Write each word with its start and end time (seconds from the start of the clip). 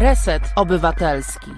Reset 0.00 0.42
Obywatelski. 0.56 1.50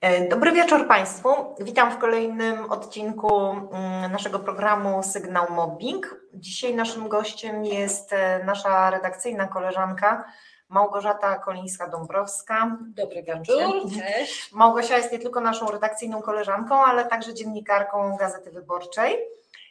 E, 0.00 0.28
dobry 0.28 0.52
wieczór 0.52 0.88
Państwu. 0.88 1.28
Witam 1.60 1.92
w 1.92 1.98
kolejnym 1.98 2.70
odcinku 2.70 3.50
mm, 3.50 4.12
naszego 4.12 4.38
programu 4.38 5.02
Sygnał 5.02 5.46
Mobbing. 5.50 6.20
Dzisiaj 6.34 6.74
naszym 6.74 7.08
gościem 7.08 7.64
jest 7.64 8.12
e, 8.12 8.44
nasza 8.44 8.90
redakcyjna 8.90 9.46
koleżanka 9.46 10.24
Małgorzata 10.68 11.38
Kolińska-Dąbrowska. 11.38 12.76
Dobry 12.80 13.22
wieczór. 13.22 13.90
Cześć. 13.98 14.52
Małgosia 14.52 14.96
jest 14.96 15.12
nie 15.12 15.18
tylko 15.18 15.40
naszą 15.40 15.66
redakcyjną 15.66 16.22
koleżanką, 16.22 16.84
ale 16.84 17.04
także 17.04 17.34
dziennikarką 17.34 18.16
Gazety 18.16 18.50
Wyborczej. 18.50 19.16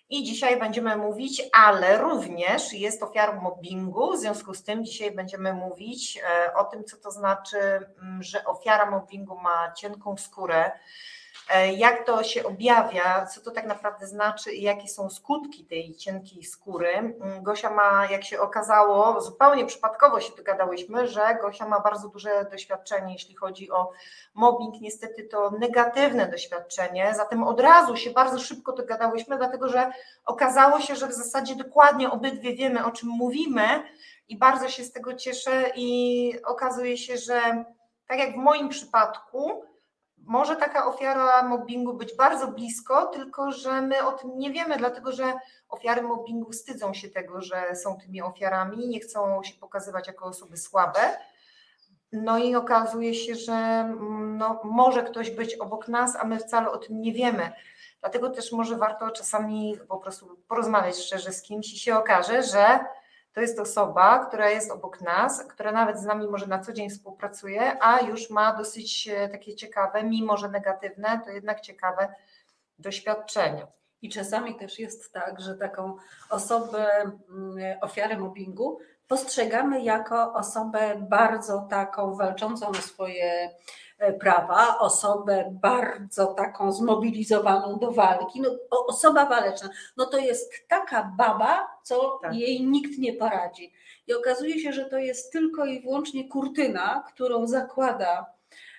I 0.10 0.24
dzisiaj 0.24 0.60
będziemy 0.60 0.96
mówić, 0.98 1.44
ale 1.54 1.98
również 1.98 2.74
jest 2.74 3.04
ofiarą 3.04 3.42
mobbingu. 3.42 4.14
W 4.14 4.20
związku 4.20 4.54
z 4.54 4.64
tym 4.64 4.86
dzisiaj 4.86 5.12
będziemy 5.12 5.54
mówić 5.54 6.18
e, 6.18 6.54
o 6.54 6.64
tym, 6.64 6.84
co 6.84 6.98
to 6.98 7.12
znaczy, 7.12 7.58
że 8.20 8.46
ofiara 8.46 8.92
mobbingu 8.92 9.40
ma 9.40 9.72
cienką 9.72 10.18
skórę, 10.18 10.72
jak 11.78 12.06
to 12.06 12.24
się 12.24 12.44
objawia, 12.44 13.26
co 13.26 13.42
to 13.42 13.52
tak 13.52 13.66
naprawdę 13.66 14.08
znaczy 14.08 14.54
i 14.54 14.62
jakie 14.62 14.88
są 14.88 15.10
skutki 15.10 15.66
tej 15.66 15.96
cienkiej 15.96 16.44
skóry. 16.44 16.90
Mm, 16.90 17.44
Gosia 17.44 17.70
ma, 17.70 18.08
jak 18.12 18.24
się 18.24 18.40
okazało, 18.40 19.22
zupełnie 19.22 19.66
przypadkowo 19.66 20.20
się 20.20 20.36
dogadałyśmy, 20.38 21.08
że 21.08 21.38
Gosia 21.42 21.68
ma 21.68 21.80
bardzo 21.80 22.10
duże 22.10 22.46
doświadczenie, 22.52 23.14
jeśli 23.14 23.36
chodzi 23.36 23.72
o 23.72 23.92
mobbing. 24.34 24.82
Niestety 24.82 25.24
to 25.24 25.52
negatywne 25.52 26.28
doświadczenie, 26.28 27.14
zatem 27.16 27.44
od 27.44 27.60
razu 27.60 27.96
się 27.96 28.12
bardzo 28.12 28.40
szybko 28.40 28.74
dogadałyśmy, 28.74 29.38
dlatego 29.38 29.70
że 29.70 29.92
okazało 30.26 30.80
się, 30.80 30.96
że 30.96 31.08
w 31.08 31.14
zasadzie 31.14 31.56
dokładnie 31.56 32.12
obydwie 32.12 32.54
wiemy, 32.54 32.86
o 32.86 32.92
czym 32.92 33.10
mówimy 33.10 33.84
i 34.28 34.38
bardzo 34.38 34.70
się 34.70 34.84
z 34.84 34.92
tego 34.92 35.14
cieszę 35.14 35.72
i 35.76 36.34
okazuje 36.46 36.98
się, 36.98 37.18
że 37.18 37.66
tak 38.08 38.20
jak 38.20 38.34
w 38.34 38.38
moim 38.38 38.70
przypadku, 38.70 39.66
może 40.26 40.56
taka 40.56 40.86
ofiara 40.86 41.44
mobbingu 41.44 41.94
być 41.94 42.16
bardzo 42.16 42.48
blisko, 42.48 43.06
tylko 43.06 43.52
że 43.52 43.82
my 43.82 44.08
o 44.08 44.12
tym 44.12 44.38
nie 44.38 44.52
wiemy, 44.52 44.78
dlatego 44.78 45.12
że 45.12 45.34
ofiary 45.70 46.02
mobbingu 46.02 46.52
wstydzą 46.52 46.94
się 46.94 47.10
tego, 47.10 47.42
że 47.42 47.76
są 47.76 47.98
tymi 47.98 48.22
ofiarami, 48.22 48.88
nie 48.88 49.00
chcą 49.00 49.44
się 49.44 49.54
pokazywać 49.54 50.08
jako 50.08 50.26
osoby 50.26 50.58
słabe. 50.58 51.00
No 52.12 52.38
i 52.38 52.56
okazuje 52.56 53.14
się, 53.14 53.36
że 53.36 53.54
mm, 53.54 54.38
no, 54.38 54.62
może 54.64 55.04
ktoś 55.04 55.32
być 55.32 55.56
obok 55.56 55.88
nas, 55.88 56.16
a 56.16 56.24
my 56.24 56.40
wcale 56.40 56.72
o 56.72 56.78
tym 56.78 57.02
nie 57.02 57.14
wiemy. 57.14 57.52
Dlatego 58.00 58.30
też 58.30 58.52
może 58.52 58.78
warto 58.78 59.12
czasami 59.12 59.78
po 59.88 59.98
prostu 59.98 60.38
porozmawiać 60.48 60.98
szczerze 60.98 61.32
z 61.32 61.42
kimś 61.42 61.74
i 61.74 61.80
się 61.80 61.98
okaże, 61.98 62.44
że 62.44 62.80
to 63.36 63.42
jest 63.42 63.60
osoba, 63.60 64.26
która 64.26 64.50
jest 64.50 64.72
obok 64.72 65.02
nas, 65.02 65.44
która 65.44 65.72
nawet 65.72 66.00
z 66.00 66.06
nami 66.06 66.28
może 66.28 66.48
na 66.48 66.60
co 66.60 66.74
dzień 66.74 66.90
współpracuje, 66.90 67.78
a 67.84 68.02
już 68.02 68.30
ma 68.30 68.58
dosyć 68.58 69.08
e, 69.08 69.30
takie 69.30 69.56
ciekawe, 69.56 70.04
mimo 70.04 70.38
że 70.38 70.50
negatywne, 70.50 71.22
to 71.26 71.32
jednak 71.32 71.62
ciekawe 71.62 72.16
doświadczenia. 72.80 73.68
I 74.02 74.10
czasami 74.10 74.56
też 74.56 74.80
jest 74.80 75.14
tak, 75.14 75.42
że 75.42 75.56
taką 75.56 75.96
osobę, 76.30 76.88
mm, 77.30 77.78
ofiarę 77.82 78.18
mobbingu, 78.18 78.80
postrzegamy 79.08 79.82
jako 79.82 80.34
osobę 80.34 80.96
bardzo 81.10 81.68
taką 81.70 82.16
walczącą 82.16 82.68
o 82.68 82.74
swoje 82.74 83.50
E, 83.50 83.50
prawa, 84.20 84.80
osobę 84.80 85.58
bardzo 85.62 86.26
taką 86.26 86.72
zmobilizowaną 86.72 87.80
do 87.80 87.92
walki, 87.92 88.42
no, 88.42 88.50
osoba 88.88 89.26
waleczna, 89.26 89.70
no 89.98 90.06
to 90.06 90.18
jest 90.18 90.54
taka 90.68 91.14
baba, 91.18 91.68
co 91.84 92.20
tak. 92.22 92.36
jej 92.36 92.68
nikt 92.68 92.98
nie 92.98 93.14
poradzi. 93.14 93.74
I 94.08 94.14
okazuje 94.14 94.60
się, 94.60 94.74
że 94.74 94.86
to 94.86 94.98
jest 94.98 95.32
tylko 95.32 95.66
i 95.66 95.82
wyłącznie 95.82 96.30
kurtyna, 96.30 97.04
którą 97.08 97.48
zakłada, 97.48 98.36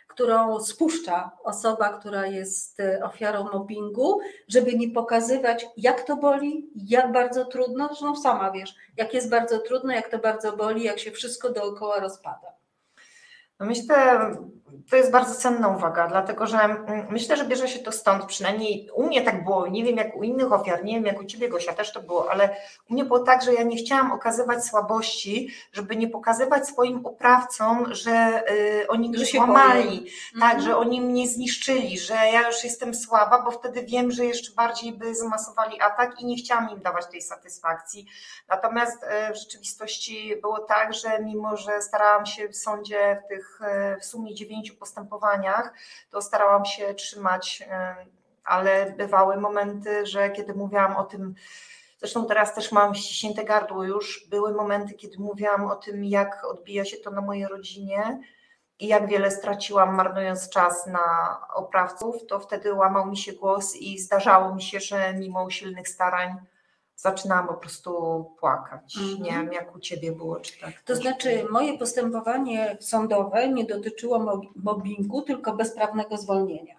którą 0.09 0.61
spuszcza 0.61 1.31
osoba, 1.44 1.98
która 1.98 2.27
jest 2.27 2.81
e, 2.81 3.05
ofiarą 3.05 3.44
mobbingu, 3.53 4.21
żeby 4.49 4.75
nie 4.75 4.91
pokazywać, 4.91 5.66
jak 5.76 6.03
to 6.03 6.16
boli, 6.16 6.71
jak 6.75 7.12
bardzo 7.12 7.44
trudno. 7.44 7.87
Zresztą 7.87 8.16
sama 8.16 8.50
wiesz, 8.50 8.75
jak 8.97 9.15
jest 9.15 9.31
bardzo 9.31 9.59
trudno, 9.59 9.93
jak 9.93 10.09
to 10.09 10.19
bardzo 10.19 10.56
boli, 10.56 10.84
jak 10.84 10.99
się 10.99 11.10
wszystko 11.10 11.50
dookoła 11.50 12.00
rozpada. 12.00 12.66
No 13.61 13.67
myślę, 13.67 14.31
to 14.91 14.97
jest 14.97 15.11
bardzo 15.11 15.34
cenna 15.34 15.69
uwaga, 15.69 16.09
dlatego 16.09 16.47
że 16.47 16.59
mm, 16.59 17.06
myślę, 17.11 17.37
że 17.37 17.44
bierze 17.44 17.69
się 17.69 17.78
to 17.78 17.93
stąd, 17.93 18.25
przynajmniej 18.25 18.91
u 18.94 19.06
mnie 19.06 19.22
tak 19.22 19.44
było, 19.44 19.67
nie 19.67 19.84
wiem 19.84 19.97
jak 19.97 20.17
u 20.17 20.22
innych 20.22 20.53
ofiar, 20.53 20.84
nie 20.84 20.94
wiem 20.94 21.06
jak 21.06 21.21
u 21.21 21.25
Ciebie 21.25 21.49
Gosia 21.49 21.72
też 21.72 21.93
to 21.93 22.03
było, 22.03 22.31
ale 22.31 22.56
u 22.91 22.94
mnie 22.94 23.05
było 23.05 23.19
tak, 23.19 23.43
że 23.43 23.55
ja 23.55 23.62
nie 23.62 23.77
chciałam 23.77 24.12
okazywać 24.12 24.65
słabości, 24.65 25.50
żeby 25.72 25.97
nie 25.97 26.09
pokazywać 26.09 26.69
swoim 26.69 27.06
oprawcom, 27.06 27.94
że 27.94 28.43
y, 28.83 28.89
oni 28.89 29.09
mnie 29.09 29.27
złamali, 29.27 30.06
tak, 30.41 30.55
mhm. 30.55 30.61
że 30.61 30.77
oni 30.77 31.00
mnie 31.00 31.28
zniszczyli, 31.28 31.99
że 31.99 32.15
ja 32.15 32.47
już 32.47 32.65
jestem 32.65 32.94
słaba, 32.94 33.43
bo 33.43 33.50
wtedy 33.50 33.83
wiem, 33.83 34.11
że 34.11 34.25
jeszcze 34.25 34.55
bardziej 34.55 34.93
by 34.93 35.15
zmasowali 35.15 35.81
atak 35.81 36.21
i 36.21 36.27
nie 36.27 36.37
chciałam 36.37 36.71
im 36.71 36.81
dawać 36.81 37.06
tej 37.06 37.23
satysfakcji. 37.23 38.06
Natomiast 38.49 39.03
y, 39.03 39.33
w 39.33 39.37
rzeczywistości 39.37 40.37
było 40.43 40.59
tak, 40.59 40.94
że 40.94 41.19
mimo, 41.25 41.56
że 41.56 41.83
starałam 41.83 42.27
się 42.27 42.49
w 42.49 42.56
sądzie 42.56 43.23
w 43.25 43.28
tych 43.28 43.45
y, 43.96 44.00
w 44.00 44.04
sumie 44.04 44.34
dziewięciu 44.34 44.76
postępowaniach, 44.76 45.72
to 46.10 46.22
starałam 46.22 46.64
się 46.64 46.94
trzymać, 46.94 47.68
ale 48.44 48.92
bywały 48.92 49.36
momenty, 49.36 50.06
że 50.06 50.30
kiedy 50.30 50.54
mówiłam 50.54 50.96
o 50.96 51.04
tym, 51.04 51.34
Zresztą 51.98 52.26
teraz 52.26 52.54
też 52.54 52.72
mam 52.72 52.94
ściśnięte 52.94 53.44
gardło 53.44 53.84
już. 53.84 54.26
Były 54.30 54.54
momenty, 54.54 54.94
kiedy 54.94 55.18
mówiłam 55.18 55.66
o 55.66 55.76
tym, 55.76 56.04
jak 56.04 56.44
odbija 56.44 56.84
się 56.84 56.96
to 56.96 57.10
na 57.10 57.20
mojej 57.20 57.46
rodzinie 57.46 58.20
i 58.78 58.86
jak 58.86 59.08
wiele 59.08 59.30
straciłam, 59.30 59.94
marnując 59.94 60.50
czas 60.50 60.86
na 60.86 61.38
oprawców. 61.54 62.26
To 62.28 62.40
wtedy 62.40 62.74
łamał 62.74 63.06
mi 63.06 63.16
się 63.16 63.32
głos 63.32 63.76
i 63.76 63.98
zdarzało 63.98 64.54
mi 64.54 64.62
się, 64.62 64.80
że 64.80 65.14
mimo 65.14 65.44
usilnych 65.44 65.88
starań 65.88 66.36
zaczynałam 66.96 67.46
po 67.46 67.54
prostu 67.54 68.24
płakać. 68.40 68.96
Nie 69.20 69.30
wiem, 69.30 69.52
jak 69.52 69.76
u 69.76 69.78
Ciebie 69.78 70.12
było, 70.12 70.40
czy 70.40 70.60
tak? 70.60 70.72
To 70.84 70.96
znaczy, 70.96 71.46
moje 71.50 71.78
postępowanie 71.78 72.76
sądowe 72.80 73.48
nie 73.48 73.64
dotyczyło 73.64 74.42
mobbingu, 74.56 75.22
tylko 75.22 75.52
bezprawnego 75.52 76.16
zwolnienia. 76.16 76.74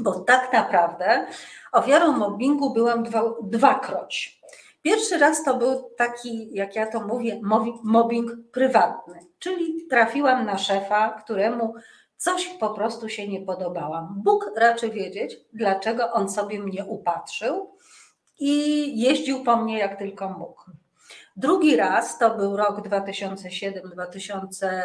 Bo 0.00 0.20
tak 0.20 0.52
naprawdę 0.52 1.26
ofiarą 1.72 2.12
mobbingu 2.12 2.72
byłam 2.72 3.02
dwa, 3.02 3.22
dwakroć. 3.42 4.40
Pierwszy 4.82 5.18
raz 5.18 5.44
to 5.44 5.56
był 5.56 5.90
taki, 5.96 6.54
jak 6.54 6.76
ja 6.76 6.86
to 6.86 7.00
mówię, 7.00 7.40
mobbing 7.82 8.30
prywatny, 8.52 9.18
czyli 9.38 9.86
trafiłam 9.86 10.46
na 10.46 10.58
szefa, 10.58 11.10
któremu 11.10 11.74
coś 12.16 12.48
po 12.60 12.70
prostu 12.70 13.08
się 13.08 13.28
nie 13.28 13.40
podobałam. 13.40 14.14
Bóg 14.24 14.50
raczy 14.56 14.90
wiedzieć, 14.90 15.36
dlaczego 15.52 16.12
on 16.12 16.30
sobie 16.30 16.58
mnie 16.60 16.84
upatrzył 16.84 17.75
i 18.38 19.00
jeździł 19.00 19.44
po 19.44 19.56
mnie 19.56 19.78
jak 19.78 19.98
tylko 19.98 20.28
mógł. 20.28 20.62
Drugi 21.36 21.76
raz 21.76 22.18
to 22.18 22.36
był 22.36 22.56
rok 22.56 22.80
2007, 22.80 23.90
2000, 23.90 24.84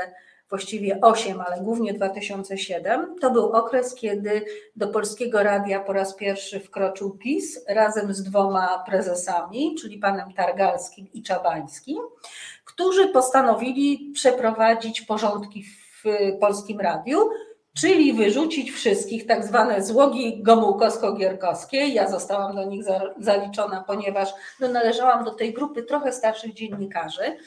właściwie 0.50 1.02
8, 1.02 1.42
ale 1.42 1.62
głównie 1.62 1.94
2007. 1.94 3.16
To 3.22 3.32
był 3.32 3.52
okres, 3.52 3.96
kiedy 3.96 4.46
do 4.76 4.88
Polskiego 4.88 5.44
Radia 5.44 5.80
po 5.80 5.94
raz 5.94 6.16
pierwszy 6.16 6.60
wkroczył 6.60 7.18
PiS 7.18 7.66
razem 7.68 8.14
z 8.14 8.24
dwoma 8.24 8.84
prezesami, 8.88 9.76
czyli 9.82 9.98
panem 9.98 10.34
Targalskim 10.34 11.08
i 11.14 11.24
Czabańskim, 11.24 11.98
którzy 12.66 13.08
postanowili 13.08 14.12
przeprowadzić 14.14 15.02
porządki 15.02 15.64
w 15.64 16.04
Polskim 16.40 16.80
Radiu 16.80 17.30
czyli 17.78 18.14
wyrzucić 18.14 18.72
wszystkich, 18.72 19.28
tak 19.28 19.46
zwane 19.46 19.84
złogi 19.84 20.44
gomułkowsko-gierkowskie. 20.44 21.78
Ja 21.78 22.10
zostałam 22.10 22.56
do 22.56 22.66
nich 22.66 22.84
zaliczona, 23.20 23.84
ponieważ 23.88 24.30
no, 24.60 24.68
należałam 24.68 25.26
do 25.26 25.32
tej 25.32 25.54
grupy 25.54 25.84
trochę 25.84 26.12
starszych 26.12 26.54
dziennikarzy. 26.54 27.38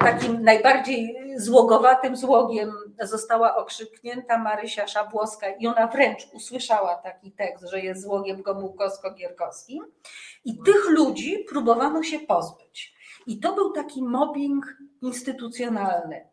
Takim 0.00 0.42
najbardziej 0.42 1.16
złogowatym 1.36 2.16
złogiem 2.16 2.72
została 3.02 3.56
okrzyknięta 3.56 4.38
Marysia 4.38 4.86
Szabłowska 4.86 5.48
i 5.48 5.66
ona 5.66 5.86
wręcz 5.86 6.28
usłyszała 6.32 6.94
taki 6.94 7.32
tekst, 7.32 7.64
że 7.64 7.80
jest 7.80 8.02
złogiem 8.02 8.42
gomułkowsko-gierkowskim. 8.42 9.78
I 10.44 10.58
tych 10.58 10.90
ludzi 10.90 11.44
próbowano 11.48 12.02
się 12.02 12.18
pozbyć. 12.18 12.94
I 13.26 13.40
to 13.40 13.54
był 13.54 13.72
taki 13.72 14.02
mobbing 14.02 14.76
instytucjonalny. 15.02 16.29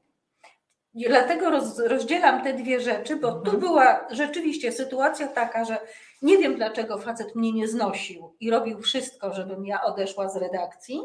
Dlatego 0.94 1.50
roz, 1.50 1.80
rozdzielam 1.80 2.44
te 2.44 2.54
dwie 2.54 2.80
rzeczy, 2.82 3.16
bo 3.16 3.32
tu 3.32 3.38
mhm. 3.38 3.60
była 3.60 4.08
rzeczywiście 4.12 4.72
sytuacja 4.72 5.28
taka, 5.28 5.66
że 5.66 5.78
nie 6.22 6.38
wiem 6.38 6.56
dlaczego 6.56 6.98
facet 6.98 7.36
mnie 7.36 7.54
nie 7.54 7.68
znosił 7.68 8.36
i 8.40 8.52
robił 8.52 8.82
wszystko, 8.82 9.34
żebym 9.34 9.66
ja 9.66 9.84
odeszła 9.84 10.30
z 10.30 10.38
redakcji, 10.38 11.02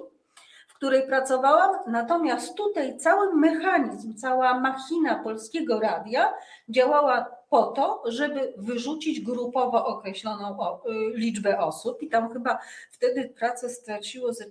w 0.68 0.74
której 0.74 1.06
pracowałam, 1.06 1.70
natomiast 1.86 2.54
tutaj 2.54 2.98
cały 2.98 3.34
mechanizm, 3.34 4.14
cała 4.14 4.60
machina 4.60 5.14
polskiego 5.14 5.80
radia 5.80 6.34
działała 6.68 7.26
po 7.50 7.62
to, 7.62 8.02
żeby 8.06 8.54
wyrzucić 8.56 9.20
grupowo 9.20 9.86
określoną 9.86 10.58
y, 10.58 10.90
liczbę 11.14 11.58
osób. 11.58 12.02
I 12.02 12.08
tam 12.08 12.32
chyba 12.32 12.58
wtedy 12.90 13.28
pracę 13.28 13.68
straciło 13.68 14.32
ze 14.32 14.44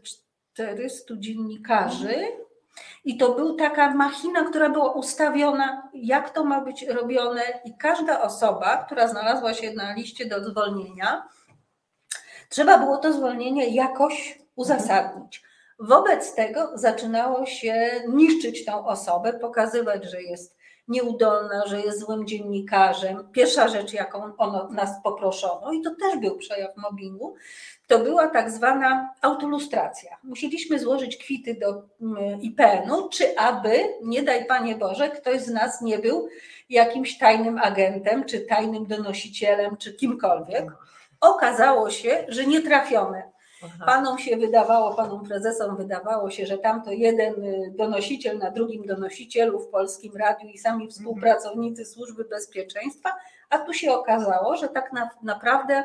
400 0.54 1.13
dziennikarzy 1.18 2.16
I 3.04 3.18
to 3.18 3.34
była 3.34 3.58
taka 3.58 3.94
machina, 3.94 4.44
która 4.44 4.70
była 4.70 4.92
ustawiona, 4.92 5.90
jak 5.94 6.30
to 6.30 6.44
ma 6.44 6.62
być 6.62 6.84
robione, 6.88 7.42
i 7.66 7.78
każda 7.78 8.22
osoba, 8.22 8.78
która 8.78 9.08
znalazła 9.08 9.54
się 9.54 9.74
na 9.74 9.94
liście 9.94 10.26
do 10.26 10.44
zwolnienia, 10.44 11.30
trzeba 12.50 12.78
było 12.78 12.98
to 12.98 13.14
zwolnienie 13.14 13.70
jakoś 13.70 14.40
uzasadnić. 14.56 15.44
Wobec 15.80 16.36
tego 16.36 16.72
zaczynało 16.74 17.46
się 17.46 18.04
niszczyć 18.08 18.66
tą 18.66 18.86
osobę, 18.86 19.34
pokazywać, 19.34 20.06
że 20.06 20.22
jest 20.22 20.61
nieudolna, 20.92 21.68
że 21.68 21.82
jest 21.82 22.00
złym 22.00 22.28
dziennikarzem. 22.28 23.28
Pierwsza 23.32 23.68
rzecz, 23.68 23.94
jaką 23.94 24.38
ono, 24.38 24.68
nas 24.70 24.90
poproszono, 25.04 25.72
i 25.72 25.82
to 25.82 25.96
też 25.96 26.20
był 26.20 26.38
przejaw 26.38 26.78
mobbingu, 26.78 27.36
to 27.88 28.00
była 28.00 28.28
tak 28.28 28.52
zwana 28.52 29.14
autolustracja. 29.22 30.18
Musieliśmy 30.24 30.80
złożyć 30.80 31.18
kwity 31.18 31.56
do 31.56 31.84
mm, 32.02 32.42
IPN-u, 32.42 33.10
czy 33.10 33.38
aby, 33.38 33.80
nie 34.04 34.24
daj 34.24 34.46
Panie 34.46 34.76
Boże, 34.76 35.10
ktoś 35.10 35.42
z 35.42 35.50
nas 35.50 35.82
nie 35.82 36.00
był 36.00 36.28
jakimś 36.70 37.18
tajnym 37.18 37.58
agentem, 37.58 38.26
czy 38.26 38.40
tajnym 38.40 38.86
donosicielem, 38.86 39.78
czy 39.78 39.94
kimkolwiek. 39.94 40.66
Okazało 41.22 41.90
się, 41.90 42.26
że 42.28 42.46
nie 42.46 42.62
trafione. 42.62 43.31
Panom 43.86 44.18
się 44.18 44.38
wydawało, 44.38 44.94
panom 44.94 45.25
prezesom 45.25 45.78
wydawało 45.78 46.31
się, 46.31 46.46
że 46.46 46.58
tamto 46.58 46.92
jeden 46.92 47.46
y, 47.46 47.74
donosiciel 47.78 48.38
na 48.38 48.52
drugim 48.52 48.86
donosicielu 48.86 49.60
w 49.60 49.68
polskim 49.68 50.18
radiu 50.18 50.50
i 50.50 50.58
sami 50.58 50.88
współpracownicy 50.88 51.86
służby 51.86 52.25
bezpieczeństwa, 52.25 53.10
a 53.50 53.60
tu 53.60 53.74
się 53.74 53.94
okazało, 53.94 54.58
że 54.58 54.68
tak 54.68 54.94
na, 54.94 55.10
naprawdę 55.24 55.84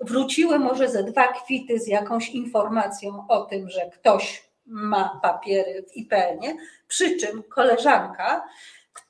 wróciły 0.00 0.58
może 0.58 0.88
ze 0.88 1.04
dwa 1.04 1.26
kwity 1.26 1.80
z 1.80 1.86
jakąś 1.86 2.30
informacją 2.30 3.24
o 3.28 3.44
tym, 3.44 3.70
że 3.70 3.80
ktoś 3.90 4.50
ma 4.66 5.20
papiery 5.22 5.84
w 5.88 5.96
IPN-ie, 5.96 6.56
przy 6.88 7.16
czym 7.16 7.42
koleżanka 7.42 8.44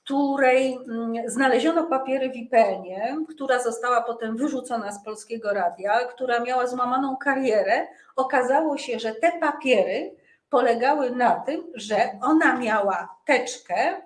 której 0.07 0.79
mm, 0.89 1.31
znaleziono 1.31 1.87
papiery 1.87 2.31
w 2.31 2.37
IPN-ie, 2.37 3.17
która 3.29 3.63
została 3.63 4.03
potem 4.03 4.37
wyrzucona 4.37 4.93
z 4.93 5.05
polskiego 5.05 5.53
radia, 5.53 5.99
która 5.99 6.41
miała 6.41 6.67
złamaną 6.67 7.17
karierę, 7.17 7.87
okazało 8.17 8.79
się, 8.79 8.99
że 8.99 9.13
te 9.13 9.33
papiery 9.41 10.15
polegały 10.51 11.11
na 11.11 11.41
tym, 11.41 11.65
że 11.75 11.97
ona 12.23 12.57
miała 12.57 13.17
teczkę, 13.25 14.03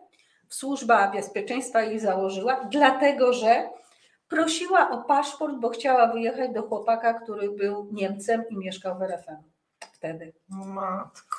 służba 0.48 1.10
bezpieczeństwa 1.10 1.82
jej 1.82 2.00
założyła, 2.00 2.60
dlatego 2.70 3.32
że 3.32 3.68
prosiła 4.28 4.90
o 4.90 4.98
paszport, 4.98 5.54
bo 5.54 5.68
chciała 5.68 6.06
wyjechać 6.06 6.50
do 6.50 6.62
chłopaka, 6.62 7.14
który 7.14 7.50
był 7.50 7.88
Niemcem 7.92 8.44
i 8.50 8.56
mieszkał 8.56 8.98
w 8.98 9.02
RFM 9.02 9.42
wtedy. 9.80 10.32
Matko. 10.48 11.38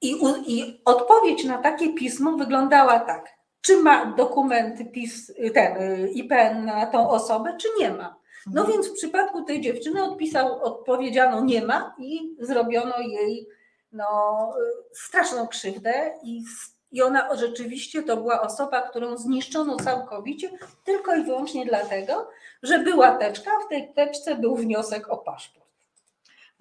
I, 0.00 0.14
I 0.46 0.80
odpowiedź 0.84 1.44
na 1.44 1.58
takie 1.58 1.94
pismo 1.94 2.32
wyglądała 2.32 3.00
tak 3.00 3.41
czy 3.62 3.76
ma 3.76 4.06
dokumenty 4.06 4.84
PiS, 4.84 5.32
ten 5.54 6.08
IPN 6.08 6.64
na 6.64 6.86
tą 6.86 7.10
osobę, 7.10 7.56
czy 7.60 7.68
nie 7.78 7.90
ma. 7.90 8.22
No 8.46 8.60
mhm. 8.60 8.72
więc 8.72 8.90
w 8.90 8.94
przypadku 8.94 9.42
tej 9.42 9.60
dziewczyny 9.60 10.04
odpisał, 10.04 10.62
odpowiedziano 10.62 11.44
nie 11.44 11.62
ma 11.62 11.94
i 11.98 12.36
zrobiono 12.40 12.98
jej 12.98 13.48
no, 13.92 14.06
straszną 14.92 15.48
krzywdę 15.48 16.14
i, 16.22 16.42
i 16.92 17.02
ona 17.02 17.36
rzeczywiście 17.36 18.02
to 18.02 18.16
była 18.16 18.40
osoba, 18.40 18.82
którą 18.82 19.16
zniszczono 19.16 19.76
całkowicie 19.76 20.50
tylko 20.84 21.14
i 21.14 21.24
wyłącznie 21.24 21.66
dlatego, 21.66 22.28
że 22.62 22.78
była 22.78 23.18
teczka, 23.18 23.50
a 23.60 23.66
w 23.66 23.68
tej 23.68 23.94
teczce 23.94 24.34
był 24.34 24.56
wniosek 24.56 25.08
o 25.08 25.18
paszport. 25.18 25.61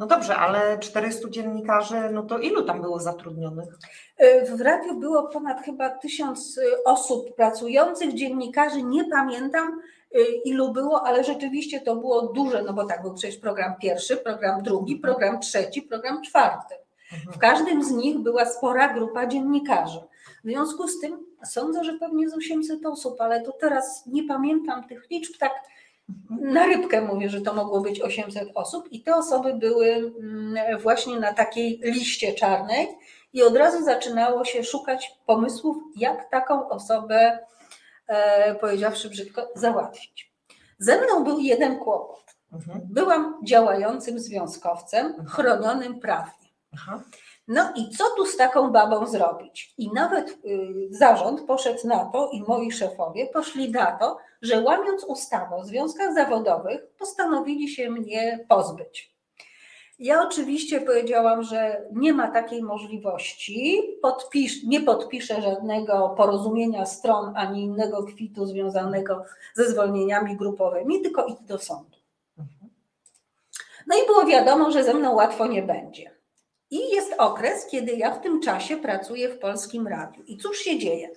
No 0.01 0.07
dobrze, 0.07 0.35
ale 0.35 0.79
400 0.79 1.29
dziennikarzy, 1.29 2.09
no 2.11 2.23
to 2.23 2.39
ilu 2.39 2.63
tam 2.63 2.81
było 2.81 2.99
zatrudnionych? 2.99 3.67
E, 4.17 4.45
w 4.45 4.61
radiu 4.61 4.99
było 4.99 5.27
ponad 5.27 5.61
chyba 5.61 5.89
tysiąc 5.89 6.57
e, 6.57 6.83
osób 6.83 7.35
pracujących, 7.35 8.13
dziennikarzy, 8.13 8.83
nie 8.83 9.03
pamiętam 9.09 9.81
e, 10.15 10.19
ilu 10.45 10.71
było, 10.71 11.07
ale 11.07 11.23
rzeczywiście 11.23 11.81
to 11.81 11.95
było 11.95 12.21
duże, 12.21 12.63
no 12.63 12.73
bo 12.73 12.85
tak 12.85 13.01
był 13.01 13.13
przecież 13.13 13.37
program 13.37 13.75
pierwszy, 13.81 14.17
program 14.17 14.63
drugi, 14.63 14.95
program 14.95 15.39
trzeci, 15.39 15.81
program 15.81 16.21
czwarty. 16.21 16.75
W 17.33 17.37
każdym 17.37 17.83
z 17.83 17.91
nich 17.91 18.19
była 18.19 18.45
spora 18.45 18.93
grupa 18.93 19.27
dziennikarzy. 19.27 19.99
W 20.43 20.47
związku 20.47 20.87
z 20.87 20.99
tym 20.99 21.25
sądzę, 21.45 21.83
że 21.83 21.93
pewnie 21.93 22.29
z 22.29 22.33
800 22.33 22.85
osób, 22.85 23.21
ale 23.21 23.41
to 23.41 23.51
teraz 23.51 24.03
nie 24.07 24.23
pamiętam 24.23 24.87
tych 24.87 25.09
liczb 25.09 25.37
tak 25.39 25.51
na 26.29 26.65
rybkę 26.65 27.01
mówię, 27.01 27.29
że 27.29 27.41
to 27.41 27.53
mogło 27.53 27.81
być 27.81 28.01
800 28.01 28.49
osób, 28.55 28.91
i 28.91 29.03
te 29.03 29.15
osoby 29.15 29.53
były 29.53 30.13
mm, 30.19 30.79
właśnie 30.79 31.19
na 31.19 31.33
takiej 31.33 31.79
liście 31.83 32.33
czarnej, 32.33 32.87
i 33.33 33.43
od 33.43 33.55
razu 33.55 33.83
zaczynało 33.83 34.45
się 34.45 34.63
szukać 34.63 35.11
pomysłów, 35.25 35.77
jak 35.95 36.29
taką 36.29 36.69
osobę, 36.69 37.39
e, 38.07 38.55
powiedziawszy 38.55 39.09
brzydko, 39.09 39.47
załatwić. 39.55 40.31
Ze 40.79 41.01
mną 41.01 41.23
był 41.23 41.39
jeden 41.39 41.79
kłopot. 41.79 42.35
Mhm. 42.53 42.81
Byłam 42.83 43.39
działającym 43.43 44.19
związkowcem, 44.19 45.05
mhm. 45.05 45.27
chronionym 45.27 45.99
prawnie. 45.99 46.49
No 47.47 47.73
i 47.75 47.89
co 47.89 48.03
tu 48.17 48.25
z 48.25 48.37
taką 48.37 48.71
babą 48.71 49.07
zrobić? 49.07 49.73
I 49.77 49.93
nawet 49.93 50.29
y, 50.29 50.87
zarząd 50.89 51.41
poszedł 51.41 51.87
na 51.87 52.05
to 52.05 52.29
i 52.33 52.43
moi 52.47 52.71
szefowie 52.71 53.27
poszli 53.27 53.71
na 53.71 53.91
to, 53.91 54.17
że 54.41 54.61
łamiąc 54.61 55.03
ustawę 55.03 55.55
o 55.55 55.63
związkach 55.63 56.13
zawodowych, 56.13 56.87
postanowili 56.99 57.69
się 57.69 57.89
mnie 57.89 58.45
pozbyć. 58.49 59.11
Ja 59.99 60.21
oczywiście 60.21 60.81
powiedziałam, 60.81 61.43
że 61.43 61.85
nie 61.91 62.13
ma 62.13 62.31
takiej 62.31 62.63
możliwości, 62.63 63.81
podpisz, 64.01 64.63
nie 64.63 64.81
podpiszę 64.81 65.41
żadnego 65.41 66.13
porozumienia 66.17 66.85
stron 66.85 67.33
ani 67.35 67.63
innego 67.63 68.03
kwitu 68.03 68.45
związanego 68.45 69.23
ze 69.53 69.71
zwolnieniami 69.71 70.37
grupowymi, 70.37 71.01
tylko 71.01 71.25
idę 71.25 71.43
do 71.43 71.57
sądu. 71.57 71.97
No 73.87 73.97
i 74.03 74.07
było 74.07 74.25
wiadomo, 74.25 74.71
że 74.71 74.83
ze 74.83 74.93
mną 74.93 75.15
łatwo 75.15 75.47
nie 75.47 75.63
będzie. 75.63 76.20
I 76.71 76.89
jest 76.89 77.13
okres, 77.17 77.65
kiedy 77.65 77.91
ja 77.91 78.11
w 78.11 78.21
tym 78.21 78.41
czasie 78.41 78.77
pracuję 78.77 79.29
w 79.29 79.39
Polskim 79.39 79.87
Radiu. 79.87 80.23
I 80.27 80.37
cóż 80.37 80.57
się 80.57 80.79
dzieje? 80.79 81.09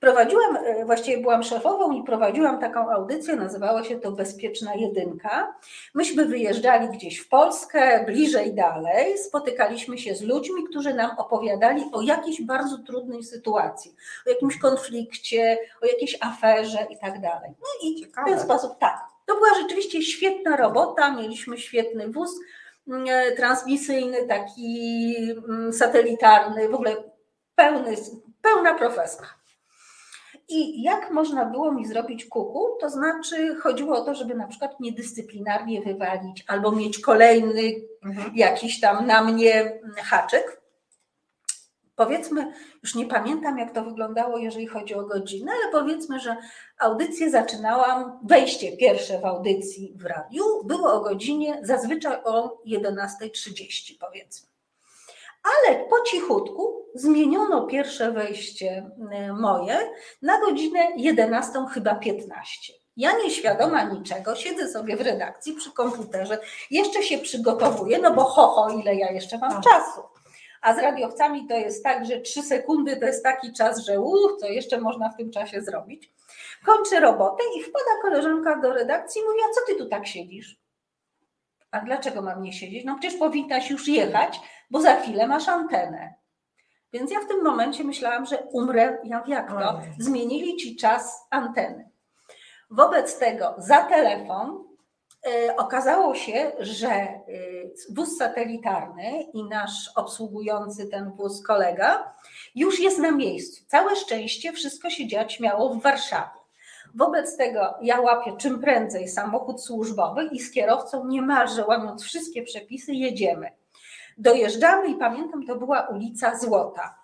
Prowadziłam, 0.00 0.56
e, 0.56 0.84
właściwie 0.84 1.18
byłam 1.18 1.42
szefową 1.42 1.92
i 1.92 2.04
prowadziłam 2.04 2.60
taką 2.60 2.90
audycję, 2.90 3.36
nazywała 3.36 3.84
się 3.84 4.00
to 4.00 4.12
Bezpieczna 4.12 4.74
Jedynka. 4.74 5.54
Myśmy 5.94 6.24
wyjeżdżali 6.24 6.88
gdzieś 6.88 7.18
w 7.18 7.28
Polskę, 7.28 8.04
bliżej 8.06 8.54
dalej, 8.54 9.18
spotykaliśmy 9.18 9.98
się 9.98 10.14
z 10.14 10.22
ludźmi, 10.22 10.64
którzy 10.70 10.94
nam 10.94 11.10
opowiadali 11.18 11.84
o 11.92 12.02
jakiejś 12.02 12.42
bardzo 12.42 12.78
trudnej 12.78 13.22
sytuacji, 13.22 13.94
o 14.26 14.30
jakimś 14.30 14.58
konflikcie, 14.58 15.58
o 15.82 15.86
jakiejś 15.86 16.18
aferze 16.20 16.86
i 16.90 16.98
tak 16.98 17.20
dalej. 17.20 17.50
No 17.60 17.88
i 17.88 18.00
Ciekawe. 18.00 18.30
w 18.30 18.34
ten 18.34 18.44
sposób 18.44 18.78
tak. 18.78 18.98
To 19.26 19.34
była 19.34 19.54
rzeczywiście 19.62 20.02
świetna 20.02 20.56
robota, 20.56 21.10
mieliśmy 21.10 21.58
świetny 21.58 22.08
wóz 22.08 22.30
transmisyjny, 23.36 24.26
taki 24.26 25.16
mm, 25.48 25.72
satelitarny, 25.72 26.68
w 26.68 26.74
ogóle 26.74 26.96
pełny, 27.54 27.96
pełna 28.42 28.74
profesja. 28.74 29.26
I 30.48 30.82
jak 30.82 31.10
można 31.10 31.44
było 31.44 31.72
mi 31.72 31.86
zrobić 31.86 32.24
kuku? 32.24 32.76
To 32.80 32.90
znaczy 32.90 33.56
chodziło 33.56 33.96
o 33.96 34.04
to, 34.04 34.14
żeby 34.14 34.34
na 34.34 34.46
przykład 34.46 34.80
mnie 34.80 34.92
dyscyplinarnie 34.92 35.82
wywalić 35.82 36.44
albo 36.46 36.72
mieć 36.72 36.98
kolejny 36.98 37.62
mhm. 38.04 38.36
jakiś 38.36 38.80
tam 38.80 39.06
na 39.06 39.24
mnie 39.24 39.80
haczyk. 39.96 40.63
Powiedzmy, 41.96 42.52
już 42.82 42.94
nie 42.94 43.06
pamiętam 43.06 43.58
jak 43.58 43.74
to 43.74 43.84
wyglądało, 43.84 44.38
jeżeli 44.38 44.66
chodzi 44.66 44.94
o 44.94 45.02
godzinę, 45.02 45.52
ale 45.52 45.72
powiedzmy, 45.72 46.20
że 46.20 46.36
audycję 46.78 47.30
zaczynałam, 47.30 48.18
wejście 48.24 48.76
pierwsze 48.76 49.18
w 49.20 49.24
audycji 49.24 49.92
w 49.96 50.04
radiu 50.04 50.44
było 50.64 50.92
o 50.92 51.00
godzinie 51.00 51.60
zazwyczaj 51.62 52.16
o 52.24 52.62
11.30 52.66 53.98
powiedzmy 54.00 54.54
ale 55.44 55.84
po 55.84 56.00
cichutku 56.00 56.86
zmieniono 56.94 57.66
pierwsze 57.66 58.12
wejście 58.12 58.90
y, 59.28 59.32
moje 59.32 59.90
na 60.22 60.40
godzinę 60.40 60.80
11 60.96 61.52
chyba 61.72 61.94
15. 61.94 62.72
Ja 62.96 63.12
nieświadoma 63.18 63.82
niczego, 63.82 64.34
siedzę 64.34 64.68
sobie 64.68 64.96
w 64.96 65.00
redakcji 65.00 65.52
przy 65.52 65.72
komputerze, 65.72 66.38
jeszcze 66.70 67.02
się 67.02 67.18
przygotowuję, 67.18 67.98
no 67.98 68.14
bo 68.14 68.24
ho, 68.24 68.48
ho, 68.48 68.68
ile 68.68 68.94
ja 68.94 69.12
jeszcze 69.12 69.38
mam 69.38 69.62
czasu. 69.62 70.02
A 70.64 70.74
z 70.74 70.78
radiowcami 70.78 71.46
to 71.46 71.54
jest 71.54 71.84
tak, 71.84 72.06
że 72.06 72.20
3 72.20 72.42
sekundy 72.42 72.96
to 72.96 73.06
jest 73.06 73.22
taki 73.22 73.52
czas, 73.52 73.78
że 73.78 74.00
uch, 74.00 74.36
co 74.40 74.46
jeszcze 74.46 74.80
można 74.80 75.10
w 75.10 75.16
tym 75.16 75.30
czasie 75.30 75.62
zrobić. 75.62 76.12
Kończę 76.66 77.00
robotę 77.00 77.42
i 77.58 77.62
wpada 77.62 78.02
koleżanka 78.02 78.56
do 78.56 78.72
redakcji 78.72 79.20
i 79.20 79.24
mówi, 79.24 79.38
a 79.50 79.54
co 79.54 79.60
ty 79.66 79.78
tu 79.78 79.88
tak 79.88 80.06
siedzisz? 80.06 80.60
A 81.70 81.80
dlaczego 81.80 82.22
mam 82.22 82.42
nie 82.42 82.52
siedzieć? 82.52 82.84
No 82.84 82.98
przecież 83.00 83.18
powinnaś 83.18 83.70
już 83.70 83.88
jechać, 83.88 84.40
bo 84.70 84.80
za 84.80 84.96
chwilę 84.96 85.26
masz 85.26 85.48
antenę. 85.48 86.14
Więc 86.92 87.10
ja 87.10 87.20
w 87.20 87.28
tym 87.28 87.42
momencie 87.42 87.84
myślałam, 87.84 88.26
że 88.26 88.38
umrę, 88.38 88.98
jak, 89.04 89.28
jak 89.28 89.48
to? 89.48 89.80
Zmienili 89.98 90.56
ci 90.56 90.76
czas 90.76 91.26
anteny. 91.30 91.90
Wobec 92.70 93.18
tego 93.18 93.54
za 93.58 93.82
telefon 93.82 94.63
okazało 95.56 96.14
się, 96.14 96.52
że 96.58 96.88
e, 96.88 97.22
wóz 97.90 98.18
satelitarny 98.18 99.22
i 99.34 99.44
nasz 99.44 99.90
obsługujący 99.96 100.86
ten 100.86 101.10
wóz 101.10 101.42
kolega 101.42 102.14
już 102.54 102.80
jest 102.80 102.98
na 102.98 103.10
miejscu. 103.10 103.64
Całe 103.66 103.96
szczęście 103.96 104.52
wszystko 104.52 104.90
się 104.90 105.06
dziać 105.06 105.40
miało 105.40 105.74
w 105.74 105.82
Warszawie. 105.82 106.40
Wobec 106.94 107.36
tego 107.36 107.74
ja 107.82 108.00
łapię 108.00 108.36
czym 108.38 108.60
prędzej 108.60 109.08
samochód 109.08 109.64
służbowy 109.64 110.28
i 110.32 110.40
z 110.40 110.50
kierowcą 110.50 111.06
niemalże 111.06 111.66
łamiąc 111.66 112.04
wszystkie 112.04 112.42
przepisy 112.42 112.92
jedziemy. 112.92 113.50
Dojeżdżamy 114.18 114.88
i 114.88 114.94
pamiętam, 114.94 115.46
to 115.46 115.56
była 115.56 115.88
ulica 115.88 116.38
Złota. 116.38 116.98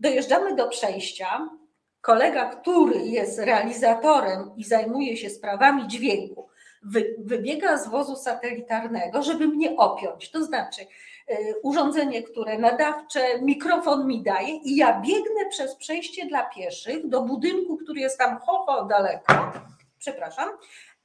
Dojeżdżamy 0.00 0.54
do 0.54 0.68
przejścia. 0.68 1.48
Kolega, 2.00 2.48
który 2.48 3.06
jest 3.06 3.38
realizatorem 3.38 4.50
i 4.56 4.64
zajmuje 4.64 5.16
się 5.16 5.30
sprawami 5.30 5.88
dźwięku, 5.88 6.49
wybiega 7.18 7.78
z 7.78 7.88
wozu 7.88 8.16
satelitarnego, 8.16 9.22
żeby 9.22 9.48
mnie 9.48 9.76
opiąć. 9.76 10.30
To 10.30 10.44
znaczy, 10.44 10.82
y, 11.30 11.54
urządzenie, 11.62 12.22
które 12.22 12.58
nadawcze, 12.58 13.20
mikrofon 13.42 14.06
mi 14.06 14.22
daje 14.22 14.56
i 14.56 14.76
ja 14.76 15.00
biegnę 15.00 15.46
przez 15.50 15.76
przejście 15.76 16.26
dla 16.26 16.42
pieszych 16.42 17.08
do 17.08 17.22
budynku, 17.22 17.76
który 17.76 18.00
jest 18.00 18.18
tam 18.18 18.38
ho, 18.38 18.64
ho 18.66 18.84
daleko. 18.84 19.34
Przepraszam. 19.98 20.48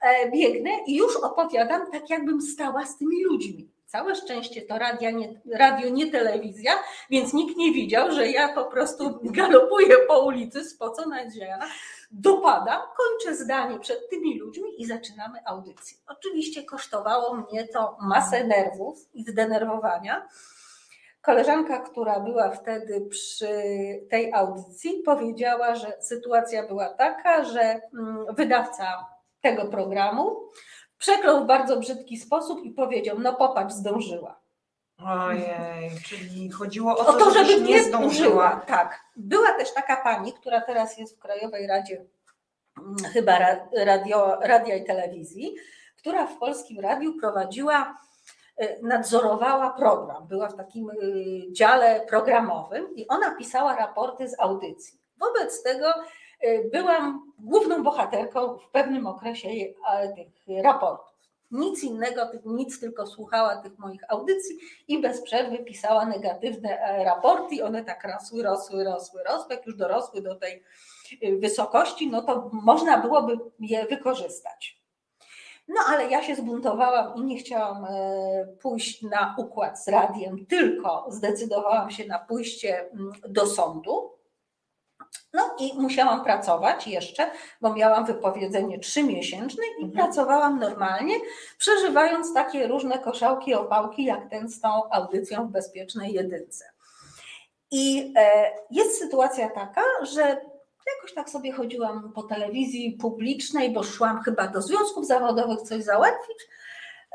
E, 0.01 0.32
biegnę 0.32 0.72
i 0.88 0.96
już 0.96 1.15
opowiadam 1.15 1.91
tak, 1.91 2.10
jakbym 2.10 2.41
stała 2.41 2.86
z 2.86 2.98
tymi 2.98 3.24
ludźmi. 3.24 3.75
Całe 3.86 4.15
szczęście 4.15 4.62
to 4.62 4.77
radia 4.77 5.12
nie, 5.12 5.42
radio, 5.54 5.89
nie 5.89 6.12
telewizja, 6.12 6.72
więc 7.10 7.34
nikt 7.34 7.58
nie 7.58 7.72
widział, 7.72 8.12
że 8.12 8.27
ja 8.27 8.54
po 8.54 8.65
prostu 8.65 9.20
galopuję 9.24 9.96
po 10.08 10.20
ulicy, 10.20 10.65
spocona 10.65 11.30
zziajana, 11.30 11.65
dopadam, 12.12 12.82
kończę 12.98 13.36
zdanie 13.36 13.80
przed 13.80 14.10
tymi 14.10 14.39
ludźmi 14.39 14.82
i 14.82 14.86
zaczynamy 14.86 15.39
audycję. 15.46 15.98
Oczywiście 16.08 16.63
kosztowało 16.63 17.36
mnie 17.36 17.68
to 17.68 17.98
masę 18.01 18.44
nerwów 18.44 18.98
i 19.13 19.24
zdenerwowania. 19.24 20.27
Koleżanka, 21.22 21.80
która 21.80 22.20
była 22.20 22.50
wtedy 22.50 23.01
przy 23.10 23.48
tej 24.10 24.34
audycji, 24.34 25.01
powiedziała, 25.06 25.75
że 25.75 25.98
sytuacja 26.01 26.68
była 26.68 26.89
taka, 26.89 27.44
że 27.44 27.82
mm, 27.94 28.25
wydawca 28.36 29.06
tego 29.42 29.65
programu 29.65 30.50
przeklął 30.97 31.43
w 31.43 31.47
bardzo 31.47 31.79
brzydki 31.79 32.17
sposób 32.17 32.63
i 32.63 32.71
powiedział: 32.71 33.19
No 33.19 33.33
popatrz, 33.33 33.73
zdążyła. 33.73 34.45
Ojej, 34.97 35.91
czyli 36.05 36.51
chodziło 36.51 36.91
o 36.91 36.97
O 36.97 37.05
to, 37.05 37.13
to, 37.13 37.31
żebyś 37.31 37.51
żeby 37.51 37.61
nie 37.61 37.83
zdążyła. 37.83 38.61
Tak. 38.67 38.99
Była 39.15 39.51
też 39.53 39.73
taka 39.73 39.97
pani, 39.97 40.33
która 40.33 40.61
teraz 40.61 40.97
jest 40.97 41.15
w 41.15 41.19
Krajowej 41.19 41.67
Radzie 41.67 42.05
mm, 42.77 42.95
chyba 43.13 43.39
ra- 43.39 43.67
radio, 43.77 44.39
radia 44.41 44.75
i 44.75 44.85
telewizji, 44.85 45.55
która 45.97 46.27
w 46.27 46.37
Polskim 46.37 46.79
Radiu 46.79 47.13
prowadziła, 47.19 47.97
y, 48.61 48.79
nadzorowała 48.81 49.69
program. 49.69 50.27
Była 50.27 50.47
w 50.49 50.55
takim 50.55 50.89
y, 50.89 50.95
dziale 51.51 52.05
programowym 52.09 52.95
i 52.95 53.07
ona 53.07 53.35
pisała 53.35 53.75
raporty 53.75 54.29
z 54.29 54.39
audycji. 54.39 54.99
Wobec 55.17 55.63
tego 55.63 55.93
byłam 56.72 57.32
główną 57.39 57.84
bohaterką 57.84 58.58
w 58.58 58.70
pewnym 58.72 59.08
okresie 59.08 59.50
a, 59.88 60.08
tych 60.08 60.63
raportów. 60.63 61.15
Nic 61.51 61.84
innego, 61.84 62.22
nic 62.46 62.80
tylko 62.80 63.08
słuchała 63.08 63.56
tych 63.56 63.80
moich 63.80 64.01
audycji 64.08 64.58
i 64.88 65.01
bez 65.01 65.22
przerwy 65.22 65.58
pisała 65.58 66.06
negatywne 66.06 66.80
e, 66.80 67.04
raporty 67.04 67.65
one 67.65 67.84
tak 67.84 68.04
rosły, 68.04 68.44
rosły, 68.44 68.84
rosły, 68.84 69.24
rosły. 69.24 69.56
Jak 69.56 69.65
już 69.65 69.75
dorosły 69.75 70.22
do 70.22 70.36
tej 70.36 70.63
wysokości, 71.39 72.12
no 72.12 72.22
to 72.22 72.50
można 72.54 72.98
byłoby 72.98 73.38
je 73.60 73.86
wykorzystać. 73.86 74.86
No 75.68 75.82
ale 75.88 76.10
ja 76.10 76.24
się 76.24 76.36
zbuntowałam 76.36 77.15
i 77.15 77.22
nie 77.22 77.38
chciałam 77.38 77.86
e, 77.86 78.48
pójść 78.62 79.01
na 79.01 79.36
układ 79.38 79.84
z 79.84 79.88
radiem, 79.88 80.46
tylko 80.46 81.06
zdecydowałam 81.10 81.92
się 81.92 82.06
na 82.06 82.20
pójście 82.20 82.89
mm, 82.92 83.12
do 83.30 83.48
sądu. 83.48 84.14
No 85.34 85.55
i 85.60 85.74
musiałam 85.81 86.24
pracować 86.24 86.88
jeszcze, 86.88 87.31
bo 87.62 87.74
miałam 87.74 88.05
wypowiedzenie 88.05 88.79
trzymiesięczne 88.79 89.63
i 89.79 89.84
Mhm. 89.84 89.91
pracowałam 89.91 90.60
normalnie, 90.60 91.15
przeżywając 91.57 92.34
takie 92.34 92.67
różne 92.67 93.00
koszałki, 93.00 93.53
opałki, 93.53 94.03
jak 94.03 94.29
ten 94.29 94.50
z 94.50 94.62
tą 94.62 94.89
audycją 94.91 95.48
w 95.48 95.51
bezpiecznej 95.51 96.13
jedynce. 96.13 96.65
I 97.72 98.13
e, 98.17 98.51
jest 98.72 99.00
sytuacja 99.00 99.50
taka, 99.50 99.81
że 100.01 100.22
jakoś 100.95 101.13
tak 101.15 101.29
sobie 101.29 101.51
chodziłam 101.51 102.12
po 102.15 102.24
telewizji 102.24 102.98
publicznej, 103.01 103.74
bo 103.74 103.84
szłam 103.84 104.22
chyba 104.22 104.48
do 104.48 104.62
związków 104.62 105.07
zawodowych 105.07 105.62
coś 105.62 105.84
załatwić. 105.84 106.38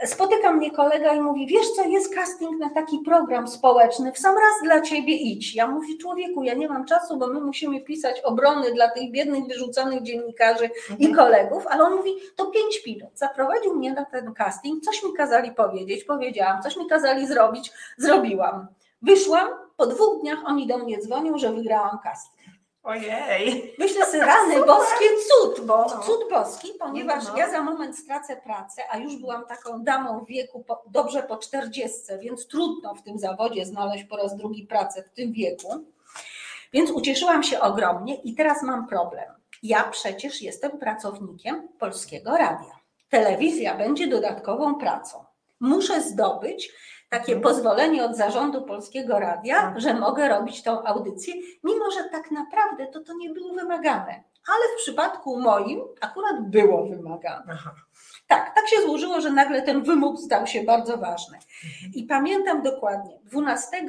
Spotyka 0.04 0.52
mnie 0.52 0.70
kolega 0.70 1.14
i 1.14 1.20
mówi: 1.20 1.46
Wiesz 1.46 1.70
co, 1.70 1.84
jest 1.84 2.14
casting 2.14 2.58
na 2.58 2.70
taki 2.70 2.98
program 2.98 3.48
społeczny, 3.48 4.12
w 4.12 4.18
sam 4.18 4.34
raz 4.34 4.62
dla 4.62 4.80
ciebie 4.80 5.14
idź. 5.14 5.54
Ja 5.54 5.66
mówię: 5.66 5.98
Człowieku, 6.00 6.42
ja 6.42 6.54
nie 6.54 6.68
mam 6.68 6.84
czasu, 6.84 7.18
bo 7.18 7.26
my 7.26 7.40
musimy 7.40 7.80
pisać 7.80 8.20
obrony 8.20 8.72
dla 8.72 8.90
tych 8.90 9.10
biednych, 9.10 9.44
wyrzucanych 9.46 10.02
dziennikarzy 10.02 10.70
i 10.98 11.12
kolegów, 11.12 11.66
ale 11.66 11.84
on 11.84 11.96
mówi, 11.96 12.10
to 12.36 12.46
pięć 12.46 12.86
minut. 12.86 13.10
Zaprowadził 13.14 13.74
mnie 13.74 13.92
na 13.92 14.04
ten 14.04 14.34
casting, 14.34 14.84
coś 14.84 15.04
mi 15.04 15.12
kazali 15.12 15.52
powiedzieć, 15.52 16.04
powiedziałam, 16.04 16.62
coś 16.62 16.76
mi 16.76 16.86
kazali 16.86 17.26
zrobić, 17.26 17.72
zrobiłam. 17.96 18.66
Wyszłam, 19.02 19.48
po 19.76 19.86
dwóch 19.86 20.20
dniach 20.20 20.38
oni 20.46 20.66
do 20.66 20.78
mnie 20.78 20.98
dzwonią, 20.98 21.38
że 21.38 21.52
wygrałam 21.52 21.98
casting. 22.02 22.40
Ojej. 22.90 23.74
Myślę 23.78 24.06
sobie, 24.06 24.24
rany 24.34 24.66
boskie, 24.66 25.04
cud, 25.28 25.66
bo 25.66 25.76
No. 25.76 26.02
cud 26.02 26.20
boski, 26.30 26.68
ponieważ 26.78 27.24
No. 27.28 27.36
ja 27.36 27.50
za 27.50 27.62
moment 27.62 27.98
stracę 27.98 28.36
pracę, 28.36 28.82
a 28.90 28.98
już 28.98 29.16
byłam 29.16 29.46
taką 29.46 29.84
damą 29.84 30.24
w 30.24 30.26
wieku 30.28 30.64
po, 30.64 30.82
dobrze 30.86 31.22
po 31.22 31.36
40, 31.36 32.00
więc 32.20 32.46
trudno 32.46 32.94
w 32.94 33.02
tym 33.02 33.18
zawodzie 33.18 33.66
znaleźć 33.66 34.04
po 34.04 34.16
raz 34.16 34.36
drugi 34.36 34.66
pracę 34.66 35.02
w 35.02 35.08
tym 35.10 35.32
wieku. 35.32 35.84
Więc 36.72 36.90
ucieszyłam 36.90 37.42
się 37.42 37.60
ogromnie 37.60 38.14
i 38.14 38.34
teraz 38.34 38.62
mam 38.62 38.86
problem. 38.86 39.28
Ja 39.62 39.82
przecież 39.84 40.42
jestem 40.42 40.78
pracownikiem 40.78 41.68
Polskiego 41.78 42.30
Radia. 42.30 42.80
Telewizja 43.08 43.74
będzie 43.74 44.06
dodatkową 44.06 44.74
pracą. 44.74 45.24
Muszę 45.60 46.00
zdobyć 46.00 46.72
takie 47.10 47.32
Mhm. 47.34 47.40
pozwolenie 47.42 48.04
od 48.04 48.16
zarządu 48.16 48.62
Polskiego 48.62 49.18
Radia, 49.18 49.60
Tak. 49.60 49.80
że 49.80 49.94
mogę 49.94 50.28
robić 50.28 50.62
tą 50.62 50.84
audycję, 50.84 51.34
mimo 51.64 51.90
że 51.90 52.04
tak 52.04 52.30
naprawdę 52.30 52.86
to 52.86 53.00
to 53.00 53.14
nie 53.14 53.30
było 53.30 53.54
wymagane. 53.54 54.24
Ale 54.48 54.64
w 54.74 54.82
przypadku 54.82 55.40
moim 55.40 55.80
akurat 56.00 56.50
było 56.50 56.86
wymagane. 56.86 57.44
Aha. 57.52 57.70
Tak, 58.28 58.54
tak 58.54 58.68
się 58.68 58.82
złożyło, 58.82 59.20
że 59.20 59.30
nagle 59.32 59.62
ten 59.62 59.82
wymóg 59.82 60.18
stał 60.20 60.46
się 60.46 60.62
bardzo 60.64 60.96
ważny. 60.98 61.38
I 61.94 62.04
pamiętam 62.04 62.62
dokładnie, 62.62 63.18
12 63.24 63.86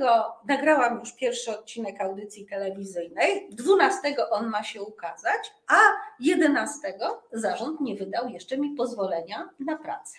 nagrałam 0.47 0.99
już 0.99 1.13
pierwszy 1.15 1.51
odcinek 1.59 2.01
audycji 2.01 2.45
telewizyjnej, 2.45 3.47
12 3.51 4.15
on 4.31 4.47
ma 4.49 4.63
się 4.63 4.81
ukazać, 4.83 5.53
a 5.67 5.75
11 6.19 6.93
zarząd 7.31 7.81
nie 7.81 7.95
wydał 7.95 8.29
jeszcze 8.29 8.57
mi 8.57 8.69
pozwolenia 8.75 9.49
na 9.59 9.77
pracę. 9.77 10.17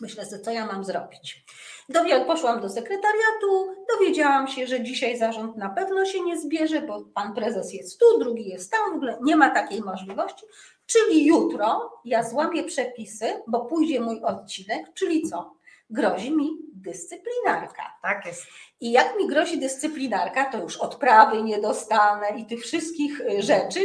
Myślę, 0.00 0.24
że 0.30 0.38
co 0.38 0.50
ja 0.50 0.66
mam 0.66 0.84
zrobić. 0.84 1.44
Dowi- 1.88 2.24
Poszłam 2.26 2.60
do 2.60 2.68
sekretariatu, 2.68 3.74
dowiedziałam 3.98 4.48
się, 4.48 4.66
że 4.66 4.82
dzisiaj 4.82 5.18
zarząd 5.18 5.56
na 5.56 5.70
pewno 5.70 6.04
się 6.04 6.20
nie 6.20 6.38
zbierze, 6.40 6.82
bo 6.82 7.00
pan 7.14 7.34
prezes 7.34 7.72
jest 7.74 8.00
tu, 8.00 8.18
drugi 8.18 8.48
jest 8.48 8.72
tam, 8.72 8.92
w 8.92 8.96
ogóle 8.96 9.18
nie 9.22 9.36
ma 9.36 9.50
takiej 9.50 9.80
możliwości. 9.80 10.46
Czyli 10.86 11.26
jutro 11.26 11.92
ja 12.04 12.22
złamię 12.22 12.64
przepisy, 12.64 13.42
bo 13.46 13.64
pójdzie 13.64 14.00
mój 14.00 14.22
odcinek, 14.22 14.86
czyli 14.94 15.22
co? 15.22 15.54
Grozi 15.90 16.36
mi 16.36 16.50
dyscyplinarka. 16.74 17.82
Tak 18.02 18.26
jest. 18.26 18.42
I 18.80 18.92
jak 18.92 19.16
mi 19.16 19.28
grozi 19.28 19.58
dyscyplinarka, 19.58 20.44
to 20.44 20.58
już 20.58 20.76
odprawy 20.76 21.42
nie 21.42 21.60
dostanę 21.60 22.26
i 22.38 22.46
tych 22.46 22.60
wszystkich 22.62 23.20
y, 23.20 23.42
rzeczy, 23.42 23.80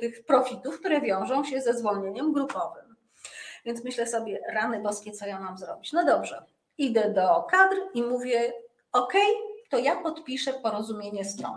tych 0.00 0.24
profitów, 0.24 0.78
które 0.78 1.00
wiążą 1.00 1.44
się 1.44 1.60
ze 1.60 1.74
zwolnieniem 1.74 2.32
grupowym. 2.32 2.85
Więc 3.66 3.84
myślę 3.84 4.06
sobie, 4.06 4.40
rany 4.52 4.80
boskie, 4.80 5.12
co 5.12 5.26
ja 5.26 5.40
mam 5.40 5.58
zrobić? 5.58 5.92
No 5.92 6.04
dobrze, 6.04 6.44
idę 6.78 7.10
do 7.10 7.42
kadr 7.50 7.76
i 7.94 8.02
mówię, 8.02 8.52
ok, 8.92 9.12
to 9.70 9.78
ja 9.78 9.96
podpiszę 9.96 10.52
porozumienie 10.52 11.24
stron. 11.24 11.56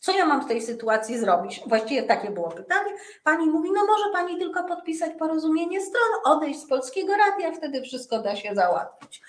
Co 0.00 0.12
ja 0.12 0.26
mam 0.26 0.44
w 0.44 0.48
tej 0.48 0.62
sytuacji 0.62 1.18
zrobić? 1.18 1.60
Właściwie 1.66 2.02
takie 2.02 2.30
było 2.30 2.48
pytanie. 2.48 2.90
Pani 3.24 3.46
mówi, 3.46 3.70
no 3.72 3.86
może 3.86 4.04
pani 4.12 4.38
tylko 4.38 4.64
podpisać 4.64 5.12
porozumienie 5.18 5.80
stron, 5.80 6.10
odejść 6.24 6.60
z 6.60 6.68
Polskiego 6.68 7.12
Radia, 7.16 7.52
wtedy 7.52 7.82
wszystko 7.82 8.18
da 8.18 8.36
się 8.36 8.54
załatwić. 8.54 9.22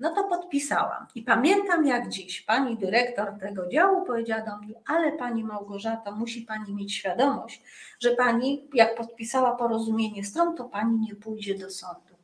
No 0.00 0.14
to 0.14 0.24
podpisałam. 0.24 1.06
I 1.14 1.22
pamiętam 1.22 1.86
jak 1.86 2.08
dziś 2.08 2.40
pani 2.40 2.76
dyrektor 2.76 3.38
tego 3.40 3.68
działu 3.68 4.04
powiedziała 4.06 4.40
do 4.42 4.56
mnie, 4.56 4.74
ale 4.86 5.12
pani 5.12 5.44
Małgorzata, 5.44 6.10
musi 6.10 6.42
pani 6.42 6.74
mieć 6.74 6.94
świadomość, 6.94 7.62
że 8.00 8.10
pani, 8.10 8.68
jak 8.74 8.94
podpisała 8.94 9.56
porozumienie 9.56 10.24
stron, 10.24 10.56
to 10.56 10.64
pani 10.64 10.98
nie 10.98 11.14
pójdzie 11.14 11.58
do 11.58 11.70
sądu. 11.70 12.14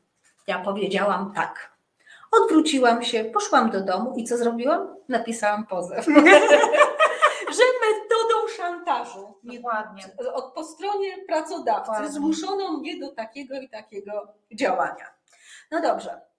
Ja 0.46 0.58
powiedziałam 0.58 1.32
tak. 1.34 1.76
Odwróciłam 2.32 3.02
się, 3.02 3.24
poszłam 3.24 3.70
do 3.70 3.80
domu 3.80 4.14
i 4.16 4.24
co 4.24 4.36
zrobiłam? 4.36 4.96
Napisałam 5.08 5.66
pozew. 5.66 6.06
że 7.56 7.64
metodą 7.80 8.48
szantażu 8.56 9.34
nie 9.44 9.56
Dokładnie. 9.56 10.04
od, 10.34 10.52
po 10.54 10.64
stronie 10.64 11.18
pracodawcy 11.26 11.90
Dokładnie. 11.90 12.08
zmuszono 12.08 12.72
mnie 12.72 13.00
do 13.00 13.08
takiego 13.08 13.60
i 13.60 13.68
takiego 13.68 14.12
działania. 14.52 15.06
No 15.70 15.82
dobrze. 15.82 16.29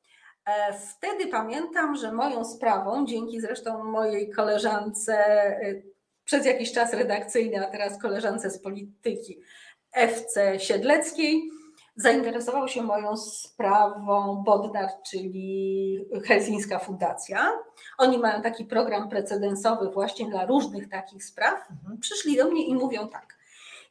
E, 0.46 0.74
wtedy 0.74 1.28
pamiętam, 1.28 1.96
że 1.96 2.12
moją 2.12 2.46
sprawą, 2.46 3.06
dzięki 3.06 3.42
zresztą 3.42 3.84
mojej 3.84 4.32
koleżance, 4.32 5.14
e, 5.18 5.82
przez 6.24 6.46
jakiś 6.46 6.72
czas 6.72 6.94
redakcyjnej, 6.94 7.60
a 7.60 7.72
teraz 7.72 8.02
koleżance 8.02 8.50
z 8.50 8.62
polityki, 8.62 9.42
FC 9.92 10.60
Siedleckiej, 10.60 11.50
zainteresował 11.96 12.68
się 12.68 12.84
moją 12.84 13.18
sprawą 13.18 14.44
Bodnar, 14.46 14.90
czyli 15.12 16.06
Helsińska 16.26 16.80
Fundacja. 16.80 17.52
Oni 17.98 18.18
mają 18.18 18.42
taki 18.42 18.66
program 18.66 19.10
precedensowy 19.10 19.90
właśnie 19.90 20.30
dla 20.30 20.46
różnych 20.46 20.90
takich 20.90 21.24
spraw. 21.24 21.72
Mhm. 21.72 22.00
Przyszli 22.00 22.38
do 22.38 22.52
mnie 22.52 22.66
i 22.66 22.76
mówią 22.76 23.08
tak. 23.08 23.38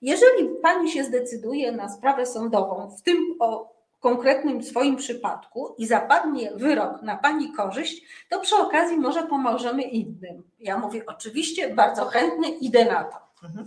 Jeżeli 0.02 0.48
pani 0.62 0.90
się 0.90 1.04
zdecyduje 1.04 1.72
na 1.72 1.88
sprawę 1.88 2.26
sądową, 2.26 2.96
w 2.98 3.02
tym 3.02 3.16
o 3.40 3.79
konkretnym 4.00 4.62
swoim 4.62 4.96
przypadku 4.96 5.74
i 5.78 5.86
zapadnie 5.86 6.52
wyrok 6.54 7.02
na 7.02 7.16
pani 7.16 7.52
korzyść, 7.52 8.02
to 8.28 8.40
przy 8.40 8.56
okazji 8.56 8.98
może 8.98 9.22
pomożemy 9.22 9.82
innym. 9.82 10.42
Ja 10.60 10.78
mówię, 10.78 11.02
oczywiście, 11.06 11.74
bardzo 11.74 12.04
chętnie 12.04 12.48
idę 12.48 12.84
na 12.84 13.04
to. 13.04 13.16
Mhm. 13.44 13.66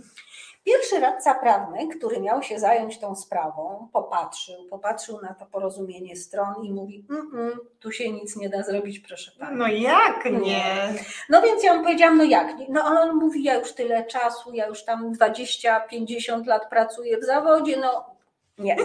Pierwszy 0.64 1.00
radca 1.00 1.34
prawny, 1.34 1.88
który 1.88 2.20
miał 2.20 2.42
się 2.42 2.58
zająć 2.58 2.98
tą 2.98 3.16
sprawą, 3.16 3.88
popatrzył, 3.92 4.68
popatrzył 4.70 5.20
na 5.20 5.34
to 5.34 5.46
porozumienie 5.46 6.16
stron 6.16 6.64
i 6.64 6.72
mówi: 6.72 7.04
"Mm-mm, 7.10 7.50
Tu 7.80 7.92
się 7.92 8.12
nic 8.12 8.36
nie 8.36 8.48
da 8.48 8.62
zrobić, 8.62 8.98
proszę 8.98 9.32
pana. 9.38 9.56
No 9.56 9.68
jak 9.68 10.24
nie? 10.24 10.94
No 11.28 11.42
więc 11.42 11.64
ja 11.64 11.74
mu 11.74 11.82
powiedziałam: 11.84 12.18
No 12.18 12.24
jak 12.24 12.58
nie? 12.58 12.66
No 12.68 12.82
ale 12.82 13.00
on 13.00 13.16
mówi: 13.16 13.42
Ja 13.42 13.54
już 13.54 13.72
tyle 13.72 14.04
czasu, 14.04 14.54
ja 14.54 14.66
już 14.66 14.84
tam 14.84 15.12
20-50 15.12 16.46
lat 16.46 16.68
pracuję 16.70 17.18
w 17.18 17.24
zawodzie, 17.24 17.76
no 17.76 18.13
nie. 18.58 18.76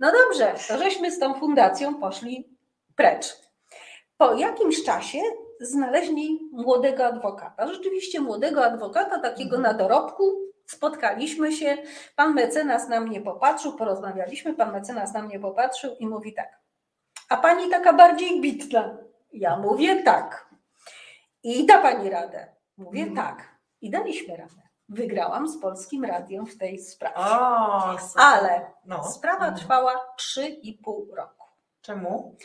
No 0.00 0.12
dobrze, 0.12 0.54
to 0.68 0.78
żeśmy 0.78 1.10
z 1.10 1.18
tą 1.18 1.34
fundacją 1.34 1.94
poszli 1.94 2.56
precz. 2.96 3.36
Po 4.16 4.34
jakimś 4.34 4.84
czasie 4.84 5.18
znaleźli 5.60 6.48
młodego 6.52 7.06
adwokata. 7.06 7.66
Rzeczywiście 7.72 8.20
młodego 8.20 8.64
adwokata, 8.64 9.18
takiego 9.20 9.58
na 9.58 9.74
dorobku. 9.74 10.48
Spotkaliśmy 10.66 11.52
się, 11.52 11.78
pan 12.16 12.34
mecenas 12.34 12.88
na 12.88 13.00
mnie 13.00 13.20
popatrzył, 13.20 13.72
porozmawialiśmy, 13.76 14.54
pan 14.54 14.72
mecenas 14.72 15.14
na 15.14 15.22
mnie 15.22 15.40
popatrzył 15.40 15.96
i 15.98 16.06
mówi 16.06 16.34
tak. 16.34 16.60
A 17.28 17.36
pani 17.36 17.70
taka 17.70 17.92
bardziej 17.92 18.40
bitna? 18.40 18.98
Ja 19.32 19.56
mówię 19.56 20.02
tak. 20.02 20.48
I 21.42 21.66
da 21.66 21.78
pani 21.78 22.10
radę? 22.10 22.46
Mówię 22.76 23.02
Mhm. 23.02 23.16
tak. 23.16 23.48
I 23.80 23.90
daliśmy 23.90 24.36
radę. 24.36 24.67
Wygrałam 24.88 25.48
z 25.48 25.60
Polskim 25.60 26.04
Radiem 26.04 26.46
w 26.46 26.58
tej 26.58 26.78
sprawie. 26.78 27.16
O. 27.16 27.96
Ale 28.16 28.70
no. 28.84 29.04
sprawa 29.04 29.46
Mhm. 29.46 29.56
trwała 29.56 30.14
3,5 30.16 31.14
roku. 31.14 31.44
Czemu? 31.82 32.36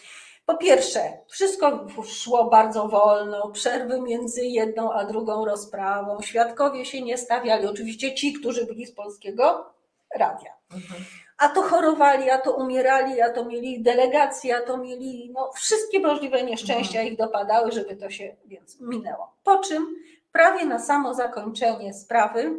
Po 0.46 0.58
pierwsze, 0.58 1.18
wszystko 1.28 1.86
szło 2.06 2.50
bardzo 2.50 2.88
wolno, 2.88 3.50
przerwy 3.50 4.02
między 4.02 4.46
jedną 4.46 4.94
a 4.94 5.06
drugą 5.06 5.46
rozprawą, 5.46 6.22
świadkowie 6.22 6.86
się 6.86 7.02
nie 7.02 7.18
stawiali, 7.18 7.68
oczywiście 7.68 8.16
ci, 8.16 8.34
którzy 8.34 8.66
byli 8.66 8.86
z 8.86 8.92
polskiego 8.92 9.74
radia. 10.16 10.54
Mhm. 10.74 11.04
A 11.38 11.50
to 11.50 11.62
chorowali, 11.62 12.30
a 12.30 12.38
to 12.38 12.52
umierali, 12.56 13.22
a 13.22 13.30
to 13.30 13.46
mieli 13.46 13.82
delegacje, 13.82 14.58
a 14.58 14.62
to 14.62 14.78
mieli 14.78 15.32
no, 15.34 15.52
wszystkie 15.56 16.00
możliwe 16.00 16.44
nieszczęścia 16.44 17.02
ich 17.02 17.18
dopadały, 17.18 17.72
żeby 17.72 17.96
to 17.96 18.10
się 18.10 18.36
więc 18.46 18.80
minęło. 18.82 19.34
Po 19.44 19.58
czym 19.58 19.96
prawie 20.34 20.66
na 20.66 20.80
samo 20.80 21.14
zakończenie 21.14 21.94
sprawy 21.94 22.58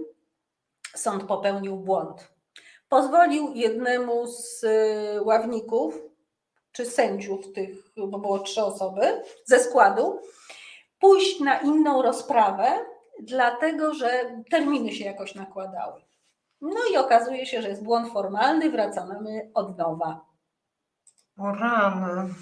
sąd 0.95 1.25
popełnił 1.25 1.77
błąd. 1.77 2.35
Pozwolił 2.89 3.53
jednemu 3.55 4.27
z 4.27 4.65
y, 4.65 5.23
ławników, 5.23 5.99
czy 6.73 6.87
sędziów 6.87 7.53
tych, 7.53 7.71
bo 7.97 8.19
było 8.19 8.39
trzy 8.39 8.63
osoby 8.63 9.23
ze 9.45 9.59
składu, 9.59 10.21
pójść 10.99 11.41
na 11.41 11.61
inną 11.61 12.03
rozprawę, 12.03 12.79
dlatego 13.21 13.95
że 13.95 14.43
terminy 14.51 14.93
się 14.93 15.05
jakoś 15.05 15.35
nakładały. 15.35 16.03
No 16.61 16.81
i 16.93 16.97
okazuje 16.97 17.47
się, 17.47 17.63
że 17.63 17.69
jest 17.69 17.85
błąd 17.85 18.13
formalny, 18.13 18.71
wracamy 18.71 19.51
od 19.55 19.79
nowa. 19.79 20.21
O 21.39 21.53
rany. 21.53 22.35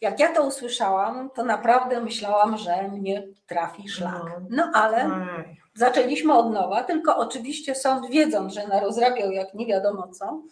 Jak 0.00 0.20
ja 0.20 0.32
to 0.32 0.46
usłyszałam, 0.46 1.30
to 1.30 1.44
naprawdę 1.44 2.00
myślałam, 2.00 2.58
że 2.58 2.88
mnie 2.88 3.26
trafi 3.46 3.88
szlak. 3.88 4.22
No 4.50 4.70
ale 4.74 5.04
Ej. 5.04 5.56
zaczęliśmy 5.74 6.34
od 6.34 6.52
nowa, 6.52 6.84
tylko 6.84 7.16
oczywiście 7.16 7.74
sąd, 7.74 8.10
wiedząc, 8.10 8.54
że 8.54 8.66
narozrabiał 8.66 9.32
jak 9.32 9.54
nie 9.54 9.66
wiadomo 9.66 10.08
co, 10.08 10.42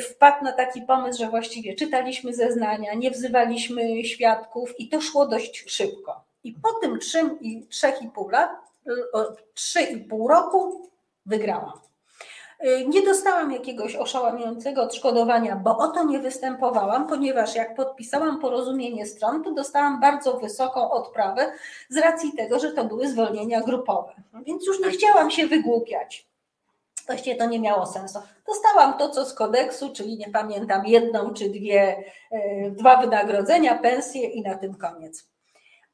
wpadł 0.00 0.44
na 0.44 0.52
taki 0.52 0.82
pomysł, 0.82 1.18
że 1.18 1.28
właściwie 1.28 1.74
czytaliśmy 1.74 2.34
zeznania, 2.34 2.94
nie 2.94 3.10
wzywaliśmy 3.10 4.04
świadków 4.04 4.80
i 4.80 4.88
to 4.88 5.00
szło 5.00 5.26
dość 5.26 5.70
szybko. 5.70 6.24
I 6.44 6.52
po 6.52 6.72
tym 6.72 6.98
3,5 6.98 8.32
lat, 8.32 8.50
3,5 9.54 10.28
roku 10.28 10.90
wygrałam. 11.26 11.87
Y, 12.64 12.86
Nie 12.88 13.02
dostałam 13.02 13.52
jakiegoś 13.52 13.96
oszałamiającego 13.96 14.82
odszkodowania, 14.82 15.56
bo 15.56 15.78
o 15.78 15.88
to 15.88 16.04
nie 16.04 16.18
występowałam, 16.18 17.06
ponieważ 17.06 17.54
jak 17.54 17.74
podpisałam 17.74 18.40
porozumienie 18.40 19.06
stron, 19.06 19.44
to 19.44 19.52
dostałam 19.52 20.00
bardzo 20.00 20.38
wysoką 20.38 20.90
odprawę 20.90 21.52
z 21.88 21.96
racji 21.96 22.32
tego, 22.32 22.58
że 22.58 22.72
to 22.72 22.84
były 22.84 23.08
zwolnienia 23.08 23.60
grupowe. 23.60 24.12
Więc 24.46 24.66
już 24.66 24.80
nie 24.80 24.90
chciałam 24.90 25.30
się 25.30 25.46
wygłupiać. 25.46 26.28
Właściwie 27.06 27.36
to 27.36 27.46
nie 27.46 27.60
miało 27.60 27.86
sensu. 27.86 28.18
Dostałam 28.46 28.98
to, 28.98 29.08
co 29.08 29.24
z 29.24 29.34
kodeksu, 29.34 29.92
czyli 29.92 30.16
nie 30.16 30.28
pamiętam, 30.30 30.86
jedną 30.86 31.34
czy 31.34 31.48
dwie, 31.48 32.04
e, 32.30 32.70
dwa 32.70 32.96
wynagrodzenia, 32.96 33.78
pensje 33.78 34.28
i 34.28 34.42
na 34.42 34.54
tym 34.54 34.74
koniec. 34.74 35.28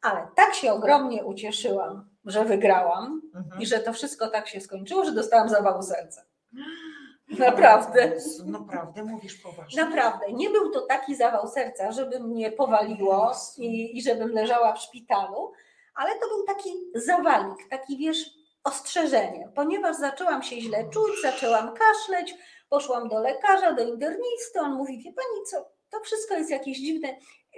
Ale 0.02 0.26
tak 0.36 0.54
się 0.54 0.72
ogromnie 0.72 1.24
ucieszyłam, 1.24 2.08
że 2.24 2.44
wygrałam 2.44 3.22
Mhm. 3.34 3.62
i 3.62 3.66
że 3.66 3.78
to 3.80 3.92
wszystko 3.92 4.28
tak 4.28 4.48
się 4.48 4.60
skończyło, 4.60 5.04
że 5.04 5.12
dostałam 5.12 5.48
zawału 5.48 5.82
serca. 5.82 6.22
Naprawdę. 7.38 8.16
Naprawdę, 8.46 9.04
mówisz 9.04 9.34
poważnie. 9.34 9.84
Naprawdę, 9.84 10.32
nie 10.32 10.50
był 10.50 10.70
to 10.70 10.80
taki 10.80 11.16
zawał 11.16 11.48
serca, 11.48 11.92
żeby 11.92 12.20
mnie 12.20 12.52
powaliło 12.52 13.32
i, 13.58 13.98
i 13.98 14.02
żebym 14.02 14.28
leżała 14.28 14.72
w 14.72 14.80
szpitalu, 14.80 15.52
ale 15.94 16.10
to 16.10 16.28
był 16.28 16.44
taki 16.46 16.70
zawalik, 16.94 17.68
taki 17.70 17.96
wiesz, 17.98 18.30
ostrzeżenie, 18.64 19.48
ponieważ 19.54 19.96
zaczęłam 19.96 20.42
się 20.42 20.60
źle 20.60 20.90
czuć, 20.90 21.12
zaczęłam 21.22 21.74
kaszleć, 21.74 22.34
poszłam 22.68 23.08
do 23.08 23.20
lekarza, 23.20 23.72
do 23.72 23.82
internisty, 23.82 24.60
on 24.60 24.74
mówi, 24.74 24.98
wie 24.98 25.12
pani 25.12 25.44
co, 25.50 25.68
to 25.90 26.00
wszystko 26.00 26.34
jest 26.34 26.50
jakieś 26.50 26.78
dziwne, 26.78 27.08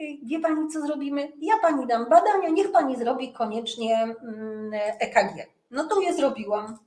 Y, 0.01 0.19
wie 0.27 0.41
pani 0.41 0.69
co 0.69 0.81
zrobimy, 0.81 1.33
ja 1.41 1.59
pani 1.63 1.87
dam 1.87 2.09
badania, 2.09 2.49
niech 2.49 2.73
pani 2.73 2.97
zrobi 2.97 3.33
koniecznie 3.33 4.03
mm, 4.03 4.71
EKG. 4.75 5.47
No 5.71 5.89
to 5.89 6.01
je 6.01 6.15
zrobiłam. 6.15 6.79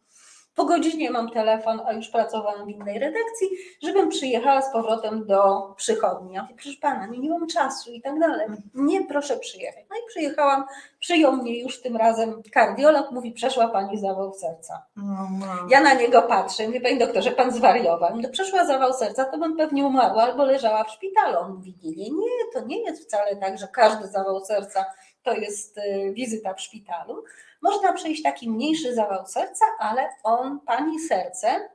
Po 0.60 0.66
godzinie 0.66 1.12
mam 1.12 1.30
telefon, 1.30 1.82
a 1.86 1.94
już 1.94 2.10
pracowałam 2.10 2.66
w 2.66 2.70
innej 2.70 3.00
redakcji, 3.00 3.50
żebym 3.84 4.10
przyjechała 4.10 4.62
z 4.62 4.72
powrotem 4.72 5.26
do 5.26 5.74
przychodni. 5.76 6.34
Ja 6.34 6.42
mówię, 6.42 6.56
proszę 6.56 6.78
pana, 6.82 7.08
nie, 7.08 7.20
nie 7.20 7.30
mam 7.30 7.48
czasu 7.48 7.92
i 7.92 8.02
tak 8.02 8.20
dalej. 8.20 8.48
Nie, 8.74 9.06
proszę 9.06 9.38
przyjechać. 9.38 9.86
No 9.90 9.96
i 9.96 10.00
przyjechałam, 10.08 10.66
przyjął 11.00 11.34
mnie 11.34 11.62
już 11.62 11.82
tym 11.82 11.98
razem 11.98 12.42
kardiolog, 12.54 13.12
mówi, 13.12 13.32
przeszła 13.32 13.68
pani 13.68 13.98
zawał 13.98 14.34
serca. 14.34 14.86
No, 14.96 15.28
no. 15.40 15.46
Ja 15.70 15.82
na 15.82 15.94
niego 15.94 16.22
patrzę, 16.22 16.68
mówię, 16.68 16.82
panie 16.82 16.98
doktorze, 16.98 17.32
pan 17.32 17.52
zwariował. 17.52 18.18
No 18.18 18.30
przeszła 18.30 18.66
zawał 18.66 18.94
serca, 18.94 19.26
to 19.26 19.38
bym 19.38 19.58
pewnie 19.58 19.86
umarła 19.86 20.24
albo 20.24 20.46
leżała 20.46 20.84
w 20.84 20.92
szpitalu. 20.92 21.38
On 21.40 21.54
mówi, 21.54 21.76
nie, 21.84 21.92
nie, 21.92 22.10
nie, 22.10 22.52
to 22.54 22.66
nie 22.66 22.84
jest 22.84 23.04
wcale 23.04 23.36
tak, 23.36 23.58
że 23.58 23.68
każdy 23.68 24.08
zawał 24.08 24.46
serca 24.46 24.86
to 25.24 25.34
jest 25.34 25.78
y, 25.78 26.14
wizyta 26.14 26.54
w 26.54 26.62
szpitalu. 26.62 27.24
Można 27.62 27.94
przejść 27.94 28.24
taki 28.24 28.50
mniejszy 28.50 28.96
zawał 28.96 29.26
serca, 29.28 29.66
ale 29.80 30.10
on, 30.24 30.60
pani 30.60 31.00
serce, 31.00 31.70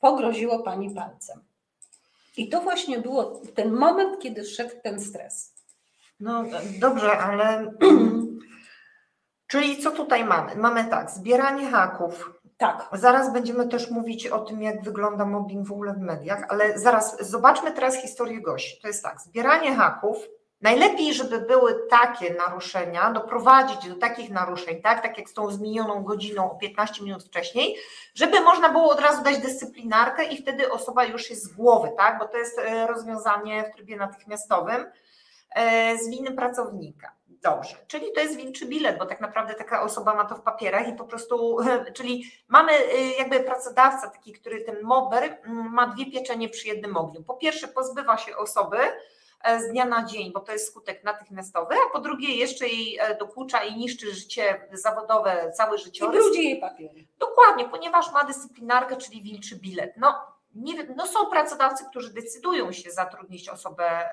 pogroziło 0.00 0.62
pani 0.62 0.94
palcem. 0.94 1.40
I 2.36 2.48
to 2.48 2.60
właśnie 2.60 2.98
było 2.98 3.40
ten 3.54 3.72
moment, 3.72 4.18
kiedy 4.18 4.44
szedł 4.44 4.74
ten 4.82 5.00
stres. 5.00 5.54
no 6.20 6.44
dobrze, 6.78 7.18
ale 7.18 7.72
czyli 9.50 9.82
co 9.82 9.90
tutaj 9.90 10.24
mamy? 10.24 10.56
Mamy 10.56 10.84
tak, 10.84 11.10
zbieranie 11.10 11.70
haków. 11.70 12.40
Tak, 12.58 12.88
Zaraz 12.92 13.32
będziemy 13.32 13.68
też 13.68 13.90
mówić 13.90 14.26
o 14.26 14.38
tym, 14.38 14.62
jak 14.62 14.82
wygląda 14.82 15.26
mobbing 15.26 15.66
w 15.66 15.72
ogóle 15.72 15.92
w 15.92 15.98
mediach, 15.98 16.46
ale 16.48 16.78
zaraz 16.78 17.28
zobaczmy 17.30 17.72
teraz 17.72 17.96
historię 17.96 18.40
Gosi. 18.40 18.80
To 18.80 18.88
jest 18.88 19.02
tak, 19.02 19.20
zbieranie 19.20 19.74
haków. 19.76 20.16
Najlepiej, 20.60 21.14
żeby 21.14 21.40
były 21.40 21.86
takie 21.90 22.34
naruszenia, 22.34 23.10
doprowadzić 23.10 23.88
do 23.88 23.94
takich 23.94 24.30
naruszeń, 24.30 24.82
tak, 24.82 25.02
tak 25.02 25.18
jak 25.18 25.28
z 25.28 25.34
tą 25.34 25.50
zmienioną 25.50 26.04
godziną 26.04 26.52
o 26.52 26.54
15 26.54 27.04
minut 27.04 27.24
wcześniej, 27.24 27.76
żeby 28.14 28.40
można 28.40 28.68
było 28.68 28.90
od 28.90 29.00
razu 29.00 29.22
dać 29.22 29.38
dyscyplinarkę 29.38 30.24
i 30.24 30.42
wtedy 30.42 30.72
osoba 30.72 31.04
już 31.04 31.30
jest 31.30 31.42
z 31.42 31.54
głowy, 31.54 31.90
tak, 31.96 32.18
bo 32.18 32.28
to 32.28 32.38
jest 32.38 32.58
e, 32.58 32.86
rozwiązanie 32.86 33.64
w 33.64 33.74
trybie 33.74 33.96
natychmiastowym 33.96 34.86
e, 35.54 35.98
z 35.98 36.10
winy 36.10 36.32
pracownika. 36.32 37.12
Dobrze, 37.26 37.76
czyli 37.86 38.12
to 38.14 38.20
jest 38.20 38.36
wilczy 38.36 38.66
bilet, 38.66 38.98
bo 38.98 39.06
tak 39.06 39.20
naprawdę 39.20 39.54
taka 39.54 39.82
osoba 39.82 40.14
ma 40.14 40.24
to 40.24 40.36
w 40.36 40.42
papierach 40.42 40.88
i 40.88 40.92
po 40.92 41.04
prostu, 41.04 41.56
czyli 41.96 42.24
mamy 42.48 42.72
y, 42.72 43.16
jakby 43.18 43.40
pracodawca 43.40 44.10
taki, 44.10 44.32
który 44.32 44.60
ten 44.60 44.82
mober 44.82 45.38
mm, 45.44 45.72
ma 45.72 45.86
dwie 45.86 46.10
pieczenie 46.10 46.48
przy 46.48 46.68
jednym 46.68 46.96
ogniu. 46.96 47.22
Po 47.22 47.34
pierwsze 47.34 47.68
pozbywa 47.68 48.16
się 48.16 48.36
osoby, 48.36 48.78
e, 48.78 48.92
z 49.60 49.68
dnia 49.68 49.84
na 49.84 50.04
dzień, 50.04 50.32
bo 50.32 50.40
to 50.40 50.52
jest 50.52 50.66
skutek 50.66 51.04
natychmiastowy, 51.04 51.74
a 51.86 51.92
po 51.92 51.98
drugie 51.98 52.36
jeszcze 52.36 52.68
jej 52.68 52.98
e, 52.98 53.14
dokucza 53.14 53.64
i 53.64 53.76
niszczy 53.76 54.14
życie 54.14 54.68
zawodowe, 54.72 55.52
cały 55.56 55.76
I 55.76 55.80
życiorys. 55.80 56.24
brudzi 56.24 56.44
jej 56.44 56.60
papiery. 56.60 57.06
Dokładnie, 57.18 57.68
ponieważ 57.68 58.12
ma 58.12 58.24
dyscyplinarkę, 58.24 58.96
czyli 58.96 59.22
wilczy 59.22 59.56
bilet. 59.56 59.92
No, 59.96 60.14
nie, 60.54 60.84
no 60.84 61.06
są 61.06 61.26
pracodawcy, 61.26 61.84
którzy 61.90 62.14
decydują 62.14 62.72
się 62.72 62.90
zatrudnić 62.90 63.48
osobę 63.48 64.08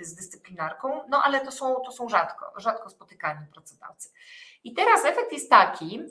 y, 0.00 0.04
z 0.04 0.14
dyscyplinarką, 0.14 1.00
no 1.08 1.22
ale 1.24 1.40
to 1.40 1.50
są, 1.52 1.74
to 1.84 1.92
są 1.92 2.08
rzadko, 2.08 2.52
rzadko 2.56 2.90
spotykani 2.90 3.46
pracodawcy. 3.52 4.10
I 4.64 4.74
teraz 4.74 5.04
efekt 5.04 5.32
jest 5.32 5.50
taki, 5.50 6.02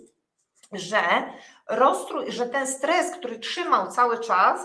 że, 0.72 1.02
rozstrój, 1.70 2.32
że 2.32 2.46
ten 2.46 2.68
stres, 2.68 3.12
który 3.12 3.40
trzymał 3.40 3.92
cały 3.92 4.20
czas, 4.20 4.62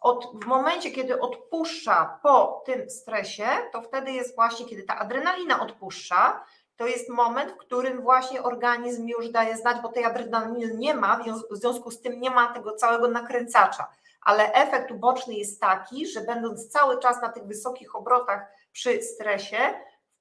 od, 0.00 0.42
w 0.42 0.46
momencie, 0.46 0.90
kiedy 0.90 1.20
odpuszcza 1.20 2.18
po 2.22 2.62
tym 2.66 2.90
stresie, 2.90 3.46
to 3.72 3.82
wtedy 3.82 4.12
jest 4.12 4.34
właśnie, 4.34 4.66
kiedy 4.66 4.82
ta 4.82 4.98
adrenalina 4.98 5.60
odpuszcza, 5.60 6.44
to 6.76 6.86
jest 6.86 7.08
moment, 7.08 7.52
w 7.52 7.56
którym 7.56 8.02
właśnie 8.02 8.42
organizm 8.42 9.06
już 9.06 9.28
daje 9.28 9.56
znać, 9.56 9.80
bo 9.82 9.88
tej 9.88 10.04
adrenaliny 10.04 10.74
nie 10.74 10.94
ma, 10.94 11.16
w 11.16 11.22
związ- 11.22 11.44
w 11.50 11.56
związku 11.56 11.90
z 11.90 12.00
tym 12.00 12.20
nie 12.20 12.30
ma 12.30 12.54
tego 12.54 12.72
całego 12.72 13.08
nakręcacza. 13.08 13.88
Ale 14.22 14.52
efekt 14.52 14.90
uboczny 14.90 15.34
jest 15.34 15.60
taki, 15.60 16.06
że 16.06 16.20
będąc 16.20 16.68
cały 16.68 16.98
czas 16.98 17.22
na 17.22 17.28
tych 17.28 17.44
wysokich 17.44 17.96
obrotach 17.96 18.40
przy 18.72 19.02
stresie, 19.02 19.58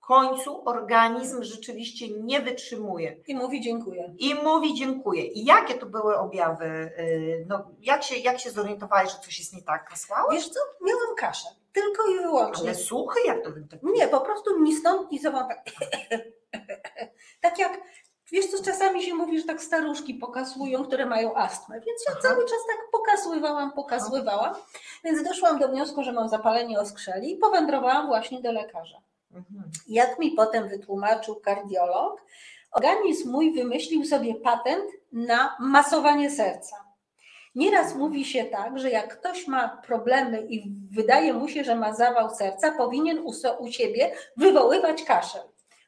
końcu 0.10 0.70
organizm 0.70 1.44
rzeczywiście 1.44 2.06
nie 2.10 2.40
wytrzymuje 2.42 3.18
I 3.28 3.36
mówi 3.36 3.62
dziękuję. 3.62 4.14
i 4.18 4.36
mówi 4.36 4.74
dziękuję. 4.74 5.26
I 5.26 5.46
jakie 5.46 5.74
to 5.74 5.86
były 5.86 6.18
objawy? 6.18 6.92
Yy, 6.98 7.46
No, 7.48 7.68
jak, 7.80 8.04
się, 8.04 8.16
jak 8.18 8.40
się 8.40 8.52
zorientowałeś, 8.52 9.12
że 9.12 9.18
coś 9.20 9.40
jest 9.40 9.54
nie 9.54 9.62
tak? 9.62 9.90
Kasłałaś? 9.90 10.36
Wiesz 10.36 10.50
co, 10.50 10.60
miałam 10.82 11.16
kaszę. 11.18 11.48
Tylko 11.74 12.08
i 12.08 12.18
wyłącznie. 12.20 12.70
Ale 12.70 12.76
suchy, 12.76 13.20
jak 13.26 13.44
to 13.44 13.50
tak? 13.72 13.80
Nie, 13.84 14.08
po 14.08 14.22
prostu 14.22 14.60
ni 14.64 14.76
stąd, 14.76 15.12
ni 15.12 15.20
zowąd. 15.20 15.48
Tak, 17.42 17.60
jak, 17.60 17.82
wiesz 18.32 18.46
co, 18.48 18.64
czasami 18.64 19.04
się 19.04 19.14
mówi, 19.14 19.40
że 19.40 19.46
tak 19.46 19.62
staruszki 19.64 20.14
pokasują, 20.14 20.84
które 20.86 21.06
mają 21.06 21.36
astmę, 21.36 21.76
więc 21.76 22.06
ja 22.08 22.12
Aha. 22.12 22.20
cały 22.22 22.44
czas 22.46 22.60
tak 22.68 22.92
pokasływałam, 22.92 23.72
pokasływałam, 23.72 24.56
więc 25.04 25.24
doszłam 25.24 25.60
do 25.60 25.68
wniosku, 25.68 26.04
że 26.04 26.12
mam 26.12 26.30
zapalenie 26.30 26.80
oskrzeli 26.80 27.32
i 27.34 27.38
powędrowałam 27.38 28.08
właśnie 28.08 28.42
do 28.42 28.52
lekarza. 28.52 29.02
Mhm. 29.34 29.72
Jak 29.88 30.20
mi 30.20 30.32
potem 30.32 30.70
wytłumaczył 30.70 31.36
kardiolog, 31.36 32.26
organizm 32.72 33.32
mój 33.32 33.54
wymyślił 33.54 34.06
sobie 34.06 34.36
patent 34.36 34.86
na 35.12 35.58
masowanie 35.60 36.32
serca. 36.32 36.76
Nieraz 37.56 37.96
mówi 37.96 38.26
się 38.26 38.46
tak, 38.46 38.80
że 38.80 38.90
jak 38.90 39.20
ktoś 39.20 39.48
ma 39.48 39.82
problemy 39.86 40.42
i 40.50 40.72
wydaje 40.92 41.34
mu 41.34 41.48
się, 41.48 41.64
że 41.64 41.76
ma 41.76 41.94
zawał 41.94 42.36
serca, 42.36 42.72
powinien 42.72 43.20
u, 43.20 43.34
u 43.60 43.72
siebie 43.72 44.12
wywoływać 44.38 45.04
kaszel. 45.04 45.42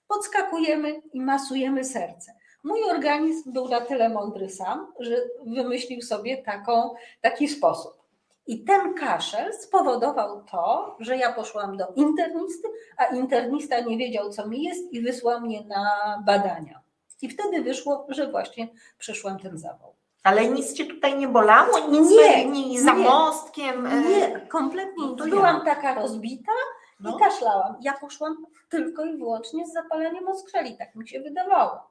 Podskakujemy 0.08 1.01
i 1.13 1.21
masujemy 1.21 1.84
serce. 1.84 2.34
Mój 2.63 2.84
organizm 2.84 3.54
był 3.54 3.67
na 3.69 3.82
tyle 3.82 4.10
mądry 4.10 4.49
sam, 4.49 4.93
że 4.99 5.15
wymyślił 5.45 6.01
sobie 6.01 6.38
taką, 6.38 6.95
taki 7.21 7.47
sposób. 7.47 8.00
I 8.47 8.63
ten 8.63 8.93
kaszel 8.93 9.54
spowodował 9.54 10.43
to, 10.51 10.95
że 10.99 11.17
ja 11.17 11.34
poszłam 11.34 11.77
do 11.77 11.88
internisty, 11.95 12.67
a 12.97 13.06
internista 13.06 13.80
nie 13.80 13.97
wiedział, 13.97 14.30
co 14.30 14.47
mi 14.47 14.63
jest 14.63 14.93
i 14.93 15.01
wysłał 15.01 15.41
mnie 15.41 15.63
na 15.65 15.86
badania. 16.25 16.82
I 17.21 17.30
wtedy 17.30 17.62
wyszło, 17.62 18.06
że 18.10 18.32
właśnie 18.32 18.67
przeszłam 18.97 19.39
ten 19.39 19.58
zawał. 19.58 19.95
Ale 20.23 20.47
nic 20.47 20.73
cię 20.73 20.86
tutaj 20.86 21.17
nie 21.17 21.27
bolało? 21.27 21.80
Nic 21.89 22.10
Nie, 22.10 22.45
nie, 22.45 22.69
nie. 22.69 22.82
za 22.82 22.93
mostkiem? 22.93 23.86
e, 23.86 24.01
Nie, 24.01 24.39
kompletnie 24.49 25.06
no 25.17 25.25
Byłam 25.25 25.65
taka 25.65 25.95
rozbita 25.95 26.51
No. 26.99 27.15
i 27.15 27.19
kaszlałam. 27.19 27.75
Ja 27.82 27.93
poszłam 27.93 28.45
tylko 28.69 29.06
i 29.06 29.17
wyłącznie 29.17 29.67
z 29.67 29.73
zapaleniem 29.73 30.27
oskrzeli, 30.27 30.77
tak 30.77 30.95
mi 30.95 31.08
się 31.08 31.19
wydawało. 31.19 31.90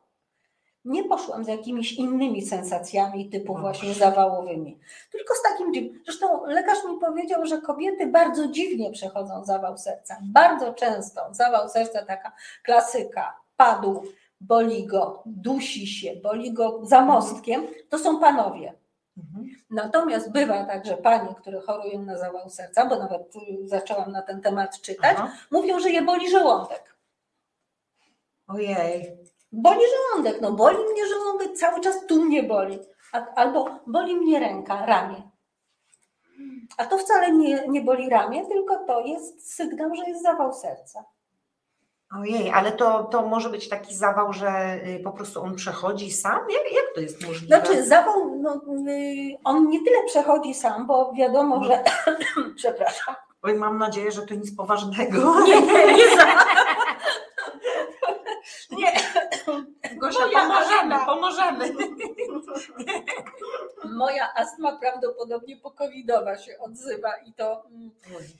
Nie 0.85 1.05
poszłam 1.05 1.45
z 1.45 1.49
jakimiś 1.49 1.93
innymi 1.93 2.43
sensacjami 2.43 3.31
typu 3.31 3.55
No. 3.55 3.61
właśnie 3.61 3.95
zawałowymi, 3.95 4.79
tylko 5.11 5.35
z 5.35 5.43
takim 5.43 5.75
dziwnym. 5.75 6.03
Zresztą 6.05 6.47
lekarz 6.47 6.85
mi 6.85 6.99
powiedział, 7.01 7.47
że 7.47 7.61
kobiety 7.61 8.07
bardzo 8.07 8.49
dziwnie 8.49 8.91
przechodzą 8.91 9.45
zawał 9.45 9.79
serca. 9.79 10.19
Bardzo 10.23 10.75
często 10.75 11.21
zawał 11.31 11.69
serca, 11.69 12.05
taka 12.05 12.33
klasyka, 12.63 13.37
padł, 13.57 14.03
boli 14.41 14.87
go, 14.87 15.23
dusi 15.27 15.87
się, 15.87 16.17
boli 16.17 16.53
go 16.53 16.81
za 16.83 17.01
mostkiem, 17.01 17.67
to 17.89 17.99
są 17.99 18.21
panowie. 18.21 18.75
Mhm. 19.19 19.51
Natomiast 19.71 20.33
bywa 20.33 20.65
tak, 20.65 20.87
że 20.87 20.97
panie, 20.97 21.35
które 21.41 21.61
chorują 21.61 22.03
na 22.03 22.19
zawał 22.19 22.51
serca, 22.51 22.87
bo 22.87 22.99
nawet 22.99 23.37
y, 23.37 23.69
zaczęłam 23.69 24.13
na 24.13 24.23
ten 24.23 24.41
temat 24.41 24.81
czytać, 24.81 25.17
Aha. 25.19 25.33
mówią, 25.51 25.81
że 25.81 25.91
je 25.91 26.03
boli 26.03 26.31
żołądek. 26.31 26.97
Ojej. 28.49 29.17
Boli 29.53 29.81
żołądek, 29.97 30.41
no 30.41 30.53
boli 30.53 30.79
mnie 30.93 31.07
żołądek, 31.07 31.53
cały 31.53 31.81
czas 31.81 32.07
tu 32.07 32.23
mnie 32.23 32.43
boli. 32.43 32.79
Albo 33.37 33.69
boli 33.87 34.17
mnie 34.17 34.41
ręka, 34.41 34.87
ramię. 34.87 35.23
A 36.77 36.87
to 36.87 36.99
wcale 36.99 37.33
nie, 37.33 37.69
nie 37.69 37.81
boli 37.81 38.09
ramię, 38.09 38.47
tylko 38.47 38.77
to 38.87 39.01
jest 39.01 39.55
sygnał, 39.55 39.95
że 39.95 40.05
jest 40.05 40.23
zawał 40.23 40.53
serca. 40.53 41.05
Ojej, 42.19 42.51
ale 42.51 42.73
to, 42.73 43.05
to 43.05 43.27
może 43.27 43.49
być 43.49 43.69
taki 43.69 43.95
zawał, 43.95 44.33
że 44.33 44.81
y, 44.87 45.01
po 45.05 45.11
prostu 45.13 45.43
on 45.43 45.55
przechodzi 45.55 46.13
sam? 46.13 46.39
Jak, 46.39 46.73
jak 46.73 46.85
to 46.95 47.01
jest 47.01 47.27
możliwe? 47.27 47.47
Znaczy 47.47 47.85
zawał, 47.85 48.37
no, 48.37 48.55
y, 48.89 49.37
on 49.45 49.69
nie 49.69 49.85
tyle 49.85 50.05
przechodzi 50.07 50.55
sam, 50.55 50.87
bo 50.87 51.13
wiadomo, 51.13 51.65
że, 51.65 51.85
przepraszam, 52.57 53.15
Oj, 53.43 53.55
mam 53.55 53.79
nadzieję, 53.79 54.13
że 54.13 54.23
to 54.23 54.35
nic 54.35 54.57
poważnego. 54.57 55.41
nie, 55.41 55.61
nie. 55.63 55.87
Nie, 55.87 55.95
Gosia, 60.01 60.19
Moja 60.27 60.41
pomożemy, 60.41 60.95
astma. 60.95 61.07
pomożemy. 61.07 61.75
Moja 63.85 64.35
astma 64.35 64.79
prawdopodobnie 64.79 65.57
pokowidowa 65.57 66.39
się 66.39 66.59
odzywa 66.59 67.17
i 67.17 67.33
to, 67.33 67.65
mm, 67.67 67.91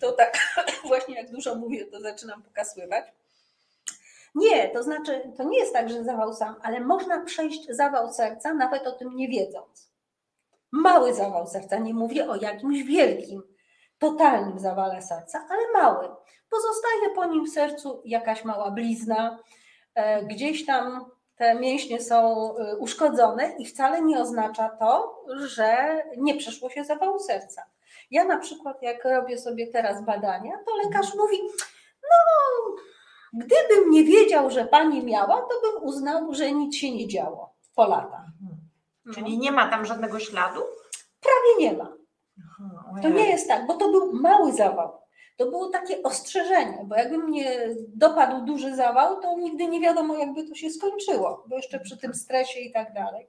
to 0.01 0.13
tak 0.13 0.39
właśnie 0.89 1.15
jak 1.15 1.31
dużo 1.31 1.55
mówię, 1.55 1.87
to 1.87 2.01
zaczynam 2.01 2.43
pokasływać. 2.43 3.05
Nie, 4.35 4.69
to 4.69 4.83
znaczy, 4.83 5.33
to 5.37 5.45
nie 5.45 5.59
jest 5.59 5.73
tak, 5.73 5.89
że 5.91 6.05
zawał 6.05 6.35
sam, 6.35 6.55
ale 6.63 6.81
można 6.81 7.25
przejść 7.25 7.67
zawał 7.71 8.13
serca, 8.13 8.55
nawet 8.55 8.87
o 8.87 8.93
tym 8.93 9.17
nie 9.17 9.29
wiedząc. 9.29 9.91
Mały 10.73 11.15
zawał 11.15 11.47
serca, 11.47 11.79
nie 11.79 11.95
mówię 11.95 12.29
o 12.29 12.37
jakimś 12.37 12.83
wielkim, 12.83 13.43
totalnym 13.99 14.59
zawale 14.59 15.03
serca, 15.03 15.47
ale 15.51 15.61
mały. 15.73 16.09
Pozostaje 16.51 17.15
po 17.15 17.25
nim 17.27 17.47
w 17.47 17.51
sercu 17.51 18.03
jakaś 18.05 18.45
mała 18.45 18.71
blizna, 18.71 19.39
e, 19.95 20.25
gdzieś 20.25 20.67
tam 20.67 21.11
te 21.41 21.55
mięśnie 21.55 22.01
są 22.01 22.17
e, 22.57 22.77
uszkodzone 22.77 23.53
i 23.59 23.67
wcale 23.67 24.03
nie 24.03 24.21
oznacza 24.21 24.69
to, 24.69 25.23
że 25.37 25.99
nie 26.17 26.35
przeszło 26.37 26.71
się 26.71 26.85
zawału 26.85 27.19
serca. 27.19 27.63
Ja 28.11 28.25
na 28.25 28.39
przykład, 28.39 28.83
jak 28.83 29.05
robię 29.05 29.39
sobie 29.39 29.67
teraz 29.67 30.05
badania, 30.05 30.53
to 30.67 30.77
lekarz 30.87 31.15
mówi, 31.15 31.39
no, 32.03 32.75
gdybym 33.33 33.91
nie 33.91 34.05
wiedział, 34.05 34.51
że 34.51 34.65
pani 34.65 35.05
miała, 35.05 35.37
to 35.41 35.61
bym 35.63 35.83
uznał, 35.89 36.35
że 36.35 36.53
nic 36.53 36.77
się 36.77 36.93
nie 36.95 37.09
działo 37.09 37.55
po 37.75 37.87
latach. 37.87 38.27
No, 39.05 39.15
Czyli 39.15 39.39
nie 39.39 39.53
ma 39.53 39.71
tam 39.71 39.85
żadnego 39.85 40.19
śladu? 40.19 40.61
prawie 41.21 41.71
nie 41.71 41.79
ma. 41.79 41.93
Aha, 42.41 43.01
To 43.03 43.09
nie 43.09 43.29
jest 43.31 43.49
tak, 43.49 43.67
bo 43.67 43.75
to 43.75 43.89
był 43.91 44.13
mały 44.13 44.53
zawał. 44.53 45.00
To 45.41 45.47
było 45.47 45.69
takie 45.69 46.03
ostrzeżenie, 46.03 46.85
bo 46.85 46.97
jakby 46.97 47.19
mnie 47.19 47.69
dopadł 47.95 48.45
duży 48.45 48.77
zawał, 48.77 49.21
to 49.21 49.39
nigdy 49.39 49.67
nie 49.67 49.81
wiadomo, 49.81 50.17
jakby 50.17 50.49
to 50.49 50.55
się 50.55 50.71
skończyło, 50.71 51.45
bo 51.47 51.57
jeszcze 51.57 51.81
przy 51.81 51.97
tym 51.97 52.15
stresie 52.15 52.61
i 52.61 52.73
tak 52.73 52.93
dalej. 52.93 53.27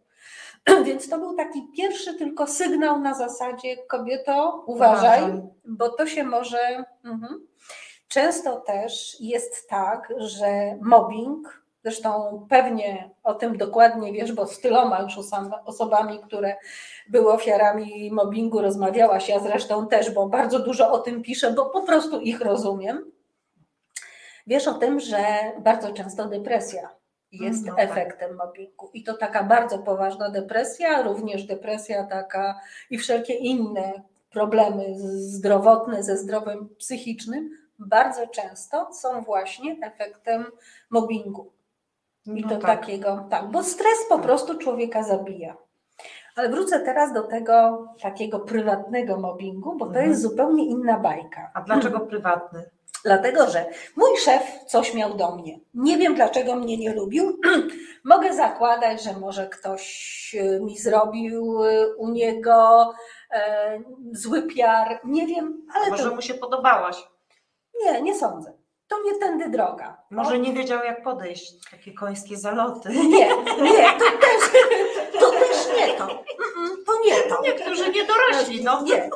Więc 0.85 1.09
to 1.09 1.19
był 1.19 1.35
taki 1.35 1.67
pierwszy 1.77 2.13
tylko 2.13 2.47
sygnał 2.47 2.99
na 2.99 3.13
zasadzie 3.13 3.77
kobieto, 3.77 4.63
uważaj, 4.67 5.23
Uważaj. 5.23 5.41
bo 5.65 5.89
to 5.89 6.07
się 6.07 6.23
może. 6.23 6.83
Mhm. 7.03 7.47
Często 8.07 8.59
też 8.59 9.17
jest 9.19 9.69
tak, 9.69 10.13
że 10.17 10.77
mobbing, 10.81 11.60
zresztą 11.83 12.45
pewnie 12.49 13.09
o 13.23 13.33
tym 13.33 13.57
dokładnie 13.57 14.13
wiesz, 14.13 14.33
bo 14.33 14.47
z 14.47 14.59
tyloma 14.59 15.01
już 15.01 15.17
osobami, 15.65 16.19
które 16.19 16.55
były 17.09 17.33
ofiarami 17.33 18.11
mobbingu, 18.11 18.61
rozmawiałaś, 18.61 19.29
ja 19.29 19.39
zresztą 19.39 19.87
też, 19.87 20.11
bo 20.11 20.29
bardzo 20.29 20.59
dużo 20.59 20.91
o 20.91 20.99
tym 20.99 21.23
piszę, 21.23 21.53
bo 21.53 21.65
po 21.65 21.81
prostu 21.81 22.19
ich 22.19 22.41
rozumiem. 22.41 23.11
Wiesz 24.47 24.67
o 24.67 24.73
tym, 24.73 24.99
że 24.99 25.17
bardzo 25.59 25.93
często 25.93 26.27
depresja 26.27 26.89
jest 27.31 27.65
No 27.65 27.75
tak. 27.75 27.91
efektem 27.91 28.35
mobbingu 28.35 28.89
i 28.93 29.03
to 29.03 29.13
taka 29.13 29.43
bardzo 29.43 29.79
poważna 29.79 30.29
depresja, 30.29 31.01
również 31.01 31.43
depresja 31.43 32.03
taka 32.03 32.59
i 32.89 32.97
wszelkie 32.97 33.33
inne 33.33 34.01
problemy 34.29 34.85
zdrowotne 35.15 36.03
ze 36.03 36.17
zdrowiem 36.17 36.69
psychicznym 36.77 37.49
bardzo 37.79 38.27
często 38.27 38.93
są 38.93 39.21
właśnie 39.21 39.77
efektem 39.83 40.45
mobbingu. 40.89 41.51
I 42.25 42.41
No 42.41 42.49
to 42.49 42.57
tak. 42.57 42.79
takiego, 42.79 43.27
tak, 43.29 43.51
bo 43.51 43.63
stres 43.63 43.97
po 44.09 44.19
prostu 44.19 44.57
człowieka 44.57 45.03
zabija. 45.03 45.57
Ale 46.35 46.49
wrócę 46.49 46.79
teraz 46.79 47.13
do 47.13 47.23
tego 47.23 47.85
takiego 48.01 48.39
prywatnego 48.39 49.17
mobbingu, 49.19 49.75
bo 49.77 49.85
to 49.85 49.91
Mhm. 49.91 50.09
jest 50.09 50.21
zupełnie 50.21 50.65
inna 50.65 50.99
bajka. 50.99 51.51
A 51.53 51.61
dlaczego 51.61 51.99
prywatny? 51.99 52.69
Dlatego, 53.05 53.49
że 53.49 53.65
mój 53.95 54.17
szef 54.17 54.43
coś 54.67 54.93
miał 54.93 55.13
do 55.13 55.35
mnie. 55.35 55.59
Nie 55.73 55.97
wiem, 55.97 56.15
dlaczego 56.15 56.55
mnie 56.55 56.77
nie 56.77 56.93
lubił. 56.93 57.39
Mogę 58.05 58.33
zakładać, 58.33 59.03
że 59.03 59.13
może 59.13 59.47
ktoś 59.47 60.35
e, 60.39 60.59
mi 60.59 60.77
zrobił 60.77 61.63
e, 61.65 61.95
u 61.95 62.09
niego 62.09 62.91
e, 63.31 63.79
zły 64.11 64.41
piar. 64.47 64.99
Nie 65.03 65.27
wiem, 65.27 65.65
ale 65.75 65.89
Może 65.89 66.09
to 66.09 66.15
mu 66.15 66.21
się 66.21 66.33
podobałaś. 66.33 67.07
nie, 67.83 68.01
nie 68.01 68.15
sądzę. 68.15 68.53
To 68.91 69.03
nie 69.03 69.15
tędy 69.19 69.49
droga. 69.49 69.97
Może 70.09 70.39
nie 70.39 70.53
wiedział 70.53 70.83
jak 70.83 71.03
podejść. 71.03 71.69
Takie 71.71 71.93
końskie 71.93 72.37
zaloty. 72.37 72.89
Nie, 72.89 73.27
nie, 73.61 73.87
to 73.99 74.05
też, 74.21 74.51
to 75.19 75.31
też 75.31 75.67
nie 75.77 75.93
to. 75.93 76.07
To 76.85 76.99
nie 77.05 77.15
to. 77.21 77.41
Niektórzy 77.41 77.91
nie 77.91 78.05
dorośli, 78.05 78.63
no. 78.63 78.81
Nie, 78.81 79.09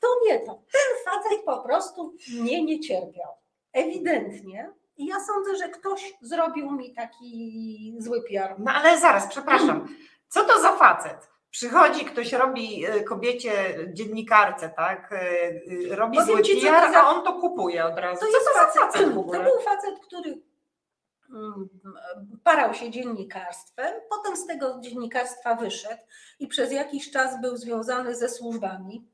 to 0.00 0.08
nie 0.26 0.38
to. 0.38 0.54
Ten 0.54 1.04
facet 1.14 1.44
po 1.44 1.58
prostu 1.58 2.14
mnie 2.40 2.64
nie 2.64 2.80
cierpiał. 2.80 3.32
Ewidentnie. 3.72 4.72
I 4.96 5.06
ja 5.06 5.16
sądzę, 5.20 5.56
że 5.56 5.68
ktoś 5.68 6.14
zrobił 6.20 6.70
mi 6.70 6.94
taki 6.94 7.94
zły 7.98 8.22
PR. 8.22 8.54
No 8.58 8.72
ale 8.72 8.98
zaraz, 8.98 9.26
przepraszam. 9.26 9.88
Co 10.28 10.44
to 10.44 10.60
za 10.60 10.72
facet? 10.72 11.28
Przychodzi 11.56 12.04
ktoś, 12.04 12.32
robi 12.32 12.86
y, 12.86 13.04
kobiecie, 13.04 13.52
dziennikarce, 13.92 14.68
tak? 14.76 15.12
y, 15.12 15.16
y, 15.92 15.96
Robi 15.96 16.18
Powiem 16.18 16.34
zły 16.34 16.42
ci, 16.42 16.60
PR, 16.60 16.92
za- 16.92 17.02
a 17.02 17.08
on 17.08 17.24
to 17.24 17.32
kupuje 17.32 17.84
od 17.84 17.98
razu. 17.98 18.20
To 18.20 18.26
Co 18.26 18.32
jest 18.32 18.46
to 18.48 18.52
za 18.54 18.66
facet, 18.66 18.82
facet 18.82 19.14
to 19.14 19.42
był 19.42 19.60
facet, 19.64 19.94
który 20.06 20.42
mm, 21.30 21.68
parał 22.44 22.74
się 22.74 22.90
dziennikarstwem, 22.90 23.94
potem 24.10 24.36
z 24.36 24.46
tego 24.46 24.78
dziennikarstwa 24.80 25.54
wyszedł 25.54 26.02
i 26.40 26.46
przez 26.46 26.72
jakiś 26.72 27.10
czas 27.10 27.40
był 27.40 27.56
związany 27.56 28.14
ze 28.16 28.28
służbami, 28.28 29.08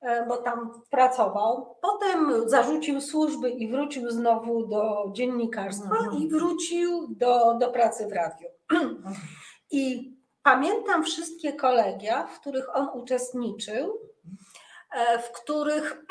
e, 0.00 0.26
bo 0.26 0.36
tam 0.36 0.82
pracował. 0.90 1.76
Potem 1.82 2.48
zarzucił 2.48 3.00
służby 3.00 3.50
i 3.50 3.68
wrócił 3.70 4.10
znowu 4.10 4.66
do 4.66 5.04
dziennikarstwa 5.12 5.96
Mhm. 5.96 6.22
i 6.22 6.28
wrócił 6.28 7.06
do, 7.08 7.54
do 7.54 7.68
pracy 7.70 8.06
w 8.08 8.12
radiu. 8.12 8.48
I 9.70 10.14
pamiętam 10.42 11.04
wszystkie 11.04 11.52
kolegia, 11.52 12.26
w 12.26 12.40
których 12.40 12.76
on 12.76 12.88
uczestniczył, 12.94 14.00
e, 14.92 15.18
w 15.18 15.32
których 15.32 16.04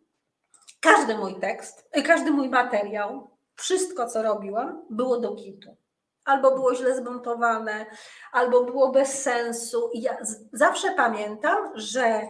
każdy 0.80 1.16
mój 1.16 1.40
tekst, 1.40 1.88
e, 1.92 2.02
każdy 2.02 2.30
mój 2.30 2.48
materiał, 2.48 3.30
wszystko 3.54 4.06
co 4.06 4.22
robiłam, 4.22 4.86
było 4.90 5.20
do 5.20 5.34
kitu. 5.34 5.76
Albo 6.24 6.50
było 6.50 6.74
źle 6.74 6.96
zmontowane, 6.96 7.86
albo 8.32 8.64
było 8.64 8.92
bez 8.92 9.22
sensu. 9.22 9.90
I 9.92 10.02
ja 10.02 10.16
zawsze 10.52 10.90
pamiętam, 10.90 11.72
że 11.74 12.28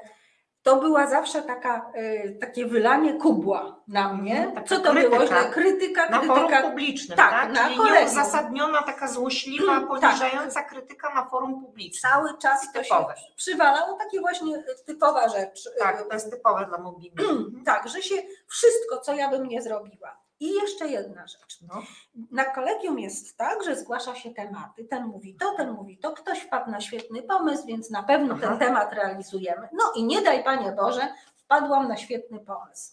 to 0.63 0.77
była 0.77 1.07
zawsze 1.07 1.43
taka, 1.43 1.91
e, 1.95 2.29
takie 2.31 2.67
wylanie 2.67 3.15
kubła 3.15 3.81
na 3.89 4.13
mnie. 4.13 4.37
Mhm, 4.37 4.55
taka 4.55 4.67
Co 4.67 4.81
to 4.81 4.95
było 4.95 5.17
krytyka. 5.17 5.27
źle? 5.43 5.51
Krytyka, 5.53 6.09
Na 6.09 6.21
forum 6.23 6.47
krytyka. 6.49 6.69
publicznym, 6.69 7.17
tak, 7.19 7.31
tak? 7.31 7.53
na 7.53 7.65
Czyli 7.65 7.77
kolegium. 7.77 8.01
nieuzasadniona, 8.05 8.83
taka 8.83 9.09
złośliwa, 9.09 9.81
Tak. 9.81 9.89
poniżająca 9.89 10.63
krytyka 10.63 11.15
na 11.15 11.25
forum 11.25 11.65
publicznym. 11.65 12.13
Cały 12.13 12.39
czas 12.39 12.73
to 12.73 12.83
się 12.85 12.95
przywalało, 13.37 13.99
takie 13.99 14.21
właśnie 14.21 14.63
typowa 14.87 15.29
rzecz. 15.29 15.69
Tak, 15.79 16.09
to 16.09 16.15
jest 16.15 16.31
typowe 16.31 16.67
dla 16.67 16.79
mobbingu. 16.79 17.23
Tak, 17.65 17.89
że 17.89 18.03
się 18.03 18.17
wszystko, 18.47 19.01
co 19.01 19.15
ja 19.15 19.31
bym 19.31 19.47
nie 19.49 19.63
zrobiła. 19.63 20.19
I 20.41 20.55
jeszcze 20.55 20.89
jedna 20.89 21.27
rzecz. 21.27 21.59
No. 21.69 21.83
Na 22.31 22.45
kolegium 22.45 22.99
jest 22.99 23.37
tak, 23.37 23.65
że 23.65 23.77
zgłasza 23.77 24.15
się 24.15 24.31
tematy. 24.35 24.85
Ten 24.85 25.07
mówi 25.07 25.35
to, 25.35 25.55
ten 25.57 25.71
mówi 25.73 25.99
to. 25.99 26.13
Ktoś 26.13 26.39
wpadł 26.41 26.71
na 26.71 26.81
świetny 26.81 27.23
pomysł, 27.23 27.67
więc 27.67 27.91
na 27.91 28.03
pewno 28.03 28.35
Aha. 28.39 28.49
ten 28.49 28.59
temat 28.59 28.93
realizujemy. 28.93 29.69
No 29.73 29.85
i 29.97 30.05
nie 30.05 30.23
daj 30.23 30.45
Panie 30.45 30.73
Boże, 30.73 31.09
wpadłam 31.37 31.89
na 31.89 31.97
świetny 31.97 32.41
pomysł. 32.41 32.93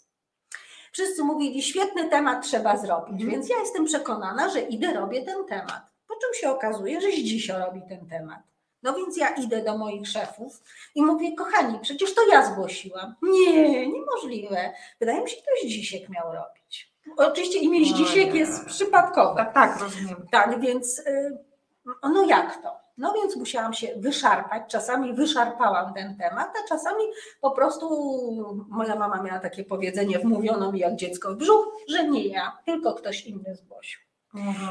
Wszyscy 0.92 1.24
mówili, 1.24 1.62
świetny 1.64 2.10
temat 2.10 2.46
trzeba 2.46 2.78
zrobić, 2.78 3.12
Mhm. 3.14 3.32
więc 3.32 3.50
ja 3.50 3.58
jestem 3.60 3.86
przekonana, 3.86 4.50
że 4.50 4.62
idę, 4.62 4.94
robię 4.94 5.26
ten 5.26 5.46
temat. 5.46 5.82
Po 6.08 6.14
czym 6.16 6.34
się 6.34 6.50
okazuje, 6.52 7.02
że 7.02 7.08
Zdzisio 7.12 7.60
robi 7.60 7.82
ten 7.90 8.08
temat. 8.08 8.40
No 8.84 8.94
więc 8.94 9.18
ja 9.18 9.30
idę 9.30 9.64
do 9.64 9.78
moich 9.78 10.08
szefów 10.08 10.64
i 10.96 11.02
mówię, 11.02 11.36
kochani, 11.36 11.80
przecież 11.80 12.16
to 12.16 12.28
ja 12.28 12.46
zgłosiłam. 12.46 13.16
Nie, 13.22 13.88
niemożliwe. 13.88 14.74
Wydaje 15.00 15.22
mi 15.22 15.30
się, 15.30 15.36
że 15.36 15.42
to 15.42 15.68
Zdzisiek 15.68 16.10
miał 16.10 16.34
robić. 16.34 16.95
Oczywiście 17.18 17.60
imię 17.60 17.86
Zdzisiek 17.86 18.28
Ojej. 18.28 18.40
jest 18.40 18.66
przypadkowe. 18.66 19.36
Tak, 19.36 19.54
tak, 19.54 19.80
rozumiem. 19.82 20.28
Tak, 20.32 20.60
więc 20.60 21.00
y, 21.00 21.38
no 22.04 22.26
jak 22.26 22.62
to? 22.64 22.86
No 22.98 23.14
więc 23.14 23.36
musiałam 23.36 23.74
się 23.74 23.88
wyszarpać. 23.98 24.64
Czasami 24.68 25.14
wyszarpałam 25.14 25.94
ten 25.94 26.18
temat, 26.18 26.54
a 26.64 26.68
czasami 26.68 27.04
po 27.42 27.52
prostu 27.52 27.88
moja 28.70 28.96
mama 28.96 29.24
miała 29.24 29.40
takie 29.40 29.64
powiedzenie, 29.64 30.20
wmówiono 30.20 30.72
mi 30.72 30.80
jak 30.80 30.96
dziecko 30.96 31.34
w 31.34 31.38
brzuch, 31.38 31.68
że 31.90 32.08
nie 32.08 32.28
ja, 32.28 32.58
tylko 32.66 32.94
ktoś 32.94 33.26
inny 33.26 33.56
zgłosił. 33.56 34.00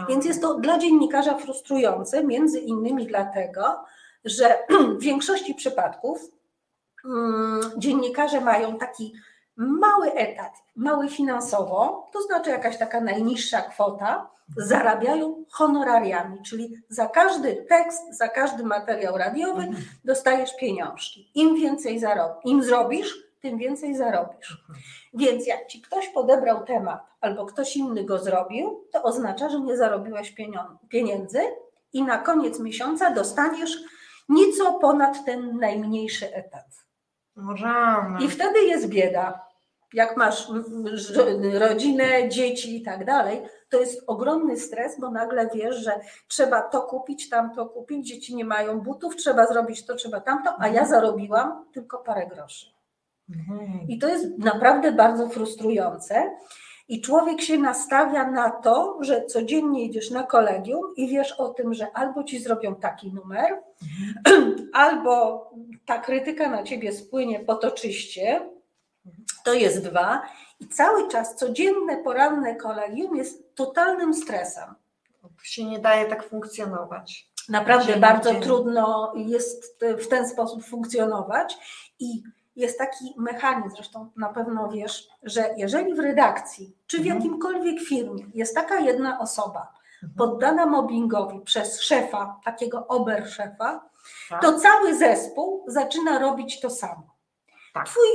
Więc 0.09 0.25
jest 0.25 0.42
to 0.42 0.55
dla 0.55 0.79
dziennikarza 0.79 1.38
frustrujące, 1.38 2.25
między 2.25 2.61
innymi 2.61 3.07
dlatego, 3.07 3.85
że 4.25 4.59
w 4.99 5.03
większości 5.03 5.55
przypadków 5.55 6.18
mm, 7.05 7.61
dziennikarze 7.77 8.40
mają 8.40 8.79
taki 8.79 9.14
mały 9.56 10.12
etat, 10.12 10.52
mały 10.76 11.08
finansowo, 11.08 12.06
to 12.12 12.22
znaczy 12.22 12.50
jakaś 12.50 12.78
taka 12.78 13.00
najniższa 13.00 13.62
kwota, 13.62 14.30
zarabiają 14.56 15.44
honorariami, 15.50 16.42
czyli 16.42 16.74
za 16.88 17.06
każdy 17.06 17.54
tekst, 17.68 18.02
za 18.18 18.28
każdy 18.28 18.64
materiał 18.64 19.18
radiowy 19.18 19.62
Mhm. 19.62 19.84
dostajesz 20.04 20.56
pieniążki. 20.56 21.30
Im 21.34 21.54
więcej 21.54 21.98
zarobisz, 21.98 22.44
im 22.44 22.62
zrobisz, 22.62 23.14
tym 23.40 23.58
więcej 23.58 23.96
zarobisz. 23.96 24.64
Więc 25.14 25.46
jak 25.46 25.66
ci 25.66 25.82
ktoś 25.82 26.08
podebrał 26.08 26.64
temat 26.64 27.00
albo 27.20 27.46
ktoś 27.46 27.76
inny 27.76 28.04
go 28.04 28.18
zrobił, 28.18 28.84
to 28.92 29.02
oznacza, 29.02 29.48
że 29.48 29.60
nie 29.60 29.76
zarobiłeś 29.76 30.34
pieniędzy 30.88 31.40
i 31.92 32.02
na 32.02 32.18
koniec 32.18 32.58
miesiąca 32.60 33.10
dostaniesz 33.10 33.78
nieco 34.28 34.72
ponad 34.72 35.24
ten 35.24 35.56
najmniejszy 35.58 36.34
etat. 36.34 36.84
No. 37.37 38.18
I 38.20 38.29
wtedy 38.29 38.64
jest 38.64 38.88
bieda. 38.88 39.44
Jak 39.92 40.16
masz 40.16 40.49
rodzinę, 41.59 42.29
dzieci 42.29 42.77
i 42.77 42.83
tak 42.83 43.05
dalej, 43.05 43.42
to 43.68 43.81
jest 43.81 44.05
ogromny 44.07 44.57
stres, 44.57 45.01
bo 45.01 45.11
nagle 45.11 45.49
wiesz, 45.55 45.77
że 45.77 46.01
trzeba 46.29 46.62
to 46.62 46.83
kupić, 46.83 47.29
tamto 47.29 47.66
kupić, 47.66 48.09
dzieci 48.09 48.37
nie 48.37 48.44
mają 48.44 48.81
butów, 48.81 49.16
trzeba 49.16 49.47
zrobić 49.47 49.87
to, 49.87 49.94
trzeba 49.94 50.20
tamto, 50.20 50.55
a 50.59 50.68
ja 50.68 50.87
zarobiłam 50.87 51.64
tylko 51.73 51.99
parę 51.99 52.27
groszy. 52.27 52.66
Mhm. 53.31 53.88
I 53.88 53.99
to 53.99 54.09
jest 54.09 54.38
naprawdę 54.38 54.92
bardzo 54.92 55.29
frustrujące. 55.29 56.31
I 56.88 57.01
człowiek 57.01 57.40
się 57.40 57.59
nastawia 57.59 58.31
na 58.31 58.51
to, 58.51 58.99
że 59.01 59.25
codziennie 59.25 59.85
idziesz 59.85 60.11
na 60.11 60.23
kolegium 60.23 60.94
i 60.97 61.09
wiesz 61.09 61.33
o 61.33 61.49
tym, 61.49 61.75
że 61.75 61.92
albo 61.94 62.25
ci 62.25 62.38
zrobią 62.38 62.75
taki 62.75 63.12
numer, 63.12 63.62
albo 64.73 65.51
ta 65.87 65.99
krytyka 65.99 66.51
na 66.51 66.62
ciebie 66.62 66.92
spłynie 66.92 67.40
potoczyście. 67.40 68.51
To 69.44 69.55
jest 69.55 69.85
dwa. 69.85 70.23
I 70.61 70.68
cały 70.68 71.09
czas 71.09 71.37
codzienne, 71.37 71.97
poranne 71.97 72.57
kolegium 72.57 73.16
jest 73.16 73.55
totalnym 73.55 74.14
stresem. 74.14 74.75
się 75.42 75.64
nie 75.64 75.79
daje 75.79 76.07
tak 76.07 76.29
funkcjonować. 76.29 77.31
Naprawdę 77.49 77.92
Dzień 77.92 78.01
bardzo 78.01 78.35
trudno 78.35 79.12
jest 79.16 79.85
w 79.99 80.09
ten 80.09 80.29
sposób 80.29 80.64
funkcjonować 80.64 81.57
i 81.99 82.23
jest 82.56 82.78
taki 82.78 83.14
mechanizm, 83.18 83.76
zresztą 83.76 84.10
na 84.16 84.28
pewno 84.28 84.68
wiesz, 84.68 85.08
że 85.22 85.54
jeżeli 85.56 85.94
w 85.94 85.98
redakcji 85.98 86.76
czy 86.86 86.96
w 86.96 87.00
Mhm. 87.00 87.16
jakimkolwiek 87.16 87.80
firmie 87.80 88.24
jest 88.34 88.54
taka 88.54 88.78
jedna 88.80 89.18
osoba 89.20 89.72
poddana 90.18 90.66
mobbingowi 90.66 91.40
przez 91.40 91.80
szefa, 91.80 92.40
takiego 92.44 92.86
oberszefa, 92.86 93.90
Tak? 94.28 94.42
to 94.42 94.58
cały 94.58 94.94
zespół 94.94 95.64
zaczyna 95.68 96.18
robić 96.18 96.60
to 96.60 96.70
samo. 96.70 97.14
Tak. 97.74 97.86
Twój 97.86 98.06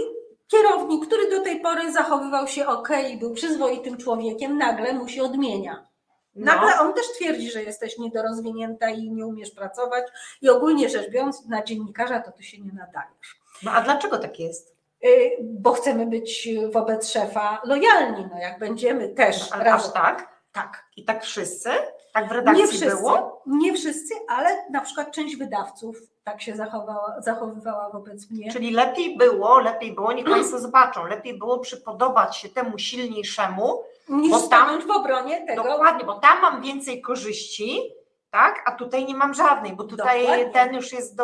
kierownik, 0.48 1.06
który 1.08 1.30
do 1.30 1.42
tej 1.44 1.62
pory 1.62 1.92
zachowywał 1.92 2.48
się 2.48 2.68
ok 2.68 2.90
i 3.12 3.18
był 3.18 3.34
przyzwoitym 3.34 3.98
człowiekiem, 3.98 4.58
nagle 4.58 4.94
mu 4.94 5.08
się 5.08 5.24
odmienia. 5.24 5.88
Nagle 6.36 6.76
No. 6.76 6.82
on 6.82 6.94
też 6.94 7.06
twierdzi, 7.16 7.52
że 7.52 7.64
jesteś 7.64 7.98
niedorozwinięta 7.98 8.90
i 8.90 9.12
nie 9.12 9.26
umiesz 9.26 9.52
pracować 9.52 10.04
i 10.42 10.50
ogólnie 10.50 10.90
rzecz 10.90 11.10
biorąc 11.12 11.46
na 11.46 11.64
dziennikarza 11.64 12.20
to 12.20 12.32
ty 12.32 12.44
się 12.44 12.58
nie 12.62 12.72
nadajesz. 12.74 13.39
No 13.64 13.72
a 13.72 13.82
dlaczego 13.82 14.18
tak 14.18 14.40
jest? 14.40 14.76
Yy, 15.02 15.12
Bo 15.42 15.74
chcemy 15.74 16.06
być 16.06 16.50
wobec 16.74 17.12
szefa 17.12 17.62
lojalni, 17.66 18.26
no 18.34 18.40
jak 18.40 18.60
będziemy 18.60 19.10
też 19.10 19.52
A, 19.52 19.60
aż 19.74 19.94
tak? 19.94 20.40
Tak. 20.54 20.84
I 20.98 21.06
tak 21.06 21.24
wszyscy? 21.24 21.70
Tak 22.14 22.30
w 22.30 22.32
redakcji 22.32 22.64
Nie 22.64 22.68
wszyscy, 22.70 22.90
było? 22.90 23.42
nie 23.46 23.74
wszyscy, 23.74 24.14
ale 24.30 24.50
na 24.72 24.82
przykład 24.82 25.12
część 25.12 25.36
wydawców 25.36 25.98
tak 26.24 26.42
się 26.42 26.56
zachowała, 26.56 27.16
zachowywała 27.22 27.90
wobec 27.90 28.32
mnie. 28.32 28.52
Czyli 28.52 28.72
lepiej 28.72 29.18
było, 29.18 29.60
lepiej 29.60 29.96
było, 29.96 30.14
niech 30.14 30.26
Państwo 30.26 30.60
zobaczą, 30.68 31.06
lepiej 31.08 31.38
było 31.38 31.60
przypodobać 31.60 32.38
się 32.38 32.50
temu 32.50 32.78
silniejszemu, 32.78 33.82
niż 34.10 34.32
bo 34.32 34.38
tam- 34.38 34.48
stanąć 34.48 34.86
w 34.86 34.92
obronie 34.92 35.46
tego. 35.48 35.64
dokładnie, 35.64 36.06
bo 36.06 36.14
tam 36.20 36.42
mam 36.42 36.62
więcej 36.62 37.02
korzyści 37.02 37.94
tak? 38.32 38.64
A 38.66 38.72
tutaj 38.72 39.06
nie 39.06 39.16
mam 39.16 39.34
żadnej, 39.34 39.76
bo 39.76 39.84
tutaj 39.84 40.22
Dokładnie. 40.22 40.50
ten 40.50 40.76
już 40.76 40.94
jest 40.94 41.16
do, 41.16 41.24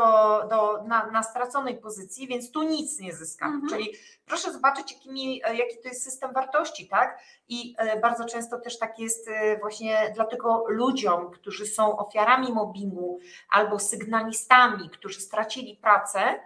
do, 0.50 0.84
na, 0.84 1.12
na 1.12 1.24
straconej 1.24 1.78
pozycji, 1.78 2.28
więc 2.28 2.52
tu 2.52 2.64
nic 2.64 3.00
nie 3.00 3.14
zyskam. 3.14 3.54
Mhm. 3.54 3.70
Czyli 3.70 3.94
proszę 4.26 4.54
zobaczyć, 4.54 4.92
jakimi, 4.92 5.38
jaki 5.38 5.78
to 5.84 5.88
jest 5.88 6.04
system 6.04 6.34
wartości, 6.34 6.88
tak? 6.88 7.20
I 7.50 7.76
e, 7.78 8.00
bardzo 8.00 8.26
często 8.26 8.60
też 8.60 8.80
tak 8.80 9.00
jest 9.00 9.28
e, 9.28 9.58
właśnie 9.60 10.12
dlatego 10.16 10.64
ludziom, 10.68 11.32
którzy 11.32 11.66
są 11.66 11.98
ofiarami 11.98 12.54
mobbingu 12.54 13.20
albo 13.50 13.80
sygnalistami, 13.80 14.90
którzy 14.90 15.22
stracili 15.22 15.76
pracę, 15.76 16.40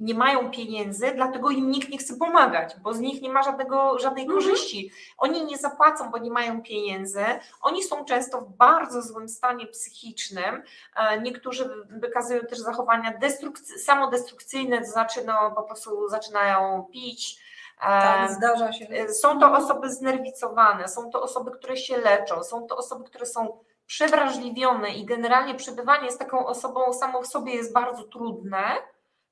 nie 0.00 0.14
mają 0.14 0.50
pieniędzy, 0.50 1.12
dlatego 1.14 1.50
im 1.50 1.70
nikt 1.70 1.88
nie 1.88 1.98
chce 1.98 2.16
pomagać, 2.16 2.76
bo 2.82 2.94
z 2.94 3.00
nich 3.00 3.22
nie 3.22 3.30
ma 3.30 3.42
żadnego, 3.42 3.98
żadnej 3.98 4.24
Mhm. 4.24 4.40
korzyści. 4.40 4.92
Oni 5.18 5.44
nie 5.44 5.56
zapłacą, 5.58 6.10
bo 6.10 6.18
nie 6.18 6.30
mają 6.30 6.62
pieniędzy. 6.62 7.24
Oni 7.62 7.82
są 7.82 8.04
często 8.04 8.40
w 8.40 8.56
bardzo 8.56 9.02
złym 9.02 9.28
stanie 9.28 9.66
psychicznym. 9.66 10.62
E, 10.96 11.20
Niektórzy 11.20 11.70
wykazują 11.90 12.40
też 12.40 12.58
zachowania 12.58 13.12
destrukcy- 13.18 13.78
samodestrukcyjne, 13.78 14.78
to 14.80 14.86
znaczy 14.86 15.24
no, 15.24 15.50
po 15.56 15.62
prostu 15.62 16.08
zaczynają 16.08 16.86
pić. 16.92 17.46
E, 17.80 17.84
Tak, 17.86 18.30
zdarza 18.32 18.72
się. 18.72 19.08
są 19.08 19.40
to 19.40 19.52
osoby 19.52 19.90
znerwicowane, 19.90 20.88
są 20.88 21.10
to 21.10 21.22
osoby, 21.22 21.50
które 21.50 21.76
się 21.76 21.96
leczą, 21.96 22.42
są 22.44 22.66
to 22.66 22.76
osoby, 22.76 23.04
które 23.04 23.26
są 23.26 23.58
przewrażliwione 23.86 24.88
i 24.90 25.04
generalnie 25.04 25.54
przebywanie 25.54 26.10
z 26.12 26.18
taką 26.18 26.46
osobą 26.46 26.92
samo 26.92 27.22
w 27.22 27.26
sobie 27.26 27.54
jest 27.54 27.72
bardzo 27.72 28.02
trudne, 28.04 28.64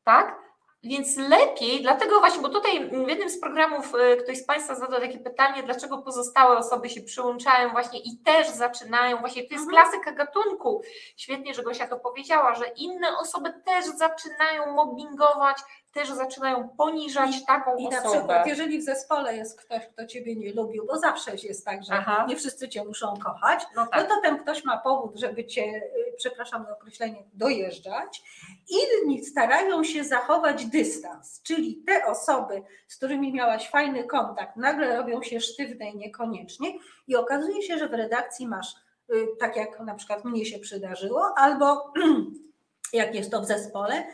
tak? 0.04 0.43
Więc 0.84 1.16
lepiej, 1.16 1.82
dlatego 1.82 2.20
właśnie, 2.20 2.42
bo 2.42 2.48
tutaj 2.48 2.90
w 3.04 3.08
jednym 3.08 3.30
z 3.30 3.40
programów 3.40 3.92
y, 3.94 4.16
ktoś 4.16 4.38
z 4.38 4.46
Państwa 4.46 4.74
zadał 4.74 5.00
takie 5.00 5.18
pytanie, 5.18 5.62
dlaczego 5.62 5.98
pozostałe 5.98 6.58
osoby 6.58 6.90
się 6.90 7.00
przyłączają 7.02 7.70
właśnie 7.70 7.98
i 7.98 8.18
też 8.24 8.48
zaczynają, 8.48 9.16
właśnie 9.18 9.42
to 9.48 9.54
jest 9.54 9.66
Mhm. 9.68 9.70
klasyka 9.86 10.12
gatunku. 10.12 10.82
Świetnie, 11.16 11.54
że 11.54 11.62
Gosia 11.62 11.86
to 11.88 11.96
powiedziała, 11.98 12.54
że 12.54 12.64
inne 12.76 13.18
osoby 13.18 13.52
też 13.64 13.84
zaczynają 13.84 14.72
mobbingować, 14.72 15.56
też 15.94 16.08
zaczynają 16.08 16.68
poniżać 16.68 17.44
taką 17.46 17.76
I 17.76 17.88
na 17.88 17.98
osobę. 17.98 18.18
przykład, 18.18 18.46
jeżeli 18.46 18.78
w 18.78 18.84
zespole 18.84 19.36
jest 19.36 19.60
ktoś, 19.60 19.86
kto 19.86 20.06
ciebie 20.06 20.36
nie 20.36 20.52
lubił, 20.52 20.86
bo 20.86 20.98
zawsze 20.98 21.30
jest 21.42 21.64
tak, 21.64 21.84
że 21.84 21.94
Aha. 21.94 22.26
nie 22.28 22.36
wszyscy 22.36 22.68
cię 22.68 22.84
muszą 22.84 23.16
kochać, 23.16 23.62
no 23.76 23.84
no 23.84 23.90
tak. 23.90 24.08
to 24.08 24.20
ten 24.22 24.38
ktoś 24.38 24.64
ma 24.64 24.78
powód, 24.78 25.18
żeby 25.18 25.44
cię, 25.44 25.62
y, 25.62 26.14
przepraszam 26.16 26.64
za 26.64 26.72
określenie, 26.72 27.24
dojeżdżać. 27.34 28.22
Inni 28.68 29.24
starają 29.24 29.84
się 29.84 30.04
zachować 30.04 30.66
dystans, 30.66 31.42
czyli 31.42 31.82
te 31.86 32.06
osoby, 32.06 32.62
z 32.88 32.96
którymi 32.96 33.32
miałaś 33.32 33.70
fajny 33.70 34.04
kontakt, 34.04 34.56
nagle 34.56 34.96
robią 34.96 35.22
się 35.22 35.40
sztywne 35.40 35.90
i 35.90 35.96
niekoniecznie 35.96 36.78
i 37.08 37.16
okazuje 37.16 37.62
się, 37.62 37.78
że 37.78 37.88
w 37.88 37.94
redakcji 37.94 38.46
masz, 38.46 38.74
y, 39.14 39.26
tak 39.40 39.56
jak 39.56 39.80
na 39.80 39.94
przykład 39.94 40.24
mnie 40.24 40.44
się 40.44 40.58
przydarzyło, 40.58 41.34
albo 41.36 41.92
jak 42.92 43.14
jest 43.14 43.30
to 43.30 43.40
w 43.40 43.46
zespole, 43.46 44.04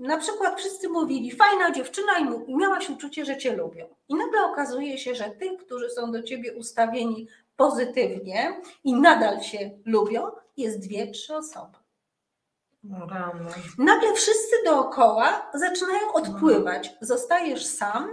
na 0.00 0.16
przykład 0.16 0.60
wszyscy 0.60 0.88
mówili, 0.88 1.30
fajna 1.30 1.70
dziewczyna 1.70 2.12
i 2.46 2.56
miałaś 2.56 2.90
uczucie, 2.90 3.24
że 3.24 3.36
cię 3.36 3.56
lubią. 3.56 3.86
I 4.08 4.14
nagle 4.14 4.44
okazuje 4.44 4.98
się, 4.98 5.14
że 5.14 5.24
tych, 5.24 5.58
którzy 5.58 5.90
są 5.90 6.12
do 6.12 6.22
ciebie 6.22 6.52
ustawieni 6.52 7.28
pozytywnie 7.56 8.60
i 8.84 8.94
nadal 8.94 9.40
się 9.42 9.70
lubią, 9.84 10.30
jest 10.56 10.78
dwie, 10.78 11.10
trzy 11.10 11.36
osoby. 11.36 11.78
No. 12.84 13.06
Nagle 13.78 14.12
wszyscy 14.12 14.56
dookoła 14.64 15.50
zaczynają 15.54 16.12
odpływać. 16.12 16.94
Zostajesz 17.00 17.66
sam, 17.66 18.10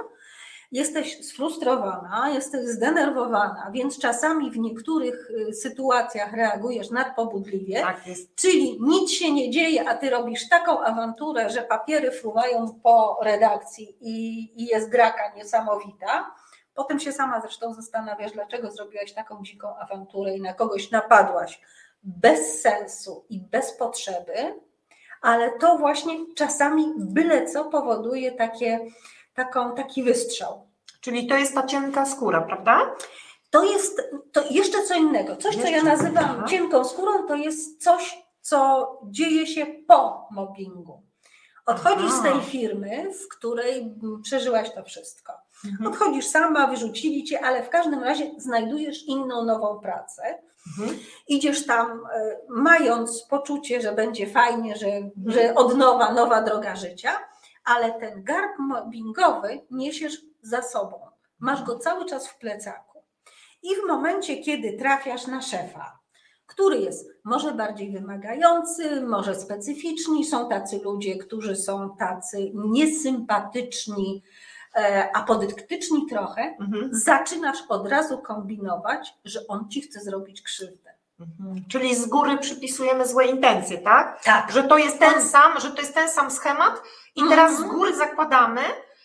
jesteś 0.71 1.25
sfrustrowana, 1.25 2.29
jesteś 2.33 2.65
zdenerwowana, 2.65 3.71
więc 3.73 3.99
czasami 3.99 4.51
w 4.51 4.57
niektórych 4.57 5.31
y, 5.49 5.53
sytuacjach 5.53 6.33
reagujesz 6.33 6.89
nadpobudliwie. 6.89 7.81
Tak 7.81 8.07
jest. 8.07 8.35
Czyli 8.35 8.77
nic 8.81 9.11
się 9.11 9.31
nie 9.31 9.51
dzieje, 9.51 9.89
a 9.89 9.95
ty 9.95 10.09
robisz 10.09 10.49
taką 10.49 10.79
awanturę, 10.79 11.49
że 11.49 11.61
papiery 11.61 12.11
fruwają 12.11 12.79
po 12.83 13.19
redakcji 13.23 13.97
i, 14.01 14.39
i 14.63 14.65
jest 14.65 14.89
graka 14.89 15.33
niesamowita. 15.35 16.31
Potem 16.73 16.99
się 16.99 17.11
sama 17.11 17.41
zresztą 17.41 17.73
zastanawiasz, 17.73 18.31
dlaczego 18.31 18.71
zrobiłaś 18.71 19.13
taką 19.13 19.43
dziką 19.43 19.77
awanturę 19.77 20.35
i 20.35 20.41
na 20.41 20.53
kogoś 20.53 20.91
napadłaś 20.91 21.61
bez 22.03 22.61
sensu 22.61 23.25
i 23.29 23.41
bez 23.41 23.77
potrzeby, 23.77 24.61
ale 25.21 25.51
to 25.51 25.77
właśnie 25.77 26.13
czasami 26.35 26.93
byle 26.97 27.47
co 27.47 27.65
powoduje 27.65 28.31
takie, 28.31 28.79
taką, 29.37 29.75
taki 29.75 30.03
wystrzał. 30.03 30.67
Czyli 31.01 31.27
to 31.27 31.35
jest 31.37 31.53
ta 31.53 31.63
cienka 31.63 32.05
skóra, 32.05 32.41
prawda? 32.41 32.95
To 33.49 33.63
jest 33.63 34.01
to 34.31 34.43
jeszcze 34.49 34.83
co 34.83 34.95
innego. 34.95 35.35
Coś, 35.35 35.55
co 35.55 35.61
ja 35.61 35.69
Jeszcze, 35.69 35.85
nazywam 35.85 36.47
cienką 36.47 36.85
skórą, 36.85 37.27
to 37.27 37.35
jest 37.35 37.83
coś, 37.83 38.23
co 38.41 38.87
dzieje 39.03 39.47
się 39.47 39.65
po 39.87 40.27
mobbingu. 40.31 41.03
Odchodzisz 41.65 42.11
z 42.11 42.19
Aha. 42.19 42.31
tej 42.31 42.41
firmy, 42.41 43.13
w 43.13 43.37
której 43.37 43.95
przeżyłaś 44.23 44.73
to 44.73 44.83
wszystko. 44.83 45.33
Mhm. 45.65 45.91
Odchodzisz 45.91 46.25
sama, 46.25 46.67
wyrzucili 46.67 47.23
cię, 47.23 47.45
ale 47.45 47.63
w 47.63 47.69
każdym 47.69 48.03
razie 48.03 48.31
znajdujesz 48.37 49.03
inną, 49.03 49.45
nową 49.45 49.79
pracę. 49.79 50.39
Mhm. 50.67 50.99
Idziesz 51.27 51.65
tam, 51.65 52.05
e, 52.13 52.37
mając 52.49 53.23
poczucie, 53.23 53.81
że 53.81 53.91
będzie 53.91 54.27
fajnie, 54.27 54.75
że, 54.75 54.87
że 55.25 55.55
od 55.55 55.77
nowa, 55.77 56.13
nowa 56.13 56.41
droga 56.41 56.75
życia, 56.75 57.11
ale 57.67 57.91
ten 57.99 58.23
garb 58.23 58.59
mobbingowy 58.59 59.61
niesiesz 59.71 60.21
za 60.41 60.61
sobą. 60.61 60.99
Masz 61.39 61.63
go 61.63 61.79
cały 61.79 62.05
czas 62.05 62.27
w 62.27 62.37
plecaku. 62.37 63.03
I 63.63 63.75
w 63.75 63.87
momencie, 63.87 64.37
kiedy 64.37 64.73
trafiasz 64.73 65.27
na 65.27 65.41
szefa, 65.41 65.99
który 66.45 66.79
jest 66.79 67.09
może 67.23 67.51
bardziej 67.53 67.91
wymagający, 67.91 69.01
może 69.01 69.35
specyficzni, 69.35 70.25
są 70.25 70.49
tacy 70.49 70.79
ludzie, 70.83 71.17
którzy 71.17 71.55
są 71.55 71.95
tacy 71.99 72.51
niesympatyczni, 72.53 74.23
e, 74.75 75.09
apodyktyczni 75.15 76.05
trochę, 76.09 76.55
Mhm. 76.59 76.89
zaczynasz 76.91 77.57
od 77.69 77.87
razu 77.87 78.17
kombinować, 78.17 79.13
że 79.25 79.47
on 79.47 79.69
ci 79.69 79.81
chce 79.81 79.99
zrobić 79.99 80.41
krzywdę. 80.41 80.93
Mhm. 81.19 81.63
Czyli 81.69 81.95
z 81.95 82.05
góry 82.05 82.37
przypisujemy 82.37 83.07
złe 83.07 83.25
intencje, 83.25 83.77
tak? 83.77 84.23
Tak. 84.23 84.51
Że 84.51 84.63
to 84.63 84.77
jest 84.77 84.99
ten 84.99 85.21
sam, 85.25 85.59
że 85.59 85.71
to 85.71 85.81
jest 85.81 85.93
ten 85.93 86.09
sam 86.09 86.31
schemat 86.31 86.81
i 87.15 87.21
Mhm. 87.21 87.29
teraz 87.39 87.59
z 87.59 87.63
góry 87.63 87.95
zakładamy, 87.95 88.61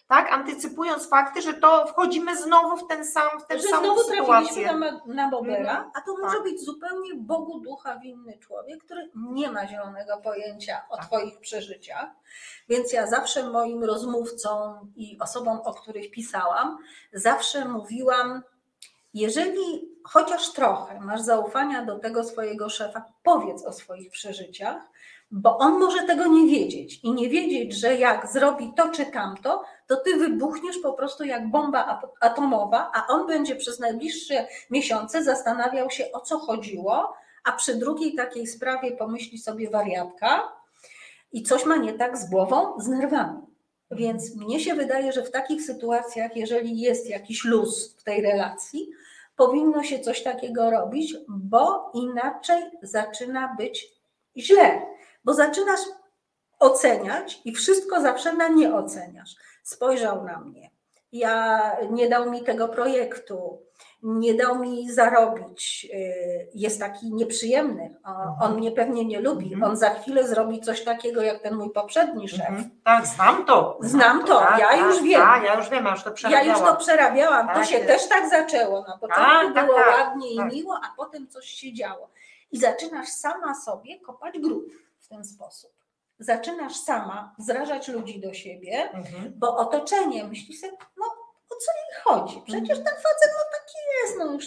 tak, 0.09 0.33
antycypując 0.33 1.09
fakty, 1.09 1.43
że 1.43 1.55
to 1.55 1.87
wchodzimy 1.87 2.37
znowu 2.43 2.77
w 2.77 2.89
ten 2.89 3.07
sam, 3.07 3.41
w 3.41 3.47
tę 3.47 3.59
Że 3.61 3.69
samą 3.69 3.83
znowu 3.85 4.05
trafiliśmy 4.05 4.55
sytuację. 4.55 4.73
na, 5.07 5.15
na 5.15 5.31
Bobera, 5.31 5.57
Mhm. 5.71 5.91
a 5.95 6.01
to 6.01 6.17
może 6.23 6.35
Tak. 6.35 6.43
być 6.43 6.65
zupełnie 6.65 7.15
Bogu 7.15 7.61
ducha 7.61 7.99
winny 7.99 8.39
człowiek, 8.39 8.85
który 8.85 9.11
nie 9.15 9.51
ma 9.53 9.67
zielonego 9.67 10.17
pojęcia 10.17 10.83
o 10.91 10.97
Tak. 10.97 11.07
Twoich 11.07 11.41
przeżyciach. 11.41 12.09
Więc 12.69 12.93
ja 12.93 13.07
zawsze 13.07 13.51
moim 13.51 13.85
rozmówcom 13.85 14.93
i 14.97 15.19
osobom, 15.21 15.61
o 15.65 15.75
których 15.75 16.11
pisałam, 16.11 16.79
zawsze 17.13 17.69
mówiłam, 17.69 18.43
jeżeli 19.15 19.92
chociaż 20.05 20.53
trochę 20.53 21.01
masz 21.01 21.21
zaufania 21.21 21.85
do 21.85 21.99
tego 21.99 22.25
swojego 22.25 22.69
szefa, 22.69 23.05
powiedz 23.23 23.65
o 23.65 23.73
swoich 23.73 24.11
przeżyciach, 24.11 24.83
bo 25.31 25.59
on 25.59 25.79
może 25.79 26.03
tego 26.03 26.27
nie 26.27 26.47
wiedzieć 26.47 27.01
i 27.03 27.13
nie 27.13 27.29
wiedzieć, 27.29 27.75
że 27.75 27.95
jak 27.95 28.33
zrobi 28.33 28.73
to 28.77 28.89
czy 28.89 29.07
tamto, 29.07 29.63
to 29.87 29.97
ty 29.97 30.17
wybuchniesz 30.17 30.79
po 30.79 30.93
prostu 30.93 31.25
jak 31.25 31.51
bomba 31.51 32.03
atomowa, 32.21 32.91
a 32.95 33.07
on 33.07 33.27
będzie 33.27 33.57
przez 33.57 33.81
najbliższe 33.81 34.47
miesiące 34.71 35.25
zastanawiał 35.25 35.91
się, 35.91 36.13
o 36.13 36.21
co 36.21 36.39
chodziło, 36.39 37.15
a 37.45 37.53
przy 37.53 37.75
drugiej 37.75 38.15
takiej 38.15 38.47
sprawie 38.47 38.93
pomyśli 38.97 39.39
sobie 39.39 39.71
wariatka 39.71 40.53
i 41.33 41.43
coś 41.43 41.67
ma 41.67 41.77
nie 41.77 41.93
tak 41.93 42.19
z 42.19 42.31
głową, 42.31 42.81
z 42.81 42.89
nerwami. 42.89 43.41
Więc 43.91 44.37
mnie 44.37 44.61
się 44.61 44.75
wydaje, 44.75 45.13
że 45.13 45.23
w 45.23 45.31
takich 45.31 45.63
sytuacjach, 45.63 46.37
jeżeli 46.37 46.81
jest 46.81 47.09
jakiś 47.09 47.45
luz 47.45 47.97
w 47.99 48.05
tej 48.05 48.23
relacji, 48.23 48.91
powinno 49.37 49.83
się 49.83 49.99
coś 49.99 50.23
takiego 50.23 50.71
robić, 50.71 51.17
bo 51.29 51.91
inaczej 51.95 52.63
zaczyna 52.83 53.55
być 53.59 53.89
źle, 54.37 54.83
bo 55.25 55.35
zaczynasz 55.35 55.81
oceniać 56.59 57.41
i 57.45 57.55
wszystko 57.55 58.01
zawsze 58.01 58.33
na 58.33 58.49
nie 58.49 58.75
oceniasz. 58.75 59.35
Spojrzał 59.63 60.25
na 60.25 60.41
mnie, 60.41 60.71
ja 61.13 61.77
nie 61.91 62.09
dał 62.09 62.31
mi 62.31 62.43
tego 62.43 62.69
projektu, 62.69 63.63
nie 64.03 64.35
dał 64.35 64.59
mi 64.59 64.93
zarobić, 64.93 65.85
yy, 65.85 66.49
jest 66.55 66.81
taki 66.81 67.13
nieprzyjemny, 67.13 67.97
o- 68.05 68.45
on 68.45 68.57
mnie 68.57 68.73
pewnie 68.73 69.05
nie 69.05 69.21
lubi, 69.21 69.53
Mhm. 69.55 69.71
on 69.71 69.77
za 69.77 69.91
chwilę 69.91 70.29
zrobi 70.29 70.61
coś 70.61 70.85
takiego 70.85 71.23
jak 71.23 71.43
ten 71.43 71.55
mój 71.55 71.71
poprzedni 71.71 72.29
szef. 72.29 72.41
Mhm. 72.49 72.71
Tak, 72.85 73.07
znam 73.07 73.45
to. 73.45 73.79
Znam 73.81 74.25
to, 74.25 74.41
Tak, 74.41 74.59
ja 74.61 74.69
tak, 74.69 74.79
już 74.81 75.03
wiem. 75.03 75.21
Tak, 75.21 75.45
ja 75.45 75.55
już 75.55 75.69
wiem, 75.71 75.85
ja 75.85 75.91
już 75.91 76.03
to 76.03 76.09
Ja 76.11 76.15
przerabiałam. 76.15 76.49
już 76.49 76.59
to 76.69 76.77
przerabiałam, 76.77 77.49
to 77.49 77.55
Tak 77.55 77.65
się 77.67 77.75
jest. 77.77 77.87
też 77.87 78.09
tak 78.09 78.31
zaczęło. 78.31 78.81
Na 78.81 78.99
początku 78.99 79.25
Tak, 79.25 79.55
tak, 79.55 79.67
było 79.67 79.79
tak, 79.79 79.99
ładnie 79.99 80.33
i 80.35 80.37
tak. 80.37 80.53
miło, 80.53 80.75
a 80.85 80.95
potem 80.97 81.29
coś 81.29 81.47
się 81.47 81.73
działo. 81.73 82.09
I 82.53 82.59
zaczynasz 82.59 83.09
sama 83.09 83.55
sobie 83.55 84.01
kopać 84.01 84.39
grób 84.39 84.65
w 85.01 85.09
ten 85.09 85.25
sposób. 85.25 85.71
Zaczynasz 86.19 86.77
sama 86.77 87.35
zrażać 87.39 87.89
ludzi 87.89 88.21
do 88.21 88.35
siebie, 88.35 88.91
Mhm. 88.93 89.33
bo 89.37 89.57
otoczenie 89.57 90.25
myśli 90.25 90.57
sobie, 90.57 90.73
no 90.97 91.05
o 91.51 91.55
co 91.55 91.73
jej 91.73 92.03
chodzi? 92.05 92.43
Przecież 92.47 92.79
ten 92.79 92.95
facet 92.97 93.31
no 93.33 93.45
taki 93.53 93.79
jest, 94.03 94.19
no 94.19 94.33
już 94.33 94.47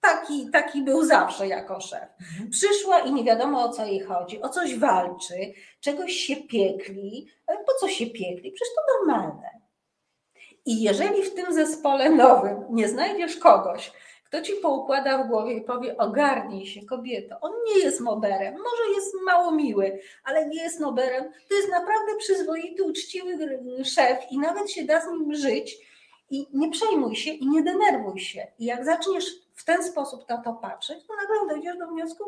taki, 0.00 0.50
taki 0.50 0.82
był 0.82 1.04
zawsze 1.04 1.48
jako 1.48 1.80
szef. 1.80 2.08
Mhm. 2.20 2.50
Przyszła 2.50 2.98
i 2.98 3.12
nie 3.12 3.24
wiadomo 3.24 3.64
o 3.64 3.68
co 3.68 3.86
jej 3.86 4.00
chodzi, 4.00 4.42
o 4.42 4.48
coś 4.48 4.78
walczy, 4.78 5.52
czegoś 5.80 6.12
się 6.12 6.36
piekli. 6.36 7.28
Ale 7.46 7.64
po 7.64 7.72
co 7.80 7.88
się 7.88 8.06
piekli? 8.06 8.52
Przecież 8.52 8.74
to 8.74 8.82
normalne. 8.98 9.50
I 10.66 10.82
jeżeli 10.82 11.22
w 11.22 11.34
tym 11.34 11.54
zespole 11.54 12.10
nowym 12.10 12.64
nie 12.70 12.88
znajdziesz 12.88 13.36
kogoś, 13.36 13.92
kto 14.24 14.42
ci 14.42 14.52
poukłada 14.52 15.24
w 15.24 15.28
głowie 15.28 15.54
i 15.54 15.60
powie: 15.60 15.96
Ogarnij 15.96 16.66
się, 16.66 16.86
kobieto, 16.86 17.36
on 17.40 17.52
nie 17.66 17.78
jest 17.78 18.00
moberem, 18.00 18.54
może 18.54 18.94
jest 18.96 19.14
mało 19.24 19.50
miły, 19.52 20.00
ale 20.24 20.48
nie 20.48 20.62
jest 20.62 20.80
moberem, 20.80 21.32
to 21.48 21.54
jest 21.54 21.68
naprawdę 21.68 22.16
przyzwoity, 22.18 22.84
uczciwy 22.84 23.58
szef 23.84 24.18
i 24.30 24.38
nawet 24.38 24.70
się 24.70 24.84
da 24.84 25.00
z 25.00 25.10
nim 25.10 25.34
żyć. 25.34 25.95
I 26.30 26.46
nie 26.52 26.70
przejmuj 26.70 27.16
się 27.16 27.30
i 27.30 27.48
nie 27.48 27.62
denerwuj 27.62 28.20
się. 28.20 28.46
I 28.58 28.64
jak 28.64 28.84
zaczniesz 28.84 29.24
w 29.54 29.64
ten 29.64 29.84
sposób 29.84 30.28
na 30.28 30.38
to 30.38 30.52
patrzeć, 30.52 31.06
to 31.06 31.14
nagle 31.16 31.48
dojdziesz 31.54 31.78
do 31.78 31.86
wniosku, 31.88 32.24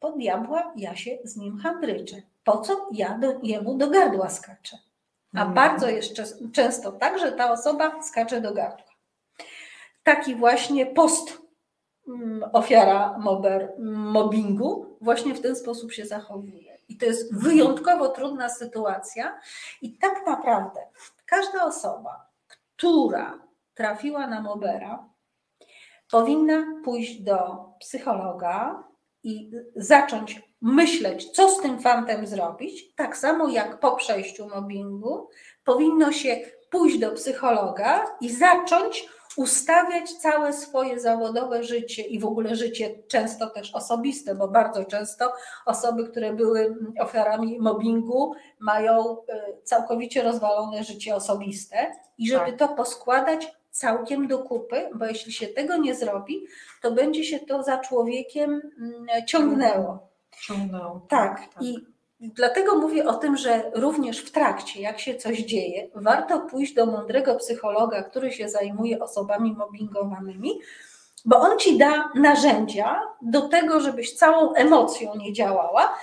po 0.00 0.12
diabła 0.12 0.72
ja 0.76 0.96
się 0.96 1.18
z 1.24 1.36
nim 1.36 1.58
handryczę. 1.58 2.22
Po 2.44 2.58
co 2.60 2.88
ja 2.92 3.18
do, 3.18 3.32
jemu 3.42 3.74
do 3.74 3.90
gardła 3.90 4.30
skaczę? 4.30 4.78
A 5.34 5.38
Mhm. 5.38 5.54
bardzo 5.54 5.88
jest 5.88 6.12
czes- 6.16 6.52
często 6.52 6.92
tak, 6.92 7.18
że 7.18 7.32
ta 7.32 7.52
osoba 7.52 8.02
skacze 8.02 8.40
do 8.40 8.54
gardła. 8.54 8.90
Taki 10.02 10.34
właśnie 10.34 10.86
post 10.86 11.38
mm, 12.08 12.44
ofiara 12.52 13.18
mober, 13.18 13.72
mobbingu 13.88 14.96
właśnie 15.00 15.34
w 15.34 15.40
ten 15.40 15.56
sposób 15.56 15.92
się 15.92 16.06
zachowuje. 16.06 16.78
I 16.88 16.96
to 16.96 17.06
jest 17.06 17.34
wyjątkowo 17.42 18.08
trudna 18.08 18.48
sytuacja. 18.48 19.40
I 19.82 19.92
tak 19.98 20.26
naprawdę 20.26 20.80
każda 21.26 21.64
osoba, 21.64 22.29
która 22.80 23.38
trafiła 23.74 24.26
na 24.26 24.40
mobera, 24.40 25.08
powinna 26.10 26.66
pójść 26.84 27.22
do 27.22 27.36
psychologa 27.80 28.84
i 29.22 29.50
zacząć 29.76 30.42
myśleć, 30.62 31.30
co 31.30 31.48
z 31.48 31.60
tym 31.60 31.80
fantem 31.80 32.26
zrobić, 32.26 32.94
tak 32.94 33.16
samo 33.16 33.48
jak 33.48 33.80
po 33.80 33.96
przejściu 33.96 34.48
mobbingu, 34.48 35.28
powinno 35.64 36.12
się 36.12 36.40
pójść 36.70 36.98
do 36.98 37.12
psychologa 37.12 38.06
i 38.20 38.30
zacząć 38.30 39.08
ustawiać 39.36 40.12
całe 40.12 40.52
swoje 40.52 41.00
zawodowe 41.00 41.64
życie 41.64 42.02
i 42.02 42.18
w 42.18 42.24
ogóle 42.24 42.56
życie 42.56 42.94
często 43.08 43.50
też 43.50 43.74
osobiste, 43.74 44.34
bo 44.34 44.48
bardzo 44.48 44.84
często 44.84 45.32
osoby, 45.66 46.08
które 46.08 46.32
były 46.32 46.76
ofiarami 47.00 47.58
mobbingu, 47.58 48.34
mają 48.58 49.16
y, 49.16 49.16
całkowicie 49.64 50.22
rozwalone 50.22 50.84
życie 50.84 51.14
osobiste 51.14 51.92
i 52.18 52.28
żeby 52.28 52.52
Tak. 52.52 52.58
to 52.58 52.68
poskładać 52.68 53.52
całkiem 53.70 54.28
do 54.28 54.38
kupy, 54.38 54.90
bo 54.94 55.06
jeśli 55.06 55.32
się 55.32 55.46
tego 55.46 55.76
nie 55.76 55.94
zrobi, 55.94 56.46
to 56.82 56.90
będzie 56.90 57.24
się 57.24 57.38
to 57.38 57.62
za 57.62 57.78
człowiekiem 57.78 58.60
mm, 58.78 59.26
ciągnęło. 59.26 60.08
Ciągnął. 60.42 61.00
Tak, 61.08 61.48
i 61.60 61.76
dlatego 62.20 62.76
mówię 62.76 63.08
o 63.08 63.14
tym, 63.14 63.36
że 63.36 63.70
również 63.74 64.20
w 64.20 64.30
trakcie, 64.30 64.80
jak 64.80 65.00
się 65.00 65.14
coś 65.14 65.38
dzieje, 65.38 65.88
warto 65.94 66.40
pójść 66.40 66.74
do 66.74 66.86
mądrego 66.86 67.34
psychologa, 67.34 68.02
który 68.02 68.32
się 68.32 68.48
zajmuje 68.48 69.00
osobami 69.00 69.52
mobbingowanymi, 69.52 70.60
bo 71.24 71.40
on 71.40 71.58
ci 71.58 71.78
da 71.78 72.12
narzędzia 72.14 73.00
do 73.22 73.48
tego, 73.48 73.80
żebyś 73.80 74.14
całą 74.14 74.54
emocją 74.54 75.16
nie 75.16 75.32
działała, 75.32 75.94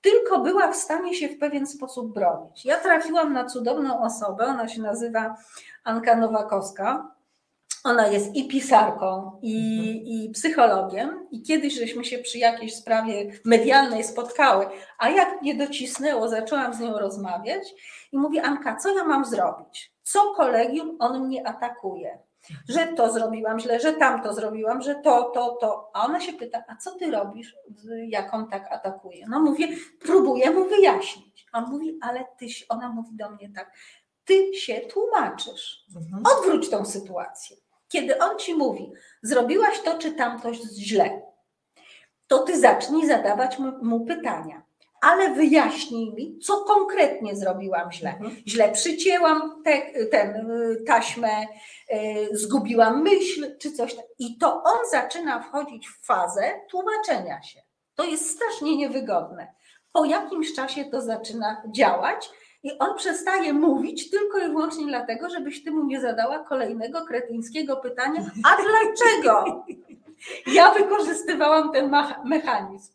tylko 0.00 0.38
była 0.38 0.72
w 0.72 0.76
stanie 0.76 1.14
się 1.14 1.28
w 1.28 1.38
pewien 1.38 1.66
sposób 1.66 2.12
bronić. 2.12 2.64
Ja 2.64 2.78
trafiłam 2.78 3.32
na 3.32 3.44
cudowną 3.44 4.02
osobę, 4.02 4.44
ona 4.46 4.68
się 4.68 4.82
nazywa 4.82 5.36
Anka 5.84 6.16
Nowakowska. 6.16 7.15
Ona 7.86 8.06
jest 8.06 8.36
i 8.36 8.48
pisarką, 8.48 9.38
i, 9.42 9.54
i 10.06 10.30
psychologiem, 10.30 11.26
i 11.30 11.42
kiedyś 11.42 11.74
żeśmy 11.74 12.04
się 12.04 12.18
przy 12.18 12.38
jakiejś 12.38 12.74
sprawie 12.74 13.30
medialnej 13.44 14.04
spotkały, 14.04 14.66
a 14.98 15.08
jak 15.08 15.42
mnie 15.42 15.54
docisnęło, 15.54 16.28
zaczęłam 16.28 16.74
z 16.74 16.80
nią 16.80 16.98
rozmawiać 16.98 17.74
i 18.12 18.18
mówi: 18.18 18.38
Anka, 18.38 18.76
co 18.76 18.96
ja 18.96 19.04
mam 19.04 19.24
zrobić? 19.24 19.92
Co 20.02 20.34
kolegium 20.34 20.96
on 20.98 21.26
mnie 21.26 21.48
atakuje? 21.48 22.18
Że 22.68 22.86
to 22.86 23.12
zrobiłam 23.12 23.60
źle, 23.60 23.80
że 23.80 23.92
tamto 23.92 24.34
zrobiłam, 24.34 24.82
że 24.82 24.94
to, 24.94 25.22
to, 25.22 25.56
to. 25.60 25.90
A 25.94 26.04
ona 26.04 26.20
się 26.20 26.32
pyta: 26.32 26.64
A 26.68 26.76
co 26.76 26.94
ty 26.94 27.10
robisz, 27.10 27.56
jak 28.08 28.34
on 28.34 28.48
tak 28.50 28.72
atakuje? 28.72 29.26
No 29.28 29.40
mówię: 29.40 29.68
Próbuję 30.00 30.50
mu 30.50 30.64
wyjaśnić. 30.64 31.46
On 31.52 31.64
mówi: 31.70 31.98
Ale 32.02 32.24
ty, 32.38 32.46
ona 32.68 32.88
mówi 32.88 33.16
do 33.16 33.30
mnie 33.30 33.50
tak: 33.54 33.72
Ty 34.24 34.54
się 34.54 34.80
tłumaczysz. 34.80 35.84
Mhm. 35.96 36.22
Odwróć 36.26 36.70
tą 36.70 36.84
sytuację. 36.84 37.56
Kiedy 37.88 38.18
on 38.18 38.38
ci 38.38 38.54
mówi, 38.54 38.92
zrobiłaś 39.22 39.80
to 39.80 39.98
czy 39.98 40.12
tamto 40.12 40.54
źle, 40.54 41.22
to 42.26 42.38
ty 42.38 42.60
zacznij 42.60 43.06
zadawać 43.06 43.58
mu, 43.82 44.04
pytania, 44.06 44.62
ale 45.00 45.34
wyjaśnij 45.34 46.14
mi, 46.14 46.38
co 46.38 46.56
konkretnie 46.56 47.36
zrobiłam 47.36 47.92
źle. 47.92 48.10
Mhm. 48.10 48.36
Źle 48.46 48.72
przycięłam 48.72 49.62
te, 49.64 49.80
ten, 50.10 50.50
y, 50.50 50.84
taśmę, 50.86 51.46
y, 51.92 52.28
zgubiłam 52.32 53.02
myśl, 53.02 53.56
czy 53.58 53.72
coś. 53.72 53.96
I 54.18 54.38
to 54.38 54.62
on 54.62 54.78
zaczyna 54.90 55.40
wchodzić 55.40 55.88
w 55.88 56.06
fazę 56.06 56.60
tłumaczenia 56.70 57.42
się. 57.42 57.62
To 57.94 58.04
jest 58.04 58.30
strasznie 58.30 58.76
niewygodne. 58.76 59.54
Po 59.92 60.04
jakimś 60.04 60.54
czasie 60.54 60.84
to 60.84 61.00
zaczyna 61.00 61.62
działać 61.76 62.30
i 62.62 62.78
on 62.78 62.96
przestaje 62.96 63.52
mówić 63.52 64.10
tylko 64.10 64.38
i 64.38 64.48
wyłącznie 64.48 64.86
dlatego, 64.86 65.30
żebyś 65.30 65.64
ty 65.64 65.70
mu 65.70 65.84
nie 65.84 66.00
zadała 66.00 66.38
kolejnego 66.38 67.04
kretyńskiego 67.04 67.76
pytania, 67.76 68.20
a 68.44 68.56
dlaczego? 68.62 69.64
Ja 70.46 70.70
wykorzystywałam 70.70 71.72
ten 71.72 71.92
mechanizm. 72.24 72.92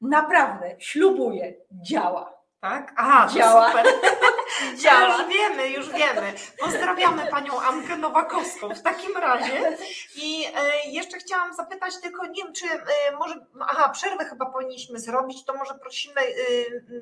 Naprawdę, 0.00 0.76
ślubuję, 0.78 1.54
działa. 1.82 2.37
Tak? 2.60 2.92
Aha, 2.96 3.28
to 3.28 3.34
Działa. 3.34 3.68
super. 3.68 3.86
Działa. 4.82 5.18
Już 5.18 5.28
wiemy, 5.28 5.68
już 5.68 5.88
wiemy. 5.92 6.32
Pozdrawiamy 6.60 7.26
panią 7.26 7.60
Ankę 7.60 7.96
Nowakowską 7.96 8.68
w 8.74 8.82
takim 8.82 9.16
razie. 9.16 9.76
I 10.16 10.44
e, 10.44 10.90
jeszcze 10.90 11.18
chciałam 11.18 11.54
zapytać 11.54 12.00
tylko, 12.02 12.26
nie 12.26 12.44
wiem, 12.44 12.52
czy 12.52 12.66
e, 12.66 13.16
może, 13.18 13.46
aha, 13.60 13.88
przerwę 13.88 14.24
chyba 14.24 14.46
powinniśmy 14.46 15.00
zrobić, 15.00 15.44
to 15.44 15.54
może 15.54 15.74
prosimy, 15.74 16.20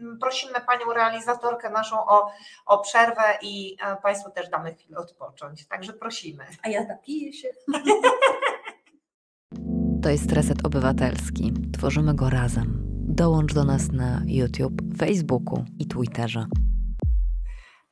m, 0.03 0.19
prosimy 0.21 0.61
panią 0.61 0.93
realizatorkę 0.93 1.71
naszą 1.71 2.07
o, 2.07 2.31
o 2.67 2.79
przerwę 2.79 3.39
i 3.43 3.77
e, 3.83 3.97
państwu 3.97 4.31
też 4.31 4.49
damy 4.49 4.75
chwilę 4.75 4.99
odpocząć. 4.99 5.69
Także 5.69 5.93
prosimy. 5.93 6.47
A 6.63 6.69
ja 6.69 6.85
napiję 6.85 7.33
się. 7.33 7.49
To 10.03 10.09
jest 10.09 10.33
Reset 10.33 10.67
Obywatelski. 10.67 11.53
Tworzymy 11.79 12.15
go 12.15 12.31
razem. 12.31 12.96
Dołącz 13.17 13.55
do 13.55 13.65
nas 13.65 13.93
na 13.93 14.21
YouTube, 14.27 14.83
Facebooku 14.99 15.65
i 15.79 15.87
Twitterze. 15.89 16.47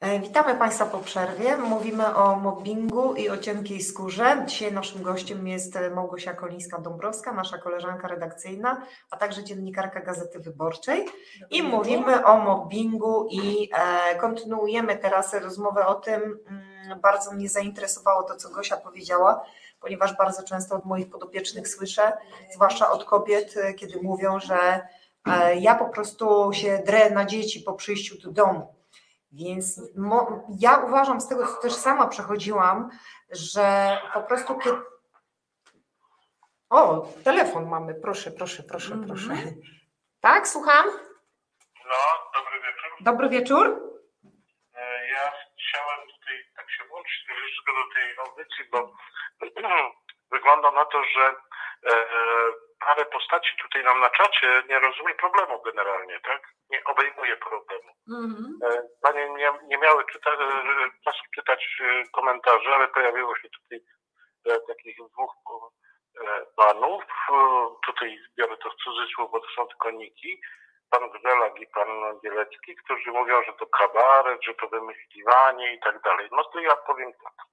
E, 0.01 0.21
Witamy 0.21 0.55
Państwa 0.55 0.87
po 0.87 0.99
przerwie. 0.99 1.57
Mówimy 1.57 2.15
o 2.17 2.37
mobbingu 2.37 3.15
i 3.15 3.29
o 3.29 3.39
cienkiej 3.39 3.81
skórze. 3.83 4.45
Dzisiaj 4.47 4.73
naszym 4.73 5.03
gościem 5.03 5.49
jest 5.49 5.77
e, 5.77 5.91
Małgosia 5.91 6.35
Kolińska-Dąbrowska, 6.35 7.35
nasza 7.35 7.59
koleżanka 7.59 8.09
redakcyjna, 8.09 8.83
a 9.11 9.17
także 9.17 9.45
dziennikarka 9.45 10.01
Gazety 10.01 10.41
Wyborczej. 10.41 11.07
I 11.51 11.63
mówimy 11.63 12.25
o 12.25 12.39
mobbingu 12.39 13.29
i 13.31 13.71
e, 14.13 14.15
kontynuujemy 14.19 14.97
teraz 14.97 15.35
rozmowę 15.35 15.87
o 15.87 15.95
tym. 15.95 16.39
Mm, 16.49 17.01
Bardzo 17.01 17.33
mnie 17.33 17.49
zainteresowało 17.49 18.23
to, 18.23 18.37
co 18.37 18.51
Gosia 18.51 18.77
powiedziała, 18.77 19.45
ponieważ 19.81 20.17
bardzo 20.17 20.43
często 20.43 20.77
od 20.77 20.85
moich 20.85 21.11
podopiecznych 21.11 21.69
słyszę, 21.69 22.13
zwłaszcza 22.55 22.91
od 22.91 23.05
kobiet, 23.05 23.55
kiedy 23.77 24.03
mówią, 24.03 24.41
że 24.41 24.87
ja 25.61 25.75
po 25.75 25.89
prostu 25.89 26.51
się 26.53 26.79
drę 26.87 27.11
na 27.11 27.25
dzieci 27.25 27.61
po 27.61 27.73
przyjściu 27.73 28.19
do 28.23 28.31
domu. 28.33 28.75
Więc 29.33 29.81
mo, 29.97 30.43
ja 30.61 30.77
uważam 30.77 31.21
z 31.21 31.29
tego, 31.29 31.47
co 31.47 31.55
też 31.63 31.73
sama 31.75 32.07
przechodziłam, 32.07 32.91
że 33.31 33.99
po 34.15 34.23
prostu 34.23 34.59
kiedy. 34.59 34.77
O, 36.71 37.07
telefon 37.25 37.69
mamy, 37.69 37.95
proszę, 37.95 38.31
proszę, 38.31 38.63
proszę, 38.63 38.95
Mhm. 38.95 39.09
proszę. 39.09 39.29
Tak, 40.21 40.49
słucham? 40.49 40.87
No, 41.85 41.97
dobry 42.35 42.61
wieczór. 42.61 42.91
Dobry 43.01 43.29
wieczór. 43.29 43.67
E, 44.75 45.09
Ja 45.09 45.33
chciałem 45.59 46.01
tutaj 46.09 46.37
tak 46.57 46.71
się 46.71 46.85
włączyć 46.89 47.27
troszeczkę 47.27 47.73
do 47.73 47.95
tej 47.95 48.19
audycji, 48.19 48.65
bo 48.73 48.93
wygląda 50.37 50.71
na 50.71 50.85
to, 50.85 51.05
że 51.05 51.23
e, 51.27 51.35
parę 52.81 53.05
postaci 53.05 53.57
tutaj 53.63 53.85
nam 53.85 54.01
na 54.01 54.11
czacie 54.11 54.63
nie 54.69 54.79
rozumie 54.79 55.15
problemu 55.15 55.63
generalnie, 55.63 56.21
tak? 56.21 56.43
Nie 56.71 56.85
obejmuje 56.85 57.37
problemu. 57.37 57.91
Mhm. 58.09 58.59
E, 58.65 58.89
Panie 59.03 59.31
nie, 59.31 59.53
nie 59.67 59.79
miały 59.79 60.05
czyta, 60.13 60.31
e, 60.31 60.91
czasu 61.05 61.23
czytać 61.35 61.81
e, 61.81 62.05
komentarzy, 62.13 62.75
ale 62.75 62.89
pojawiło 62.89 63.37
się 63.37 63.49
tutaj 63.49 63.81
takich 64.69 64.97
dwóch 64.97 65.35
panów. 66.57 67.05
Tutaj 67.87 68.19
biorę 68.39 68.57
to 68.57 68.71
w 68.71 68.75
cudzysłów, 68.75 69.31
bo 69.31 69.41
to 69.41 69.47
są 69.57 69.67
tylko 69.67 69.91
niki. 69.91 70.41
Pan 70.91 71.11
Grzelak 71.11 71.61
i 71.61 71.67
pan 71.67 71.89
Bielecki, 72.23 72.77
którzy 72.77 73.11
mówią, 73.11 73.43
że 73.43 73.53
to 73.53 73.67
kabaret, 73.67 74.45
że 74.45 74.55
to 74.55 74.69
wymyśliwanie 74.69 75.75
i 75.75 75.81
tak 75.81 76.03
dalej. 76.03 76.29
No 76.33 76.45
to 76.45 76.61
ja 76.61 76.77
powiem 76.77 77.13
tak. 77.13 77.47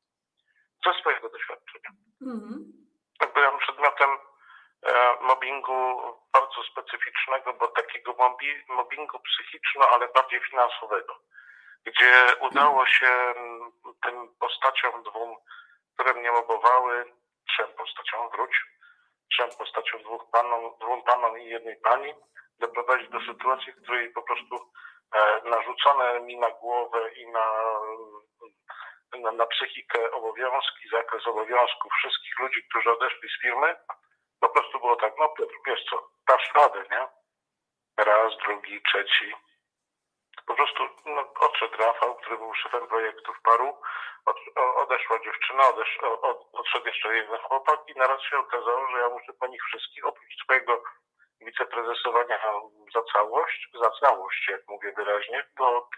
Ze 0.86 0.99
swojego 0.99 1.30
doświadczenia. 1.30 1.89
Mhm. 2.22 2.74
byłem 3.34 3.59
przedmiotem 3.59 4.09
mobbingu 5.21 6.01
bardzo 6.34 6.63
specyficznego, 6.71 7.53
bo 7.53 7.67
takiego 7.67 8.15
mobbingu 8.67 9.19
psychiczno, 9.19 9.88
ale 9.89 10.07
bardziej 10.07 10.39
finansowego, 10.49 11.15
gdzie 11.86 12.36
udało 12.39 12.86
się 12.86 13.07
mm, 13.07 13.71
tym 14.03 14.36
postaciom 14.39 15.03
dwóm, 15.03 15.36
które 15.93 16.13
mnie 16.13 16.32
mobowały, 16.32 17.05
trzem 17.47 17.67
postaciom 17.77 18.29
wróć, 18.29 18.61
trzem 19.32 19.49
postaciom 19.57 20.03
dwóch 20.03 20.32
panom, 20.32 20.77
dwóm 20.82 21.03
panom 21.03 21.39
i 21.39 21.45
jednej 21.45 21.75
pani, 21.75 22.13
doprowadzić 22.59 23.09
do 23.09 23.19
sytuacji, 23.19 23.73
w 23.73 23.82
której 23.84 24.09
po 24.09 24.21
prostu 24.21 24.55
e, 25.15 25.41
narzucone 25.49 26.19
mi 26.19 26.39
na 26.39 26.49
głowę 26.49 27.11
i 27.13 27.27
na, 27.27 27.47
na, 29.19 29.32
na 29.32 29.45
psychikę 29.45 30.11
obowiązki, 30.11 30.89
zakres 30.91 31.27
obowiązków 31.27 31.91
wszystkich 31.93 32.39
ludzi, 32.39 32.63
którzy 32.69 32.91
odeszli 32.91 33.29
z 33.29 33.41
firmy, 33.41 33.75
po 34.41 34.49
prostu 34.49 34.79
było 34.79 34.95
tak, 34.95 35.13
no 35.19 35.29
Piotr, 35.29 35.53
wiesz 35.67 35.85
co, 35.89 36.09
dasz 36.27 36.51
radę, 36.55 36.83
nie? 36.91 37.07
Raz, 38.05 38.37
drugi, 38.45 38.81
trzeci. 38.81 39.33
Po 40.45 40.53
prostu 40.55 40.83
no, 41.05 41.33
odszedł 41.39 41.77
Rafał, 41.77 42.15
który 42.15 42.37
był 42.37 42.53
szefem 42.53 42.87
projektów 42.87 43.41
paru, 43.43 43.77
od, 44.25 44.37
odeszła 44.75 45.19
dziewczyna, 45.19 45.69
odesz, 45.69 45.97
od, 46.21 46.49
odszedł 46.53 46.87
jeszcze 46.87 47.15
jeden 47.15 47.37
chłopak 47.37 47.79
i 47.87 47.99
naraz 47.99 48.21
się 48.21 48.37
okazało, 48.37 48.87
że 48.87 48.97
ja 48.97 49.09
muszę 49.09 49.33
po 49.39 49.47
nich 49.47 49.63
wszystkich, 49.63 50.05
oprócz 50.05 50.43
swojego 50.43 50.83
wiceprezesowania 51.41 52.39
za 52.93 53.01
całość, 53.13 53.67
za 53.73 53.91
całość, 53.91 54.47
jak 54.47 54.61
mówię 54.67 54.93
wyraźnie, 54.97 55.47
bo 55.57 55.89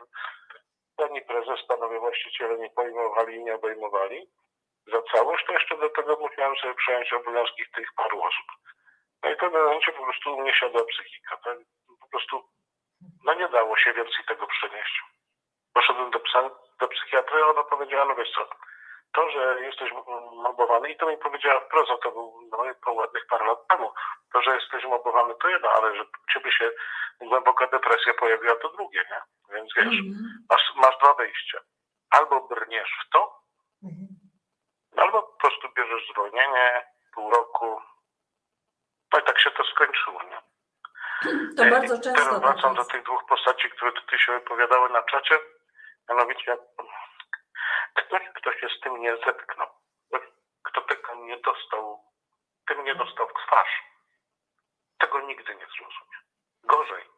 ani 0.98 1.22
prezes, 1.22 1.66
panowie 1.68 2.00
właściciele 2.00 2.58
nie 2.58 2.70
pojmowali 2.70 3.36
i 3.36 3.44
nie 3.44 3.56
obejmowali 3.56 4.30
za 4.88 5.02
całość, 5.02 5.46
to 5.46 5.54
jeszcze 5.54 5.78
do 5.78 5.90
tego 5.90 6.18
musiałem 6.20 6.56
sobie 6.56 6.74
przejąć 6.74 7.14
obowiązki 7.14 7.64
tych 7.76 7.94
paru 7.96 8.22
osób. 8.24 8.46
No 9.24 9.30
i 9.32 9.36
w 9.36 9.38
pewnym 9.38 9.64
momencie 9.64 9.92
po 9.92 10.04
prostu 10.04 10.40
mnie 10.42 10.54
siadła 10.54 10.82
psychika. 10.86 11.38
To 11.38 11.50
po 12.02 12.08
prostu 12.08 12.44
no 13.24 13.34
nie 13.34 13.48
dało 13.50 13.78
się 13.78 13.94
więcej 13.94 14.26
tego 14.28 14.48
przenieść. 14.48 15.04
Poszedłem 15.74 16.12
do, 16.12 16.20
psa, 16.20 16.50
do 16.80 16.88
psychiatry, 16.88 17.44
a 17.44 17.48
ona 17.48 17.64
powiedziała, 17.64 18.06
no 18.06 18.16
wiesz 18.16 18.32
co, 18.32 18.50
to, 19.14 19.30
że 19.30 19.58
jesteś 19.62 19.92
mobowany 20.44 20.92
i 20.92 20.98
to 20.98 21.06
mi 21.10 21.18
powiedziała 21.18 21.60
wprost, 21.60 21.92
a 21.92 21.98
to 21.98 22.12
był 22.12 22.34
no, 22.52 22.58
po 22.86 22.94
ładnych 22.94 23.26
parę 23.30 23.46
lat 23.46 23.68
temu, 23.68 23.94
to, 24.34 24.42
że 24.42 24.56
jesteś 24.56 24.86
mobowany 24.86 25.34
to 25.42 25.50
jedno, 25.50 25.70
ale 25.70 25.96
że 25.96 26.06
ciebie 26.34 26.52
się 26.52 26.72
głęboka 27.22 27.68
depresja 27.68 28.14
pojawiła 28.14 28.56
to 28.56 28.70
drugie, 28.70 29.06
nie? 29.12 29.22
Więc 29.56 29.74
wiesz, 29.76 29.86
Mhm. 29.86 30.46
masz, 30.50 30.72
masz 30.76 30.98
dwa 30.98 31.14
wyjścia. 31.14 31.60
Albo 32.10 32.42
brniesz 32.48 32.92
w 33.08 33.10
to, 33.14 33.40
Mhm. 33.84 34.08
Albo 34.98 35.24
po 35.24 35.38
prostu 35.38 35.70
bierzesz 35.74 36.10
zwolnienie, 36.10 36.86
pół 37.14 37.32
roku. 37.32 37.82
No 39.14 39.20
i 39.20 39.24
tak 39.24 39.40
się 39.40 39.52
to 39.52 39.64
skończyło, 39.64 40.24
nie? 40.24 40.42
To 41.58 41.66
I 41.66 41.70
bardzo 41.72 42.00
często 42.02 42.24
Teraz 42.24 42.42
wracam 42.42 42.76
do 42.76 42.86
tych 42.86 43.04
dwóch 43.04 43.26
postaci, 43.26 43.70
które 43.70 43.92
tutaj 43.92 44.20
się 44.20 44.32
wypowiadały 44.32 44.90
na 44.90 45.04
czacie. 45.04 45.40
Mianowicie, 46.10 46.58
ktoś, 47.96 48.22
kto 48.36 48.54
się 48.54 48.68
z 48.78 48.80
tym 48.80 49.02
nie 49.02 49.18
zetknął, 49.26 49.68
kto 50.64 50.82
tego 50.82 51.16
nie 51.16 51.38
dostał, 51.38 52.04
tym 52.68 52.84
nie 52.84 52.96
dostał 52.96 53.28
w 53.28 53.34
twarz, 53.34 53.84
tego 54.98 55.22
nigdy 55.22 55.56
nie 55.56 55.66
zrozumie. 55.66 56.18
Gorzej, 56.64 57.10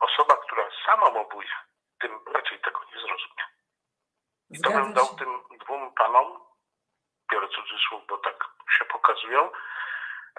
osoba, 0.00 0.36
która 0.36 0.68
sama 0.86 1.10
mobuje, 1.10 1.48
tym 2.00 2.20
raczej 2.34 2.60
tego 2.60 2.80
nie 2.94 3.00
zrozumie. 3.00 3.44
I 4.50 4.60
to 4.60 4.70
bym 4.70 4.84
Zgadza 4.84 5.06
dał 5.06 5.16
tym 5.18 5.58
dwóm 5.58 5.94
panom, 5.94 6.49
biorę 7.32 7.48
cudzysłów, 7.48 8.02
bo 8.08 8.18
tak 8.18 8.44
się 8.78 8.84
pokazują, 8.84 9.50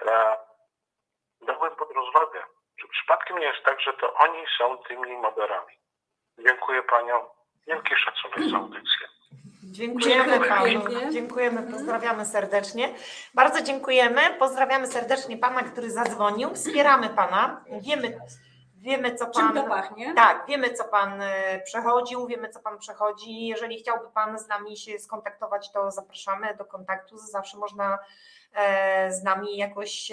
e, 0.06 0.36
dałbym 1.46 1.76
pod 1.76 1.90
rozwagę, 1.90 2.42
że 2.80 2.88
przypadkiem 2.88 3.38
nie 3.38 3.46
jest 3.46 3.64
tak, 3.64 3.80
że 3.80 3.92
to 3.92 4.14
oni 4.14 4.44
są 4.58 4.78
tymi 4.78 5.12
moderami. 5.12 5.74
Dziękuję 6.38 6.82
paniom. 6.82 7.22
Wielki 7.66 7.94
szacunek 7.96 8.50
za 8.50 8.56
audycję. 8.56 9.08
Dziękujemy 9.64 10.48
panu. 10.48 11.10
Dziękujemy, 11.12 11.72
pozdrawiamy 11.72 12.26
serdecznie. 12.26 12.94
Bardzo 13.34 13.62
dziękujemy. 13.62 14.20
Pozdrawiamy 14.38 14.86
serdecznie 14.86 15.36
pana, 15.36 15.62
który 15.62 15.90
zadzwonił. 15.90 16.54
Wspieramy 16.54 17.08
pana. 17.08 17.64
Wiemy, 17.80 18.18
wiemy 18.82 19.14
co 19.14 19.30
Czym 19.30 19.48
to 19.48 19.60
pan. 19.62 19.68
pachnie? 19.68 20.14
Tak, 20.14 20.46
wiemy 20.46 20.70
co 20.72 20.84
pan 20.84 21.22
e, 21.22 21.60
przechodził, 21.64 22.26
wiemy 22.26 22.48
co 22.48 22.60
pan 22.60 22.78
przechodzi. 22.78 23.46
Jeżeli 23.46 23.78
chciałby 23.78 24.10
pan 24.14 24.38
z 24.38 24.48
nami 24.48 24.76
się 24.76 24.98
skontaktować, 24.98 25.72
to 25.72 25.90
zapraszamy 25.90 26.54
do 26.54 26.64
kontaktu. 26.64 27.18
Zawsze 27.18 27.58
można 27.58 27.98
e, 28.54 29.12
z 29.12 29.22
nami 29.22 29.56
jakoś. 29.56 30.12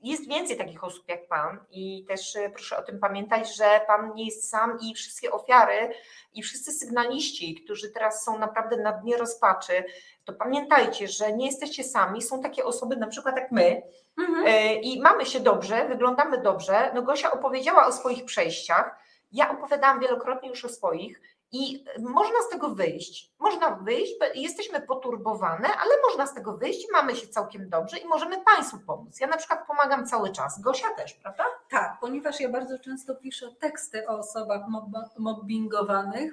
Jest 0.00 0.28
więcej 0.28 0.56
takich 0.56 0.84
osób 0.84 1.08
jak 1.08 1.28
pan 1.28 1.58
i 1.70 2.04
też 2.08 2.36
e, 2.36 2.50
proszę 2.50 2.76
o 2.76 2.82
tym 2.82 2.98
pamiętać, 2.98 3.56
że 3.56 3.80
pan 3.86 4.14
nie 4.14 4.24
jest 4.24 4.50
sam 4.50 4.78
i 4.80 4.94
wszystkie 4.94 5.30
ofiary 5.30 5.94
i 6.34 6.42
wszyscy 6.42 6.72
sygnaliści, 6.72 7.54
którzy 7.54 7.90
teraz 7.90 8.24
są 8.24 8.38
naprawdę 8.38 8.76
na 8.76 8.92
dnie 8.92 9.16
rozpaczy, 9.16 9.84
to 10.24 10.32
pamiętajcie, 10.32 11.08
że 11.08 11.32
nie 11.32 11.46
jesteście 11.46 11.84
sami. 11.84 12.22
Są 12.22 12.42
takie 12.42 12.64
osoby, 12.64 12.96
na 12.96 13.06
przykład 13.06 13.36
jak 13.36 13.52
my, 13.52 13.82
Mhm. 14.18 14.46
E, 14.46 14.74
i 14.74 15.00
mamy 15.00 15.26
się 15.26 15.40
dobrze, 15.40 15.88
wyglądamy 15.88 16.42
dobrze. 16.42 16.90
No 16.94 17.02
Gosia 17.02 17.30
opowiedziała 17.30 17.86
o 17.86 17.92
swoich 17.92 18.24
przejściach. 18.24 18.98
Ja 19.32 19.50
opowiadałam 19.50 20.00
wielokrotnie 20.00 20.48
już 20.48 20.64
o 20.64 20.68
swoich 20.68 21.20
i 21.52 21.84
można 21.98 22.42
z 22.46 22.50
tego 22.50 22.68
wyjść. 22.68 23.32
Można 23.38 23.70
wyjść, 23.70 24.12
jesteśmy 24.34 24.80
poturbowane, 24.80 25.68
ale 25.68 25.90
można 26.08 26.26
z 26.26 26.34
tego 26.34 26.56
wyjść 26.56 26.86
mamy 26.92 27.16
się 27.16 27.28
całkiem 27.28 27.68
dobrze 27.68 27.98
i 27.98 28.06
możemy 28.06 28.36
Państwu 28.44 28.78
pomóc. 28.86 29.20
Ja 29.20 29.26
na 29.26 29.36
przykład 29.36 29.66
pomagam 29.66 30.06
cały 30.06 30.32
czas. 30.32 30.60
Gosia 30.60 30.94
też, 30.94 31.14
prawda? 31.14 31.44
Tak, 31.70 31.96
ponieważ 32.00 32.40
ja 32.40 32.48
bardzo 32.48 32.78
często 32.78 33.14
piszę 33.14 33.54
teksty 33.60 34.08
o 34.08 34.18
osobach 34.18 34.62
mob- 34.68 35.18
mobbingowanych 35.18 36.32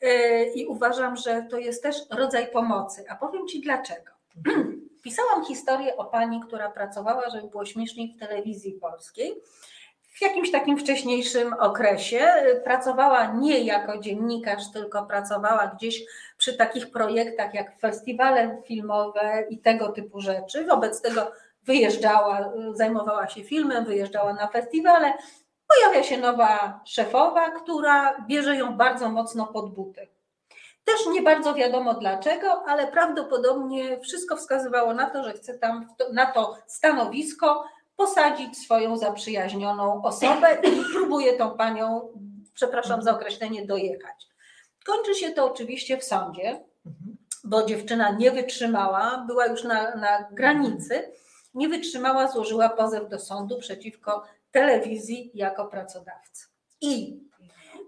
yy, 0.00 0.44
i 0.54 0.66
uważam, 0.66 1.16
że 1.16 1.46
to 1.50 1.58
jest 1.58 1.82
też 1.82 1.96
rodzaj 2.10 2.52
pomocy. 2.52 3.04
A 3.08 3.16
powiem 3.16 3.48
Ci 3.48 3.60
dlaczego. 3.60 4.10
Pisałam 5.02 5.44
historię 5.44 5.96
o 5.96 6.04
pani, 6.04 6.40
która 6.40 6.70
pracowała, 6.70 7.30
żeby 7.30 7.48
było 7.48 7.64
śmieszniej 7.64 8.14
w 8.16 8.18
telewizji 8.20 8.72
polskiej. 8.72 9.42
W 10.12 10.22
jakimś 10.22 10.50
takim 10.50 10.78
wcześniejszym 10.78 11.52
okresie 11.52 12.26
pracowała 12.64 13.26
nie 13.26 13.60
jako 13.60 13.98
dziennikarz, 13.98 14.72
tylko 14.72 15.02
pracowała 15.02 15.66
gdzieś 15.66 16.04
przy 16.38 16.56
takich 16.56 16.90
projektach 16.90 17.54
jak 17.54 17.78
festiwale 17.78 18.62
filmowe 18.64 19.44
i 19.50 19.58
tego 19.58 19.88
typu 19.88 20.20
rzeczy. 20.20 20.66
Wobec 20.66 21.02
tego 21.02 21.32
wyjeżdżała, 21.62 22.52
zajmowała 22.72 23.28
się 23.28 23.44
filmem, 23.44 23.84
wyjeżdżała 23.84 24.32
na 24.32 24.48
festiwale. 24.48 25.12
Pojawia 25.68 26.02
się 26.02 26.18
nowa 26.18 26.80
szefowa, 26.84 27.50
która 27.50 28.24
bierze 28.26 28.56
ją 28.56 28.76
bardzo 28.76 29.08
mocno 29.08 29.46
pod 29.46 29.74
buty. 29.74 30.08
Też 30.84 31.06
nie 31.06 31.22
bardzo 31.22 31.54
wiadomo 31.54 31.94
dlaczego, 31.94 32.64
ale 32.66 32.86
prawdopodobnie 32.86 34.00
wszystko 34.00 34.36
wskazywało 34.36 34.94
na 34.94 35.10
to, 35.10 35.24
że 35.24 35.32
chce 35.32 35.58
tam 35.58 35.86
to, 35.98 36.12
na 36.12 36.26
to 36.26 36.56
stanowisko 36.66 37.64
posadzić 38.02 38.58
swoją 38.58 38.96
zaprzyjaźnioną 38.96 40.02
osobę 40.02 40.58
i 40.62 40.92
próbuje 40.92 41.32
tą 41.32 41.56
panią, 41.56 42.08
przepraszam 42.54 43.02
za 43.02 43.12
określenie, 43.12 43.66
dojechać. 43.66 44.28
Kończy 44.86 45.14
się 45.14 45.30
to 45.30 45.52
oczywiście 45.52 45.98
w 45.98 46.04
sądzie, 46.04 46.64
bo 47.44 47.62
dziewczyna 47.62 48.10
nie 48.10 48.30
wytrzymała, 48.30 49.24
była 49.26 49.46
już 49.46 49.64
na, 49.64 49.94
na 49.94 50.28
granicy, 50.32 51.12
nie 51.54 51.68
wytrzymała, 51.68 52.28
złożyła 52.28 52.68
pozew 52.68 53.08
do 53.08 53.18
sądu 53.18 53.58
przeciwko 53.58 54.22
telewizji 54.50 55.30
jako 55.34 55.64
pracodawcy. 55.64 56.46
I 56.80 57.20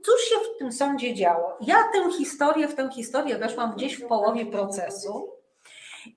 cóż 0.04 0.20
się 0.20 0.34
w 0.34 0.58
tym 0.58 0.72
sądzie 0.72 1.14
działo? 1.14 1.56
Ja 1.60 1.76
tę 1.92 2.12
historię, 2.18 2.68
w 2.68 2.74
tę 2.74 2.90
historię 2.92 3.38
weszłam 3.38 3.74
gdzieś 3.76 3.94
w 3.96 4.06
połowie 4.06 4.46
procesu. 4.46 5.33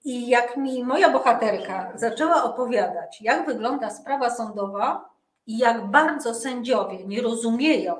I 0.05 0.27
jak 0.27 0.57
mi 0.57 0.83
moja 0.83 1.09
bohaterka 1.09 1.91
zaczęła 1.95 2.43
opowiadać, 2.43 3.21
jak 3.21 3.45
wygląda 3.45 3.89
sprawa 3.89 4.29
sądowa 4.29 5.09
i 5.47 5.57
jak 5.57 5.85
bardzo 5.85 6.33
sędziowie 6.33 7.05
nie 7.05 7.21
rozumieją, 7.21 7.95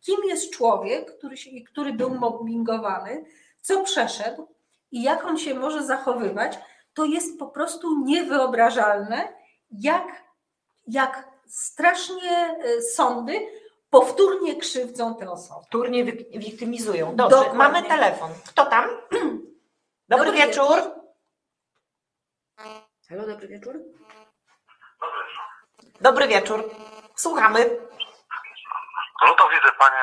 kim 0.00 0.16
jest 0.28 0.50
człowiek, 0.50 1.18
który, 1.18 1.36
który 1.72 1.92
był 1.92 2.14
mobbingowany, 2.14 3.24
co 3.60 3.82
przeszedł 3.82 4.48
i 4.92 5.02
jak 5.02 5.24
on 5.24 5.38
się 5.38 5.54
może 5.54 5.82
zachowywać, 5.86 6.58
to 6.94 7.04
jest 7.04 7.38
po 7.38 7.46
prostu 7.46 8.04
niewyobrażalne, 8.04 9.28
jak, 9.70 10.06
jak 10.86 11.28
strasznie 11.46 12.56
y, 12.78 12.82
sądy 12.82 13.40
powtórnie 13.90 14.56
krzywdzą 14.56 15.14
te 15.14 15.30
osoby. 15.30 15.66
Wy- 16.04 16.38
wiktymizują. 16.38 17.16
Dobrze, 17.16 17.36
Dokładnie. 17.36 17.58
mamy 17.58 17.82
telefon. 17.82 18.30
Kto 18.46 18.66
tam? 18.66 18.84
Dobry, 20.08 20.24
Dobry 20.26 20.32
wieczór. 20.32 20.76
wieczór. 20.76 20.97
Halo, 22.58 23.26
dobry 23.26 23.48
wieczór. 23.48 23.74
Dobry 26.00 26.28
wieczór. 26.28 26.64
Słuchamy. 27.16 27.88
No 29.26 29.34
to 29.34 29.48
widzę 29.48 29.72
panie, 29.78 30.02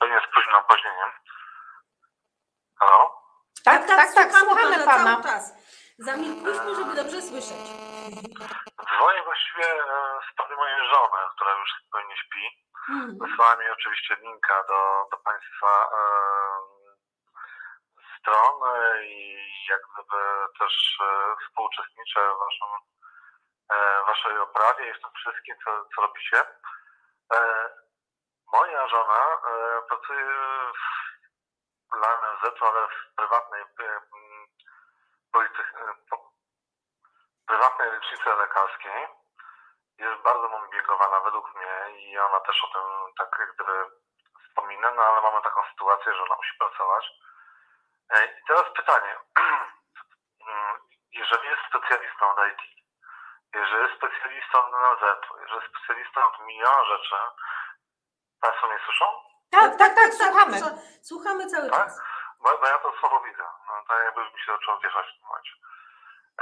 pewnie 0.00 0.20
z 0.20 0.34
późnym 0.34 0.54
opóźnieniem. 0.54 1.10
Halo? 2.80 3.22
Tak, 3.64 3.86
tak, 3.86 4.14
tak, 4.14 4.32
słuchamy 4.32 4.74
pana 4.74 4.84
pana. 4.84 5.04
cały 5.04 5.22
czas. 5.22 5.52
Zamilkliśmy, 5.98 6.74
żeby 6.74 6.94
dobrze 6.94 7.22
słyszeć. 7.22 7.64
Dzwonię 8.88 9.22
właściwie 9.24 9.64
e, 9.64 10.20
w 10.20 10.32
sprawie 10.32 10.56
mojej 10.56 10.88
żony, 10.92 11.18
która 11.34 11.50
już 11.60 11.70
pewnie 11.92 12.16
śpi. 12.16 12.44
Mhm. 12.88 13.18
Wysłała 13.18 13.56
mi 13.56 13.70
oczywiście 13.70 14.16
linka 14.22 14.54
do, 14.68 15.08
do 15.10 15.16
Państwa 15.16 15.70
e, 15.84 16.73
stron 18.24 18.60
i 19.02 19.36
jak 19.70 19.80
gdyby 19.94 20.48
też 20.58 20.98
e, 21.00 21.36
współuczestniczę 21.42 22.20
w 22.20 22.38
waszym, 22.38 22.68
e, 23.72 24.04
waszej 24.06 24.38
oprawie 24.38 24.90
i 24.90 24.94
w 24.94 25.00
tym 25.00 25.10
wszystkim, 25.14 25.56
co, 25.64 25.70
co 25.94 26.02
robicie. 26.02 26.44
E, 27.34 27.68
moja 28.52 28.88
żona 28.88 29.40
pracuje 29.88 30.26
dla 31.92 32.08
NFZ-u, 32.08 32.66
ale 32.66 32.88
w 32.88 33.14
prywatnej 33.16 33.64
prywatnej 37.46 37.90
lecznicy 37.90 38.28
lekarskiej 38.28 39.08
jest 39.98 40.22
bardzo 40.22 40.48
mobbingowana 40.48 41.20
według 41.20 41.54
mnie 41.54 42.00
i 42.00 42.18
ona 42.18 42.40
też 42.40 42.64
o 42.64 42.72
tym 42.72 43.14
tak 43.18 43.36
jak 43.38 43.54
gdyby 43.54 43.90
wspomina, 44.48 44.90
no 44.90 45.02
ale 45.02 45.20
mamy 45.22 45.42
taką 45.42 45.60
sytuację, 45.70 46.14
że 46.14 46.22
ona 46.22 46.36
musi 46.36 46.58
pracować. 46.58 47.04
E, 48.10 48.24
I 48.26 48.44
teraz 48.48 48.64
pytanie. 48.76 49.16
Mm, 50.48 50.76
Jeżeli 51.12 51.48
jest 51.48 51.62
specjalistą 51.68 52.30
od 52.30 52.38
IT, 52.48 52.60
jeżeli 53.54 53.82
jest 53.82 53.94
specjalistą 53.96 54.58
od 54.58 54.72
NZ, 54.72 55.02
jeżeli 55.40 55.60
jest 55.62 55.74
specjalistą 55.76 56.20
od 56.26 56.46
miliona 56.46 56.84
rzeczy, 56.84 57.16
Państwo 58.40 58.66
mnie 58.68 58.78
słyszą? 58.84 59.04
Tak, 59.50 59.76
tak, 59.78 59.94
tak, 59.94 60.12
słuchamy. 60.14 60.58
Słucha- 60.58 60.76
Słuchamy 61.02 61.46
cały 61.46 61.70
Tak? 61.70 61.78
czas. 61.78 62.00
Bo, 62.40 62.58
bo 62.58 62.66
ja 62.66 62.78
to 62.78 62.92
słowo 63.00 63.20
widzę. 63.20 63.44
No, 63.68 63.72
tak 63.88 64.04
jakby 64.04 64.24
mi 64.24 64.40
się 64.40 64.52
zaczęło 64.52 64.78
wieszać 64.80 65.06
w 65.06 65.18
tym 65.18 65.26
momencie. 65.28 65.52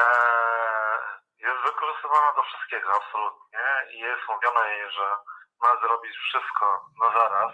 Eee, 0.00 0.98
jest 1.38 1.60
wykorzystywana 1.62 2.32
do 2.32 2.42
wszystkiego, 2.42 2.88
absolutnie. 2.96 3.66
I 3.94 3.98
jest 3.98 4.22
mówione 4.28 4.68
jej, 4.76 4.90
że 4.90 5.16
ma 5.62 5.76
zrobić 5.80 6.16
wszystko 6.18 6.84
na 7.00 7.12
zaraz. 7.20 7.52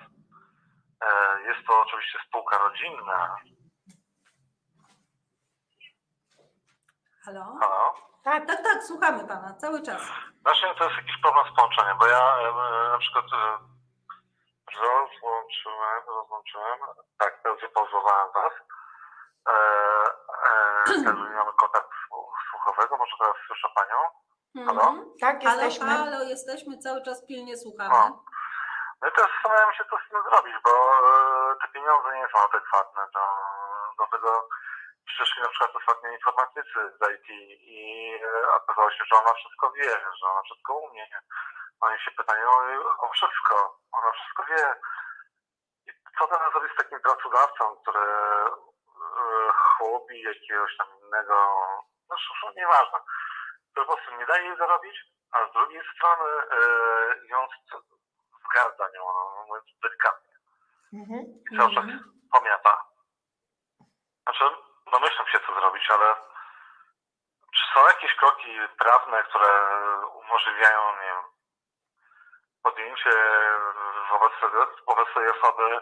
Eee, 1.00 1.44
jest 1.44 1.66
to 1.66 1.80
oczywiście 1.80 2.18
spółka 2.28 2.58
rodzinna. 2.58 3.36
Halo? 7.24 7.44
Halo? 7.60 7.94
Tak, 8.24 8.46
Tak, 8.46 8.62
tak, 8.62 8.82
słuchamy 8.82 9.24
pana 9.28 9.54
cały 9.54 9.82
czas. 9.82 10.02
Właśnie 10.44 10.74
to 10.74 10.84
jest 10.84 10.96
jakiś 10.96 11.20
problem 11.22 11.44
z 11.52 11.56
połączeniem, 11.56 11.98
bo 11.98 12.06
ja 12.06 12.36
e, 12.38 12.52
na 12.92 12.98
przykład 12.98 13.24
e, 13.32 13.58
rozłączyłem, 14.80 16.02
rozłączyłem, 16.06 16.78
tak, 17.18 17.40
teraz 17.42 17.60
wypauzowałem 17.60 18.28
was. 18.34 18.52
E, 19.48 19.52
e, 20.48 20.84
teraz 21.04 21.18
nie 21.30 21.36
mamy 21.36 21.52
kontaktu 21.60 21.94
słu- 22.08 22.32
słuchowego, 22.50 22.96
może 22.96 23.12
teraz 23.20 23.36
słyszę 23.46 23.68
panią. 23.74 23.98
Halo? 24.66 24.82
Mhm. 24.90 25.10
tak, 25.20 25.42
Halo, 25.44 25.62
jesteśmy. 25.62 25.86
halo, 25.96 26.22
jesteśmy, 26.22 26.78
cały 26.78 27.02
czas 27.02 27.26
pilnie 27.26 27.56
słuchamy. 27.56 27.94
O. 27.94 28.08
No 29.02 29.08
i 29.08 29.12
teraz 29.12 29.30
zastanawiam 29.34 29.72
się, 29.74 29.84
co 29.90 29.96
z 30.06 30.10
tym 30.10 30.22
zrobić, 30.30 30.54
bo 30.64 30.70
e, 30.70 31.56
te 31.62 31.68
pieniądze 31.72 32.08
nie 32.16 32.26
są 32.32 32.38
adekwatne 32.48 33.02
do, 33.14 33.24
do 33.98 34.10
tego. 34.12 34.48
Przyszli 35.08 35.42
na 35.42 35.48
przykład 35.48 35.76
ostatnio 35.76 36.10
informatycy 36.10 36.78
z 36.98 37.00
IT 37.14 37.28
i 37.60 38.12
e, 38.24 38.54
okazało 38.54 38.90
się, 38.90 39.04
że 39.04 39.16
ona 39.16 39.34
wszystko 39.34 39.72
wie, 39.72 39.90
że 39.90 40.26
ona 40.26 40.42
wszystko 40.42 40.74
umie. 40.74 41.08
Oni 41.80 41.98
się 42.00 42.10
pytają 42.10 42.50
o 42.98 43.08
wszystko, 43.08 43.78
ona 43.92 44.12
wszystko 44.12 44.44
wie. 44.44 44.74
I 45.86 45.90
co 46.18 46.26
teraz 46.26 46.52
zrobić 46.52 46.72
z 46.72 46.76
takim 46.76 47.00
pracodawcą, 47.00 47.76
który 47.76 48.00
e, 48.00 48.54
chłopi 49.52 50.22
jakiegoś 50.22 50.76
tam 50.76 50.88
innego, 51.02 51.34
no 52.08 52.16
już 52.16 52.56
nieważne, 52.56 52.98
po 53.74 53.84
prostu 53.84 54.16
nie 54.18 54.26
daje 54.26 54.44
jej 54.48 54.56
zarobić, 54.56 54.96
a 55.32 55.48
z 55.50 55.52
drugiej 55.52 55.82
strony 55.94 56.30
e, 56.30 56.58
ją 57.26 57.46
zgardza 58.50 58.88
nią, 58.94 59.02
no, 59.14 59.44
mówiąc 59.46 59.66
delikatnie. 59.82 60.34
Mhm. 60.92 61.20
I 61.52 61.56
cały 61.56 61.74
czas 61.74 61.84
pomiata. 62.32 62.84
Znaczy, 64.22 64.44
domyślam 64.90 65.26
się, 65.26 65.38
co 65.46 65.60
zrobić, 65.60 65.90
ale 65.90 66.14
czy 67.54 67.62
są 67.74 67.86
jakieś 67.86 68.14
kroki 68.14 68.52
prawne, 68.78 69.22
które 69.22 69.48
umożliwiają, 70.24 70.80
nie 70.92 71.08
wiem, 71.10 71.24
podjęcie 72.62 73.10
wobec, 74.10 74.32
wobec 74.86 75.08
tej 75.14 75.28
osoby? 75.30 75.80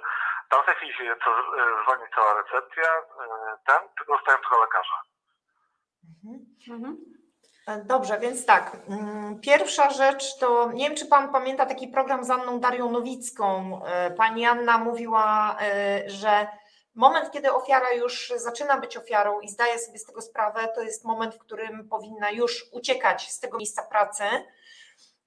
Tam 0.50 0.62
w 0.62 0.66
tej 0.66 0.74
chwili 0.76 0.94
się 0.96 1.16
to, 1.24 1.30
e, 1.30 1.82
dzwoni 1.82 2.04
cała 2.14 2.34
recepcja, 2.42 2.90
e, 2.92 3.56
ten, 3.66 3.88
tylko 3.96 4.16
dostają 4.16 4.38
tylko 4.38 4.60
lekarza. 4.60 5.02
Mhm. 6.24 6.38
Mhm. 6.70 6.96
Dobrze, 7.84 8.18
więc 8.18 8.46
tak. 8.46 8.76
mm, 8.88 9.40
Pierwsza 9.40 9.90
rzecz 9.90 10.38
to, 10.40 10.70
nie 10.72 10.88
wiem 10.88 10.96
czy 10.98 11.06
Pan 11.06 11.32
pamięta 11.32 11.66
taki 11.66 11.88
program 11.88 12.24
z 12.24 12.30
Anną 12.30 12.60
Darią 12.60 12.90
Nowicką. 12.90 13.80
E, 13.86 14.10
Pani 14.10 14.46
Anna 14.46 14.78
mówiła, 14.78 15.56
e, 15.60 16.10
że 16.10 16.46
moment, 16.96 17.30
kiedy 17.30 17.52
ofiara 17.52 17.92
już 17.92 18.32
zaczyna 18.36 18.76
być 18.76 18.96
ofiarą 18.96 19.40
i 19.40 19.48
zdaje 19.48 19.78
sobie 19.78 19.98
z 19.98 20.04
tego 20.04 20.22
sprawę, 20.22 20.68
to 20.74 20.82
jest 20.82 21.04
moment, 21.04 21.34
w 21.34 21.38
którym 21.38 21.88
powinna 21.88 22.30
już 22.30 22.66
uciekać 22.72 23.32
z 23.32 23.40
tego 23.40 23.58
miejsca 23.58 23.82
pracy. 23.82 24.24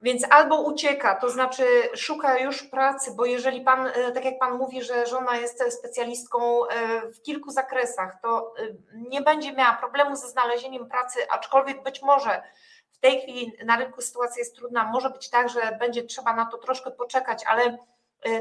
Więc 0.02 0.26
albo 0.30 0.62
ucieka, 0.62 1.16
to 1.16 1.30
znaczy 1.30 1.64
szuka 1.96 2.40
już 2.40 2.64
pracy, 2.64 3.12
bo 3.16 3.26
jeżeli 3.26 3.62
pan, 3.62 3.88
e, 3.88 4.12
tak 4.12 4.26
jak 4.26 4.40
pan 4.40 4.58
mówi, 4.58 4.84
że 4.84 5.06
żona 5.06 5.38
jest 5.38 5.64
specjalistką 5.74 6.68
e, 6.68 7.02
w 7.12 7.22
kilku 7.22 7.52
zakresach, 7.52 8.20
to 8.22 8.54
e, 8.58 8.62
nie 8.94 9.22
będzie 9.22 9.54
miała 9.54 9.76
problemu 9.76 10.16
ze 10.16 10.28
znalezieniem 10.28 10.90
pracy, 10.90 11.20
aczkolwiek 11.30 11.84
być 11.84 12.02
może 12.02 12.44
w 12.92 13.00
tej 13.00 13.22
chwili 13.22 13.54
na 13.66 13.78
rynku 13.78 14.02
sytuacja 14.02 14.40
jest 14.40 14.56
trudna, 14.56 14.84
może 14.84 15.10
być 15.10 15.30
tak, 15.30 15.50
że 15.50 15.78
będzie 15.80 16.04
trzeba 16.04 16.34
na 16.34 16.46
to 16.46 16.58
troszkę 16.58 16.92
poczekać, 16.92 17.44
ale 17.48 17.78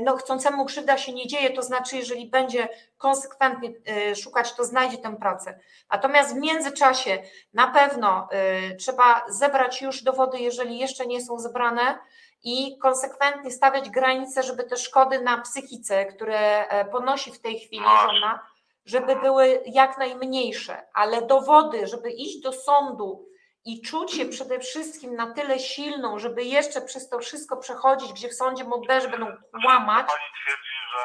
no, 0.05 0.17
chcącemu 0.17 0.65
krzywda 0.65 0.99
się 0.99 1.13
nie 1.13 1.27
dzieje, 1.27 1.51
to 1.51 1.63
znaczy, 1.63 1.97
jeżeli 1.97 2.27
będzie 2.27 2.69
konsekwentnie 2.99 3.73
e, 3.87 4.17
szukać, 4.17 4.53
to 4.53 4.65
znajdzie 4.65 4.99
tę 4.99 5.17
pracę. 5.17 5.59
Natomiast 5.91 6.35
w 6.35 6.39
międzyczasie 6.39 7.23
na 7.55 7.67
pewno 7.67 8.29
y, 8.73 8.77
trzeba 8.77 9.25
zebrać 9.29 9.83
już 9.83 10.03
dowody, 10.03 10.39
jeżeli 10.39 10.79
jeszcze 10.79 11.07
nie 11.07 11.21
są 11.21 11.39
zebrane 11.39 11.99
i 12.45 12.79
konsekwentnie 12.79 13.51
stawiać 13.51 13.91
granice, 13.91 14.43
żeby 14.43 14.65
te 14.65 14.77
szkody 14.77 15.21
na 15.21 15.39
psychice, 15.39 16.07
które 16.07 16.69
e, 16.69 16.85
ponosi 16.85 17.33
w 17.33 17.41
tej 17.41 17.59
chwili 17.59 17.85
żona, 18.03 18.47
żeby 18.85 19.17
były 19.17 19.63
jak 19.67 19.99
najmniejsze, 19.99 20.87
ale 20.95 21.23
dowody, 21.23 21.87
żeby 21.87 22.11
iść 22.11 22.41
do 22.41 22.53
sądu 22.53 23.28
i 23.71 23.83
czuć 23.83 24.13
się 24.13 24.27
przede 24.27 24.59
wszystkim 24.61 25.15
na 25.15 25.35
tyle 25.35 25.59
silną, 25.59 26.19
żeby 26.19 26.45
jeszcze 26.45 26.81
przez 26.81 27.09
to 27.09 27.19
wszystko 27.19 27.57
przechodzić, 27.57 28.13
gdzie 28.13 28.29
w 28.29 28.35
sądzie 28.35 28.65
modlerzy 28.65 29.09
będą 29.09 29.27
kłamać, 29.63 30.07
Pani 30.07 30.25
twierdzi, 30.43 30.75
że 30.93 31.03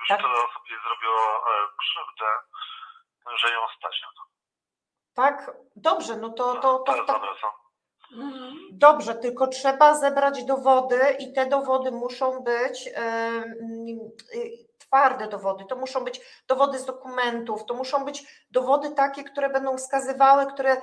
już 0.00 0.08
Tak. 0.08 0.20
tyle 0.20 0.32
osób 0.32 0.62
jej 0.70 0.78
zrobiło 0.84 1.20
e, 1.20 1.68
krzywdę, 1.78 2.26
że 3.42 3.48
ją 3.54 3.60
stać 3.78 4.00
na 4.02 4.08
to. 4.08 4.22
tak? 5.14 5.50
Dobrze, 5.76 6.16
no 6.16 6.28
to, 6.30 6.54
to, 6.54 6.60
to, 6.60 6.78
to 6.78 6.84
to, 6.84 6.96
jest 6.96 7.08
dobre, 7.08 7.28
co? 7.40 7.52
Mhm. 8.16 8.56
Dobrze, 8.72 9.14
tylko 9.14 9.46
trzeba 9.46 9.94
zebrać 9.94 10.44
dowody 10.44 11.16
i 11.18 11.32
te 11.32 11.46
dowody 11.46 11.90
muszą 11.92 12.40
być 12.40 12.88
twarde 14.88 15.28
dowody. 15.28 15.64
To 15.64 15.76
muszą 15.76 16.04
być 16.04 16.20
dowody 16.46 16.78
z 16.78 16.84
dokumentów, 16.84 17.64
to 17.64 17.74
muszą 17.74 18.04
być 18.04 18.46
dowody 18.50 18.90
takie, 18.90 19.24
które 19.24 19.50
będą 19.50 19.76
wskazywały, 19.76 20.46
które, 20.46 20.76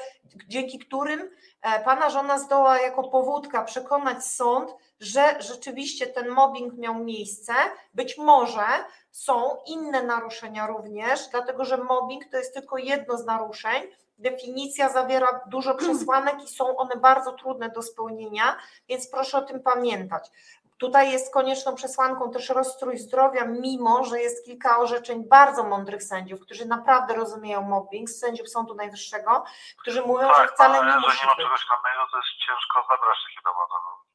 dzięki 0.48 0.80
którym 0.80 1.30
e, 1.62 1.84
pana 1.84 2.10
żona 2.10 2.40
zdoła 2.40 2.80
jako 2.82 3.04
powódka 3.04 3.64
przekonać 3.64 4.26
sąd, 4.26 4.76
że 5.00 5.36
rzeczywiście 5.40 6.08
ten 6.08 6.30
mobbing 6.30 6.74
miał 6.78 6.96
miejsce. 6.96 7.54
Być 7.94 8.18
może 8.18 8.66
są 9.12 9.58
inne 9.68 10.04
naruszenia 10.04 10.68
również, 10.68 11.28
dlatego 11.32 11.66
że 11.66 11.78
mobbing 11.78 12.26
to 12.32 12.38
jest 12.38 12.54
tylko 12.54 12.78
jedno 12.78 13.18
z 13.18 13.26
naruszeń. 13.26 13.84
Definicja 14.18 14.90
zawiera 14.90 15.42
dużo 15.48 15.76
przesłanek 15.76 16.44
i 16.44 16.48
są 16.48 16.78
one 16.78 16.98
bardzo 16.98 17.32
trudne 17.32 17.70
do 17.70 17.82
spełnienia, 17.82 18.58
więc 18.90 19.08
proszę 19.08 19.38
o 19.38 19.42
tym 19.42 19.60
pamiętać. 19.60 20.32
Tutaj 20.78 21.12
jest 21.12 21.34
konieczną 21.34 21.76
przesłanką 21.76 22.32
też 22.32 22.50
rozstrój 22.50 22.98
zdrowia, 22.98 23.46
mimo 23.46 24.04
że 24.04 24.20
jest 24.20 24.46
kilka 24.46 24.80
orzeczeń 24.80 25.28
bardzo 25.30 25.64
mądrych 25.64 26.04
sędziów, 26.04 26.40
którzy 26.42 26.66
naprawdę 26.66 27.16
rozumieją 27.16 27.62
mobbing, 27.62 28.10
sędziów 28.10 28.50
Sądu 28.50 28.76
Najwyższego, 28.76 29.44
którzy 29.82 30.02
mówią, 30.02 30.34
że 30.34 30.48
wcale 30.48 30.80
ale 30.80 30.86
nie 30.86 30.92
że 30.92 31.00
musi 31.00 31.22
nie 31.22 31.26
ma 31.28 31.36
czegoś 31.36 31.66
innego, 31.66 32.12
to 32.12 32.18
jest 32.18 32.30
ciężko 32.48 32.82
zebrać 32.82 33.18
takie 33.28 33.42
dowody. 33.46 33.74
no. 33.86 34.06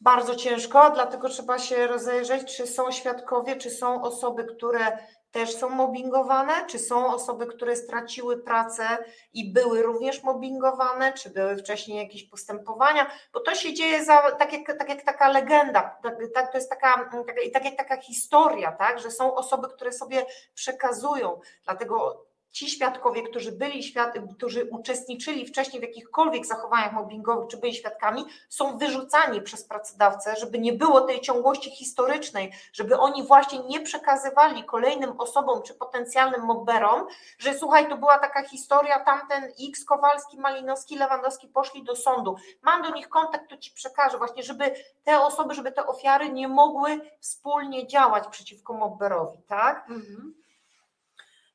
Bardzo 0.00 0.36
ciężko, 0.36 0.90
dlatego 0.90 1.28
trzeba 1.28 1.58
się 1.58 1.86
rozejrzeć, 1.86 2.56
czy 2.56 2.66
są 2.66 2.92
świadkowie, 2.92 3.56
czy 3.56 3.70
są 3.70 4.02
osoby, 4.02 4.44
które 4.44 4.98
też 5.32 5.56
są 5.56 5.68
mobbingowane, 5.68 6.66
czy 6.66 6.78
są 6.78 7.14
osoby, 7.14 7.46
które 7.46 7.76
straciły 7.76 8.38
pracę 8.38 8.84
i 9.32 9.52
były 9.52 9.82
również 9.82 10.22
mobbingowane, 10.22 11.12
czy 11.12 11.30
były 11.30 11.56
wcześniej 11.56 11.98
jakieś 11.98 12.24
postępowania, 12.24 13.10
bo 13.32 13.40
to 13.40 13.54
się 13.54 13.74
dzieje 13.74 14.04
za, 14.04 14.30
tak, 14.32 14.52
jak, 14.52 14.78
tak 14.78 14.88
jak 14.88 15.02
taka 15.02 15.28
legenda, 15.28 15.98
tak, 16.02 16.16
tak, 16.34 16.52
to 16.52 16.58
jest 16.58 16.70
taka, 16.70 17.10
taka, 17.26 17.40
tak 17.52 17.64
jak 17.64 17.76
taka 17.76 17.96
historia, 17.96 18.72
tak, 18.72 19.00
że 19.00 19.10
są 19.10 19.34
osoby, 19.34 19.68
które 19.68 19.92
sobie 19.92 20.26
przekazują, 20.54 21.40
dlatego 21.64 22.26
ci 22.52 22.70
świadkowie, 22.70 23.22
którzy 23.22 23.52
byli 23.52 23.82
świad, 23.82 24.14
którzy 24.36 24.64
uczestniczyli 24.64 25.46
wcześniej 25.46 25.80
w 25.80 25.82
jakichkolwiek 25.82 26.46
zachowaniach 26.46 26.92
mobbingowych, 26.92 27.48
czy 27.48 27.56
byli 27.56 27.74
świadkami, 27.74 28.24
są 28.48 28.78
wyrzucani 28.78 29.42
przez 29.42 29.64
pracodawcę, 29.64 30.36
żeby 30.36 30.58
nie 30.58 30.72
było 30.72 31.00
tej 31.00 31.20
ciągłości 31.20 31.70
historycznej, 31.70 32.52
żeby 32.72 32.98
oni 32.98 33.26
właśnie 33.26 33.58
nie 33.58 33.80
przekazywali 33.80 34.64
kolejnym 34.64 35.20
osobom 35.20 35.62
czy 35.62 35.74
potencjalnym 35.74 36.42
mobberom, 36.42 37.06
że 37.38 37.54
słuchaj, 37.54 37.88
to 37.88 37.96
była 37.96 38.18
taka 38.18 38.42
historia, 38.42 39.04
tamten 39.04 39.44
X, 39.68 39.84
Kowalski, 39.84 40.40
Malinowski, 40.40 40.96
Lewandowski 40.96 41.48
poszli 41.48 41.84
do 41.84 41.96
sądu. 41.96 42.36
Mam 42.62 42.82
do 42.82 42.90
nich 42.90 43.08
kontakt, 43.08 43.50
to 43.50 43.56
ci 43.56 43.70
przekażę, 43.70 44.18
właśnie, 44.18 44.42
żeby 44.42 44.74
te 45.04 45.20
osoby, 45.20 45.54
żeby 45.54 45.72
te 45.72 45.86
ofiary 45.86 46.32
nie 46.32 46.48
mogły 46.48 47.00
wspólnie 47.20 47.86
działać 47.86 48.28
przeciwko 48.28 48.72
mobberowi, 48.74 49.38
tak? 49.48 49.90
Mhm. 49.90 50.41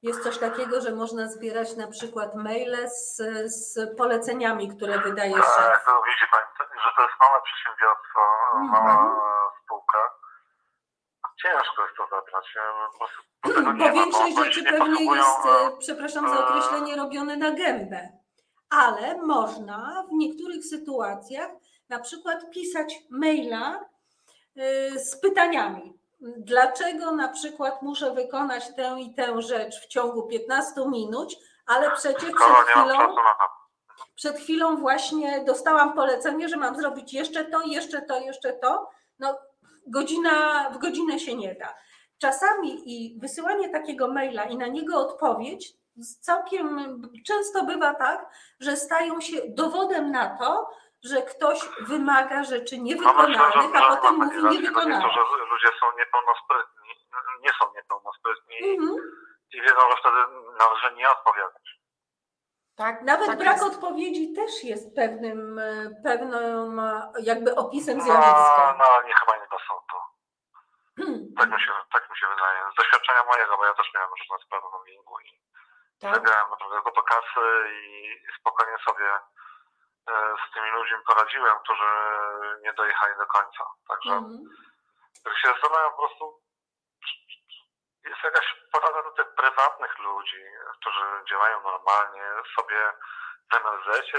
Jest 0.01 0.23
coś 0.23 0.37
takiego, 0.37 0.81
że 0.81 0.91
można 0.91 1.27
zbierać 1.27 1.75
na 1.75 1.87
przykład 1.87 2.35
maile 2.35 2.89
z, 2.89 3.17
z 3.45 3.97
poleceniami, 3.97 4.75
które 4.75 4.99
wydaje 4.99 5.35
szef. 5.35 5.55
Tak, 5.55 5.85
to 5.85 6.01
widzi 6.05 6.25
Pani, 6.31 6.81
że 6.83 6.89
to 6.95 7.01
jest 7.01 7.13
małe 7.19 7.41
przedsiębiorstwo, 7.41 8.19
mała 8.53 9.15
spółka. 9.63 9.97
Ciężko 11.41 11.83
jest 11.85 11.97
to 11.97 12.07
zabrać. 12.11 12.45
nie? 12.55 12.99
Po 12.99 13.07
nie 13.73 13.85
ma, 13.85 13.91
większość 13.91 14.35
bo 14.35 14.43
rzeczy 14.43 14.61
nie 14.61 14.71
pewnie 14.71 15.15
jest, 15.15 15.45
e, 15.45 15.65
e, 15.65 15.77
przepraszam 15.79 16.29
za 16.29 16.47
określenie, 16.47 16.95
robione 16.95 17.37
na 17.37 17.51
gębę. 17.51 18.09
Ale 18.69 19.17
można 19.17 20.05
w 20.09 20.13
niektórych 20.13 20.65
sytuacjach 20.65 21.51
na 21.89 21.99
przykład 21.99 22.49
pisać 22.53 22.95
maila 23.09 23.85
e, 24.55 24.99
z 24.99 25.21
pytaniami. 25.21 25.99
Dlaczego 26.19 27.11
na 27.11 27.27
przykład 27.27 27.81
muszę 27.81 28.11
wykonać 28.11 28.75
tę 28.75 28.95
i 28.99 29.13
tę 29.13 29.41
rzecz 29.41 29.81
w 29.81 29.87
ciągu 29.87 30.27
15 30.27 30.81
minut, 30.87 31.35
ale 31.65 31.91
przecież 31.91 32.31
przed 32.31 32.67
chwilą 32.67 33.15
przed 34.15 34.37
chwilą 34.37 34.77
właśnie 34.77 35.43
dostałam 35.45 35.93
polecenie, 35.93 36.49
że 36.49 36.57
mam 36.57 36.75
zrobić 36.75 37.13
jeszcze 37.13 37.45
to, 37.45 37.61
jeszcze 37.61 38.01
to, 38.01 38.19
jeszcze 38.19 38.53
to. 38.53 38.89
No, 39.19 39.37
godzina 39.87 40.69
w 40.69 40.77
godzinę 40.77 41.19
się 41.19 41.35
nie 41.35 41.55
da. 41.55 41.73
Czasami 42.17 42.81
i 42.85 43.19
wysyłanie 43.19 43.69
takiego 43.69 44.07
maila 44.07 44.43
i 44.43 44.57
na 44.57 44.67
niego 44.67 44.97
odpowiedź 44.99 45.73
całkiem 46.21 47.01
często 47.27 47.65
bywa 47.65 47.93
tak, 47.93 48.29
że 48.59 48.77
stają 48.77 49.21
się 49.21 49.37
dowodem 49.47 50.11
na 50.11 50.37
to, 50.37 50.69
że 51.07 51.21
ktoś 51.21 51.59
wymaga 51.81 52.43
rzeczy 52.43 52.75
No 52.77 53.13
myślę, 53.13 53.51
że, 53.51 53.59
a 53.85 53.95
potem 53.95 54.15
mówi 54.15 54.49
niewykonane. 54.59 55.01
to, 55.01 55.09
że 55.09 55.45
ludzie 55.51 55.67
są 55.79 55.97
niepełnosprytni, 55.97 56.89
nie 57.41 57.49
są 57.61 57.73
niepełnosprytni 57.75 58.55
Mhm. 58.71 58.95
i 59.51 59.61
wiedzą, 59.61 59.79
że 59.91 59.95
wtedy 59.99 60.17
należy 60.59 60.95
nie 60.95 61.09
odpowiadać. 61.11 61.67
tak? 62.75 63.01
Nawet 63.01 63.27
tak 63.27 63.37
brak 63.39 63.57
jest. 63.57 63.67
odpowiedzi 63.75 64.33
też 64.33 64.63
jest 64.63 64.95
pewnym, 64.95 65.59
e, 65.59 65.89
pewnym 66.03 66.79
e, 66.79 67.11
jakby 67.19 67.55
opisem 67.55 67.97
No, 67.97 68.03
zjawiska. 68.03 68.75
no 68.79 68.85
ale 68.85 69.07
nie 69.07 69.13
chyba 69.13 69.35
nie 69.37 69.47
do 69.51 69.57
sądu. 69.67 69.97
Tak 71.39 71.49
mi, 71.51 71.61
się, 71.61 71.71
tak 71.93 72.09
mi 72.09 72.17
się 72.17 72.27
wydaje. 72.33 72.59
Z 72.73 72.75
doświadczenia 72.77 73.23
mojego, 73.31 73.57
bo 73.57 73.65
ja 73.65 73.73
też 73.73 73.87
miałem 73.95 74.09
różne 74.19 74.37
sprawy 74.45 74.67
mobbingu 74.71 75.19
i 75.19 75.41
Tak? 76.01 76.15
zagrałem 76.15 76.49
naprawdę 76.49 76.81
go 76.81 76.91
do 76.91 77.03
kasy 77.03 77.45
i 77.83 78.17
spokojnie 78.39 78.77
sobie 78.87 79.09
z 80.49 80.53
tymi 80.53 80.69
ludźmi 80.71 80.97
poradziłem, 81.07 81.59
którzy 81.63 81.89
nie 82.61 82.73
dojechali 82.73 83.13
do 83.17 83.25
końca. 83.25 83.63
Także 83.87 84.13
Mhm. 84.13 84.37
jak 85.25 85.37
się 85.37 85.47
zastanawiam 85.47 85.91
po 85.91 85.97
prostu, 85.97 86.41
jest 88.03 88.23
jakaś 88.23 88.55
porada 88.71 89.03
do 89.03 89.11
tych 89.11 89.35
prywatnych 89.35 89.99
ludzi, 89.99 90.43
którzy 90.79 91.05
działają 91.29 91.63
normalnie 91.63 92.23
sobie 92.55 92.91
w 93.51 93.55
NLZ-cie 93.55 94.17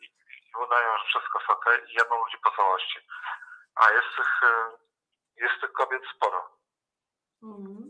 i, 0.00 0.04
i 0.50 0.56
udają, 0.64 0.98
że 0.98 1.04
wszystko 1.04 1.38
jest 1.38 1.50
ok 1.50 1.66
i 1.88 1.92
jadą 1.94 2.24
ludzi 2.24 2.38
po 2.44 2.50
całości. 2.50 2.98
A 3.74 3.90
jest 3.90 4.16
tych, 4.16 4.42
e, 4.42 4.70
jest 5.36 5.60
tych 5.60 5.72
kobiet 5.72 6.02
sporo. 6.16 6.58
Mhm. 7.42 7.76
Y, 7.78 7.81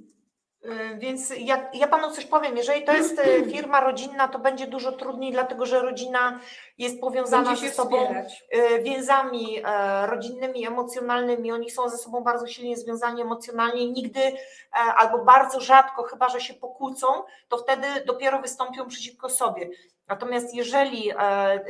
Więc 0.98 1.32
ja, 1.38 1.70
ja 1.74 1.86
panu 1.86 2.10
coś 2.10 2.26
powiem, 2.26 2.56
jeżeli 2.56 2.84
to 2.84 2.92
jest 2.92 3.18
y, 3.18 3.44
firma 3.52 3.80
rodzinna, 3.80 4.28
to 4.28 4.38
będzie 4.38 4.66
dużo 4.66 4.92
trudniej, 4.92 5.32
dlatego 5.32 5.66
że 5.66 5.80
rodzina 5.80 6.40
jest 6.78 7.00
powiązana 7.00 7.56
ze 7.56 7.70
sobą 7.70 8.02
wspierać. 8.02 8.44
y, 8.54 8.82
więzami 8.82 9.58
e, 9.64 10.06
rodzinnymi, 10.06 10.66
emocjonalnymi. 10.66 11.52
Oni 11.52 11.70
są 11.70 11.88
ze 11.88 11.98
sobą 11.98 12.20
bardzo 12.20 12.46
silnie 12.46 12.76
związani 12.76 13.22
emocjonalnie. 13.22 13.90
Nigdy 13.92 14.20
e, 14.20 14.34
albo 14.72 15.24
bardzo 15.24 15.60
rzadko, 15.60 16.02
chyba 16.02 16.28
że 16.28 16.40
się 16.40 16.54
pokłócą, 16.54 17.06
to 17.48 17.58
wtedy 17.58 17.86
dopiero 18.06 18.42
wystąpią 18.42 18.88
przeciwko 18.88 19.28
sobie. 19.30 19.70
Natomiast 20.08 20.54
jeżeli 20.54 21.10
e, 21.18 21.64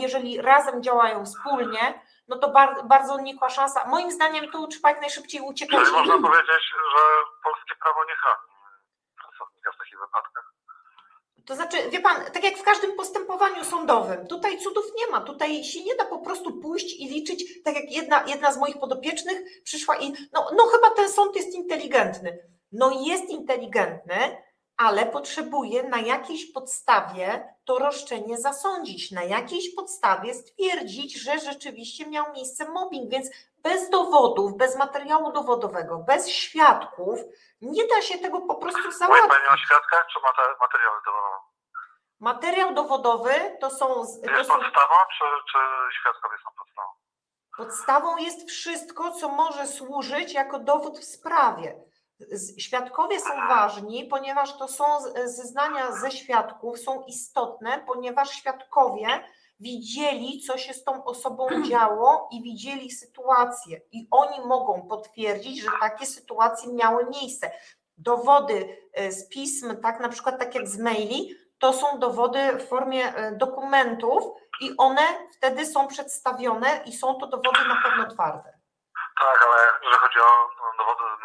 jeżeli 0.00 0.40
razem 0.40 0.82
działają 0.82 1.24
wspólnie, 1.24 1.94
no 2.30 2.36
to 2.38 2.48
bar, 2.48 2.86
bardzo 2.86 3.20
nikła 3.20 3.50
szansa. 3.50 3.88
Moim 3.88 4.10
zdaniem 4.10 4.50
tu 4.50 4.66
trzeba 4.66 4.90
jak 4.90 5.00
najszybciej 5.00 5.40
uciekać. 5.40 5.80
Czyli 5.80 5.92
można 5.92 6.28
powiedzieć, 6.28 6.64
że 6.92 7.02
polskie 7.44 7.74
prawo 7.82 8.04
nie 8.04 8.16
chroni 8.16 8.50
pracownika 9.22 9.72
w 9.72 9.78
takich 9.78 9.98
wypadkach. 10.00 10.54
To 11.46 11.54
znaczy, 11.54 11.90
wie 11.90 12.00
pan, 12.00 12.16
tak 12.34 12.44
jak 12.44 12.58
w 12.58 12.62
każdym 12.62 12.96
postępowaniu 12.96 13.64
sądowym, 13.64 14.26
tutaj 14.26 14.58
cudów 14.58 14.84
nie 14.96 15.06
ma, 15.06 15.20
tutaj 15.20 15.64
się 15.64 15.84
nie 15.84 15.94
da 15.94 16.04
po 16.04 16.18
prostu 16.18 16.60
pójść 16.60 17.00
i 17.00 17.08
liczyć, 17.08 17.62
tak 17.64 17.74
jak 17.74 17.90
jedna, 17.90 18.24
jedna 18.26 18.52
z 18.52 18.58
moich 18.58 18.78
podopiecznych 18.80 19.38
przyszła 19.64 19.96
i 19.96 20.12
no, 20.32 20.50
no 20.56 20.66
chyba 20.66 20.90
ten 20.90 21.08
sąd 21.12 21.36
jest 21.36 21.54
inteligentny. 21.54 22.38
No 22.72 22.90
jest 23.06 23.24
inteligentny, 23.24 24.42
ale 24.86 25.06
potrzebuje 25.06 25.82
na 25.82 25.98
jakiejś 25.98 26.52
podstawie 26.52 27.54
to 27.64 27.78
roszczenie 27.78 28.38
zasądzić, 28.38 29.10
na 29.12 29.22
jakiejś 29.22 29.74
podstawie 29.74 30.34
stwierdzić, 30.34 31.22
że 31.22 31.38
rzeczywiście 31.38 32.06
miał 32.06 32.32
miejsce 32.32 32.68
mobbing, 32.68 33.10
więc 33.10 33.30
bez 33.56 33.90
dowodów, 33.90 34.56
bez 34.56 34.76
materiału 34.76 35.32
dowodowego, 35.32 35.98
bez 35.98 36.28
świadków 36.28 37.18
nie 37.60 37.86
da 37.86 38.02
się 38.02 38.18
tego 38.18 38.40
po 38.40 38.54
prostu 38.54 38.90
załatwić. 38.92 39.28
Pani 39.30 39.48
o 39.54 39.56
świadkach, 39.56 40.06
czy 40.12 40.18
mate- 40.18 40.54
materiały 40.60 40.96
dowodowe? 41.06 41.36
Materiał 42.20 42.74
dowodowy 42.74 43.56
to 43.60 43.70
są, 43.70 43.86
to 43.86 44.30
Jest 44.38 44.50
są 44.50 44.56
podstawą, 44.58 44.94
czy, 45.18 45.24
czy 45.52 45.58
świadkowie 46.00 46.36
są 46.44 46.50
podstawą? 46.58 46.88
podstawą 47.56 48.16
jest 48.16 48.48
wszystko, 48.50 49.10
co 49.12 49.28
może 49.28 49.66
służyć 49.66 50.32
jako 50.32 50.58
dowód 50.58 50.98
w 50.98 51.04
sprawie. 51.04 51.89
Świadkowie 52.58 53.20
są 53.20 53.48
ważni, 53.48 54.04
ponieważ 54.04 54.58
to 54.58 54.68
są 54.68 54.84
zeznania 55.24 55.92
ze 55.92 56.10
świadków, 56.10 56.78
są 56.78 57.04
istotne, 57.04 57.84
ponieważ 57.86 58.30
świadkowie 58.30 59.06
widzieli, 59.60 60.40
co 60.40 60.58
się 60.58 60.74
z 60.74 60.84
tą 60.84 61.04
osobą 61.04 61.48
działo 61.70 62.28
i 62.32 62.42
widzieli 62.42 62.90
sytuację. 62.90 63.80
I 63.92 64.08
oni 64.10 64.46
mogą 64.46 64.88
potwierdzić, 64.88 65.62
że 65.62 65.70
takie 65.80 66.06
sytuacje 66.06 66.72
miały 66.72 67.06
miejsce. 67.06 67.52
Dowody 67.98 68.76
e, 68.92 69.12
z 69.12 69.28
pism, 69.28 69.80
tak 69.82 70.00
na 70.00 70.08
przykład 70.08 70.38
tak 70.38 70.54
jak 70.54 70.68
z 70.68 70.78
maili, 70.78 71.34
to 71.58 71.72
są 71.72 71.98
dowody 71.98 72.52
w 72.52 72.68
formie 72.68 73.14
e, 73.14 73.32
dokumentów 73.32 74.24
i 74.60 74.76
one 74.78 75.02
wtedy 75.36 75.66
są 75.66 75.86
przedstawione 75.86 76.82
i 76.86 76.92
są 76.92 77.14
to 77.14 77.26
dowody 77.26 77.68
na 77.68 77.82
pewno 77.84 78.06
twarde. 78.14 78.60
Tak, 79.20 79.46
ale 79.46 79.66
jeżeli 79.82 79.98
chodzi 79.98 80.18
o 80.18 80.59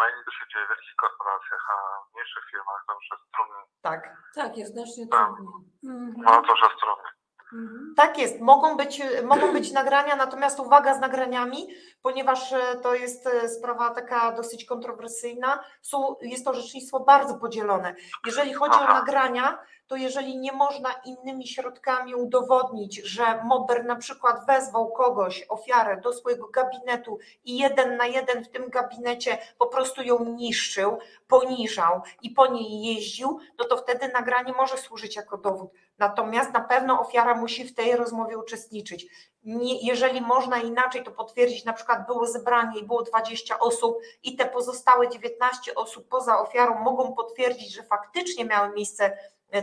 o 0.06 0.08
maili, 0.08 0.26
to 0.26 0.32
się 0.32 0.45
dzieje 0.53 0.66
w 0.66 0.70
wielkich 0.70 0.95
korporacjach, 0.95 1.64
a 1.74 1.76
w 2.06 2.14
mniejszych 2.14 2.45
firmach 2.51 2.84
to 2.88 2.93
już 2.93 3.08
jest 3.12 3.24
trudniej. 3.34 3.66
Tak. 3.82 4.01
Tak, 4.36 4.58
jest 4.58 4.74
znacznie 4.74 5.08
Tak. 5.08 5.28
trudniej. 5.28 5.47
Mhm. 5.84 6.14
No 6.18 6.41
to 6.41 6.51
już 6.53 6.62
jest 6.62 6.80
trudniej. 6.84 7.12
Mhm. 7.53 7.93
Tak 7.97 8.18
jest, 8.18 8.41
mogą 8.41 8.78
być, 8.78 9.01
mogą 9.24 9.53
być 9.53 9.72
nagrania, 9.72 10.16
natomiast 10.16 10.60
uwaga 10.60 10.93
z 10.93 10.99
nagraniami, 10.99 11.68
ponieważ 12.01 12.53
e, 12.53 12.76
to 12.84 12.95
jest 12.95 13.28
e, 13.28 13.49
sprawa 13.49 13.89
taka 13.89 14.32
dosyć 14.32 14.66
kontrowersyjna, 14.66 15.64
są, 15.82 16.16
jest 16.22 16.45
to 16.45 16.51
orzecznictwo 16.51 16.99
bardzo 16.99 17.39
podzielone. 17.39 17.95
Jeżeli 18.26 18.53
chodzi 18.53 18.80
o 18.80 18.84
Aha. 18.84 18.93
nagrania, 18.93 19.60
to 19.88 19.96
jeżeli 19.96 20.38
nie 20.38 20.52
można 20.52 20.90
innymi 21.06 21.48
środkami 21.48 22.16
udowodnić, 22.16 22.96
że 22.96 23.44
Mober 23.44 23.86
na 23.86 23.96
przykład 23.96 24.46
wezwał 24.48 24.92
kogoś, 24.92 25.46
ofiarę 25.50 26.02
do 26.02 26.14
swojego 26.14 26.48
gabinetu 26.48 27.20
i 27.46 27.58
jeden 27.58 27.98
na 27.98 28.06
jeden 28.06 28.44
w 28.44 28.50
tym 28.50 28.70
gabinecie 28.70 29.38
po 29.58 29.68
prostu 29.68 30.02
ją 30.02 30.26
niszczył, 30.26 30.98
poniżał 31.28 32.02
i 32.22 32.30
po 32.30 32.48
niej 32.48 32.82
jeździł, 32.82 33.40
no 33.60 33.66
to 33.66 33.78
wtedy 33.78 34.08
nagranie 34.08 34.54
może 34.54 34.78
służyć 34.78 35.16
jako 35.16 35.38
dowód. 35.38 35.72
Natomiast 35.98 36.54
na 36.54 36.62
pewno 36.62 37.00
ofiara 37.02 37.36
musi 37.36 37.66
w 37.66 37.76
tej 37.76 37.96
rozmowie 37.96 38.38
uczestniczyć. 38.38 39.06
Nie, 39.44 39.88
jeżeli 39.88 40.22
można 40.22 40.58
inaczej 40.58 41.04
to 41.04 41.12
potwierdzić, 41.12 41.66
na 41.66 41.74
przykład 41.74 42.06
było 42.06 42.28
zebranie 42.28 42.80
i 42.80 42.86
było 42.86 43.04
20 43.04 43.60
osób 43.60 43.98
i 44.24 44.36
te 44.36 44.46
pozostałe 44.46 45.10
19 45.10 45.76
osób 45.76 46.08
poza 46.08 46.40
ofiarą 46.40 46.80
mogą 46.80 47.14
potwierdzić, 47.14 47.74
że 47.74 47.84
faktycznie 47.84 48.46
miały 48.46 48.74
miejsce 48.74 49.18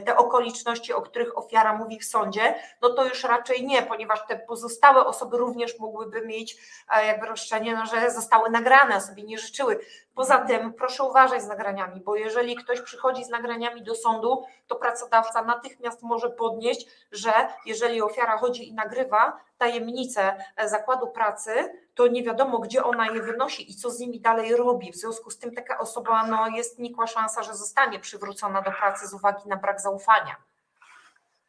te 0.05 0.17
okoliczności, 0.17 0.93
o 0.93 1.03
których 1.03 1.39
ofiara 1.39 1.77
mówi 1.77 1.99
w 1.99 2.05
sądzie, 2.05 2.55
no 2.83 2.91
to 2.91 3.05
już 3.05 3.25
raczej 3.25 3.67
nie, 3.67 3.83
ponieważ 3.83 4.27
te 4.27 4.39
pozostałe 4.39 5.05
osoby 5.05 5.39
również 5.39 5.79
mogłyby 5.79 6.27
mieć 6.27 6.57
e, 6.91 7.07
jakby 7.07 7.27
roszczenie, 7.27 7.75
no, 7.75 7.87
że 7.87 8.11
zostały 8.11 8.51
nagrane, 8.51 8.95
a 8.95 9.01
sobie 9.01 9.23
nie 9.23 9.39
życzyły. 9.39 9.81
Poza 10.15 10.39
tym 10.39 10.73
proszę 10.73 11.03
uważać 11.03 11.43
z 11.43 11.49
nagraniami, 11.49 12.01
bo 12.01 12.17
jeżeli 12.17 12.57
ktoś 12.57 12.81
przychodzi 12.81 13.25
z 13.25 13.29
nagraniami 13.29 13.83
do 13.83 13.95
sądu, 13.95 14.47
to 14.67 14.77
pracodawca 14.77 15.43
natychmiast 15.43 16.03
może 16.03 16.31
podnieść, 16.31 16.87
że 17.13 17.33
jeżeli 17.67 18.03
ofiara 18.03 18.39
chodzi 18.39 18.69
i 18.69 18.75
nagrywa 18.75 19.41
tajemnicę 19.59 20.45
e, 20.57 20.69
zakładu 20.69 21.07
pracy, 21.07 21.83
to 21.95 22.07
nie 22.07 22.23
wiadomo, 22.23 22.59
gdzie 22.59 22.85
ona 22.85 23.07
je 23.07 23.23
wynosi 23.23 23.71
i 23.71 23.75
co 23.75 23.91
z 23.91 24.01
nimi 24.01 24.21
dalej 24.21 24.57
robi. 24.57 24.93
W 24.93 24.97
związku 24.97 25.31
z 25.31 25.39
tym 25.39 25.55
taka 25.55 25.79
osoba 25.79 26.27
no, 26.27 26.49
jest 26.49 26.79
nikła 26.79 27.07
szansa, 27.07 27.43
że 27.43 27.55
zostanie 27.55 27.99
przywrócona 27.99 28.63
do 28.63 28.73
pracy 28.73 29.07
z 29.07 29.15
uwagi 29.15 29.49
na 29.49 29.57
brak 29.57 29.81
zaufania. 29.81 30.37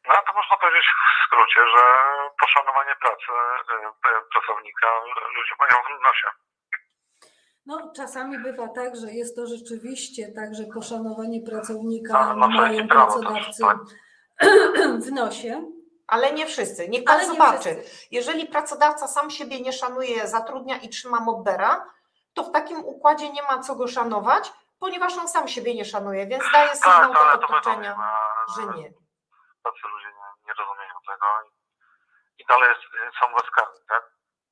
No 0.08 0.16
to 0.28 0.34
można 0.34 0.58
powiedzieć 0.58 0.86
w 0.86 1.26
skrócie, 1.26 1.62
że 1.76 1.84
poszanowanie 2.40 2.96
pracy 3.02 3.32
e, 4.06 4.22
pracownika 4.34 4.88
ludzie 5.36 5.56
mają 5.60 6.00
w 6.00 6.04
nosie. 6.04 6.43
No, 7.66 7.92
czasami 7.96 8.40
bywa 8.40 8.68
tak, 8.68 8.96
że 8.96 9.12
jest 9.12 9.36
to 9.36 9.48
rzeczywiście 9.48 10.32
tak, 10.32 10.56
że 10.56 10.64
poszanowanie 10.64 11.42
pracownika 11.42 12.36
masz 12.36 12.56
mają 12.56 12.88
pracodawcy 12.88 13.64
też, 13.64 14.50
w 15.08 15.12
nosie. 15.12 15.72
Ale 16.08 16.34
nie 16.34 16.46
wszyscy. 16.46 16.90
Niech 16.90 17.04
pan 17.04 17.16
Ale 17.16 17.26
zobaczy. 17.26 17.84
Jeżeli 18.12 18.46
pracodawca 18.48 19.08
sam 19.08 19.30
siebie 19.30 19.62
nie 19.62 19.74
szanuje, 19.74 20.28
zatrudnia 20.28 20.78
i 20.78 20.90
trzyma 20.90 21.20
mobbera, 21.20 21.90
to 22.34 22.44
w 22.44 22.52
takim 22.52 22.80
układzie 22.86 23.30
nie 23.32 23.44
ma 23.44 23.60
co 23.60 23.76
go 23.76 23.88
szanować, 23.88 24.54
ponieważ 24.80 25.18
on 25.18 25.28
sam 25.28 25.48
siebie 25.48 25.76
nie 25.76 25.86
szanuje, 25.86 26.28
więc 26.28 26.44
daje 26.54 26.68
Tak, 26.70 26.76
sygnał 26.78 27.24
ale 27.24 27.34
do 27.42 27.48
to 27.48 27.54
otoczenia, 27.54 27.96
że 28.56 28.62
że 28.62 28.68
nie. 28.68 28.90
tacy 29.64 29.82
ludzie 29.94 30.08
nie, 30.08 30.48
nie 30.48 30.54
rozumieją 30.60 30.94
tego 31.08 31.26
i, 31.48 32.42
i 32.42 32.46
dalej 32.50 32.70
są 33.20 33.26
bezkarni, 33.34 33.80
tak? 33.90 34.04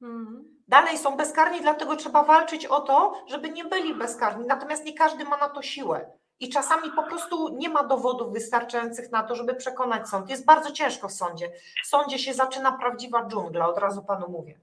Mhm. 0.01 0.60
Dalej 0.71 0.97
są 0.97 1.17
bezkarni, 1.17 1.61
dlatego 1.61 1.95
trzeba 1.95 2.23
walczyć 2.23 2.65
o 2.65 2.79
to, 2.81 3.23
żeby 3.27 3.49
nie 3.49 3.63
byli 3.65 3.95
bezkarni. 3.95 4.47
Natomiast 4.47 4.85
nie 4.85 4.97
każdy 4.97 5.23
ma 5.25 5.37
na 5.37 5.49
to 5.49 5.61
siłę. 5.61 6.11
I 6.39 6.49
czasami 6.49 6.91
po 6.91 7.03
prostu 7.03 7.49
nie 7.51 7.69
ma 7.69 7.83
dowodów 7.83 8.33
wystarczających 8.33 9.11
na 9.11 9.23
to, 9.23 9.35
żeby 9.35 9.55
przekonać 9.55 10.09
sąd. 10.09 10.29
Jest 10.29 10.45
bardzo 10.45 10.71
ciężko 10.71 11.07
w 11.07 11.11
sądzie. 11.11 11.51
W 11.83 11.87
sądzie 11.87 12.19
się 12.19 12.33
zaczyna 12.33 12.71
prawdziwa 12.71 13.25
dżungla, 13.25 13.67
od 13.67 13.77
razu 13.77 14.03
panu 14.03 14.27
mówię. 14.29 14.59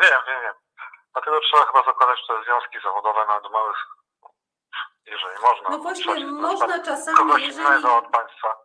Wiem, 0.00 0.20
wiem, 0.26 0.40
wiem. 0.42 0.54
Dlatego 1.12 1.40
trzeba 1.40 1.64
chyba 1.64 1.82
zakładać 1.84 2.18
te 2.28 2.34
związki 2.44 2.78
zawodowe 2.84 3.20
nawet 3.26 3.52
małych, 3.52 3.76
jeżeli 5.06 5.42
można. 5.42 5.70
No 5.70 5.78
właśnie, 5.78 6.26
można 6.26 6.78
czasami, 6.78 7.16
Kogoś 7.16 7.42
jeżeli, 7.42 7.84
od 7.84 8.08
państwa. 8.08 8.61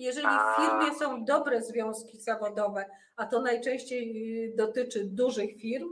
Jeżeli 0.00 0.26
w 0.26 0.62
firmie 0.62 0.98
są 0.98 1.24
dobre 1.24 1.62
związki 1.62 2.20
zawodowe, 2.20 2.86
a 3.16 3.26
to 3.26 3.42
najczęściej 3.42 4.44
y, 4.52 4.56
dotyczy 4.56 5.04
dużych 5.04 5.56
firm, 5.56 5.88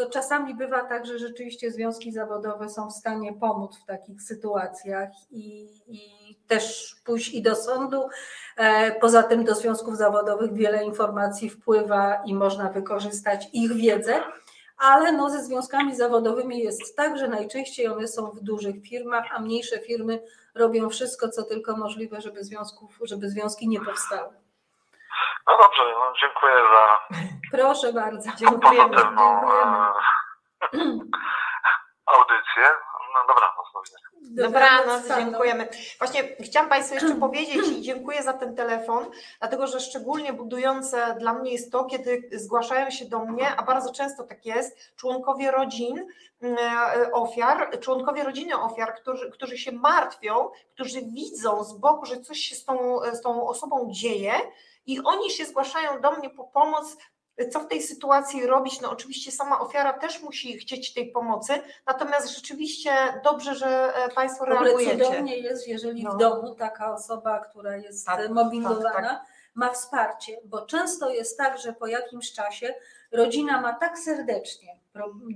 to 0.00 0.10
czasami 0.10 0.54
bywa 0.54 0.84
tak, 0.84 1.06
że 1.06 1.18
rzeczywiście 1.18 1.70
związki 1.70 2.12
zawodowe 2.12 2.68
są 2.68 2.90
w 2.90 2.92
stanie 2.92 3.32
pomóc 3.32 3.78
w 3.82 3.86
takich 3.86 4.22
sytuacjach 4.22 5.10
i, 5.30 5.68
i 5.86 6.00
też 6.46 6.96
pójść 7.04 7.34
i 7.34 7.42
do 7.42 7.56
sądu. 7.56 8.08
E, 8.56 8.92
Poza 9.00 9.22
tym 9.22 9.44
do 9.44 9.54
związków 9.54 9.96
zawodowych 9.96 10.52
wiele 10.52 10.84
informacji 10.84 11.50
wpływa 11.50 12.22
i 12.26 12.34
można 12.34 12.70
wykorzystać 12.70 13.48
ich 13.52 13.72
wiedzę, 13.72 14.14
ale 14.78 15.12
no 15.12 15.30
ze 15.30 15.44
związkami 15.44 15.96
zawodowymi 15.96 16.58
jest 16.58 16.96
tak, 16.96 17.18
że 17.18 17.28
najczęściej 17.28 17.88
one 17.88 18.08
są 18.08 18.30
w 18.30 18.40
dużych 18.40 18.82
firmach, 18.82 19.24
a 19.32 19.40
mniejsze 19.40 19.78
firmy 19.78 20.22
robią 20.54 20.88
wszystko, 20.90 21.28
co 21.28 21.42
tylko 21.42 21.76
możliwe, 21.76 22.20
żeby 22.20 22.44
związków, 22.44 22.98
żeby 23.02 23.28
związki 23.30 23.68
nie 23.68 23.80
powstały. 23.80 24.34
No 25.48 25.58
dobrze, 25.62 25.82
no, 25.92 26.12
dziękuję 26.20 26.54
za 26.54 26.98
Proszę 27.50 27.92
bardzo. 27.92 28.30
Dziękujemy. 28.36 28.90
pozytywną 28.90 29.40
Dziękujemy. 29.40 29.76
e, 29.76 29.92
audycję. 32.16 32.64
No 33.14 33.20
dobranoc. 33.28 33.59
Dobranoc, 34.22 35.08
Panu. 35.08 35.24
dziękujemy. 35.24 35.68
Właśnie 35.98 36.22
chciałam 36.40 36.68
Państwu 36.68 36.94
jeszcze 36.94 37.14
powiedzieć 37.26 37.68
i 37.68 37.82
dziękuję 37.82 38.22
za 38.22 38.32
ten 38.32 38.56
telefon, 38.56 39.06
dlatego 39.38 39.66
że 39.66 39.80
szczególnie 39.80 40.32
budujące 40.32 41.16
dla 41.18 41.32
mnie 41.32 41.52
jest 41.52 41.72
to, 41.72 41.84
kiedy 41.84 42.30
zgłaszają 42.32 42.90
się 42.90 43.04
do 43.04 43.24
mnie, 43.24 43.56
a 43.56 43.62
bardzo 43.62 43.92
często 43.92 44.24
tak 44.24 44.46
jest, 44.46 44.96
członkowie 44.96 45.50
rodzin 45.50 46.06
e, 46.42 47.12
ofiar, 47.12 47.80
członkowie 47.80 48.24
rodziny 48.24 48.60
ofiar, 48.60 48.94
którzy, 48.94 49.30
którzy 49.30 49.58
się 49.58 49.72
martwią, 49.72 50.48
którzy 50.74 51.02
widzą 51.02 51.64
z 51.64 51.72
boku, 51.72 52.06
że 52.06 52.20
coś 52.20 52.38
się 52.38 52.54
z 52.54 52.64
tą, 52.64 53.00
z 53.12 53.20
tą 53.20 53.48
osobą 53.48 53.88
dzieje 53.90 54.32
i 54.86 55.00
oni 55.04 55.30
się 55.30 55.44
zgłaszają 55.44 56.00
do 56.00 56.12
mnie 56.12 56.30
po 56.30 56.44
pomoc, 56.44 56.96
co 57.50 57.60
w 57.60 57.66
tej 57.68 57.82
sytuacji 57.82 58.46
robić? 58.46 58.80
No 58.80 58.90
oczywiście 58.90 59.32
sama 59.32 59.60
ofiara 59.60 59.92
też 59.92 60.22
musi 60.22 60.58
chcieć 60.58 60.94
tej 60.94 61.10
pomocy, 61.12 61.52
natomiast 61.86 62.34
rzeczywiście 62.34 63.20
dobrze, 63.24 63.54
że 63.54 63.94
e, 63.94 64.08
Państwo 64.08 64.44
reagujecie. 64.44 65.04
cudownie 65.04 65.38
jest, 65.38 65.68
jeżeli 65.68 66.02
No. 66.04 66.12
w 66.12 66.16
domu 66.18 66.54
taka 66.54 66.92
osoba, 66.94 67.38
która 67.40 67.76
jest 67.76 68.06
Tak, 68.06 68.30
mobbingowana, 68.30 69.08
tak, 69.08 69.24
ma 69.54 69.70
wsparcie, 69.72 70.40
bo 70.44 70.66
często 70.66 71.10
jest 71.10 71.38
tak, 71.38 71.58
że 71.58 71.72
po 71.72 71.86
jakimś 71.86 72.32
czasie 72.32 72.74
rodzina 73.12 73.60
ma 73.60 73.72
tak 73.72 73.98
serdecznie 73.98 74.78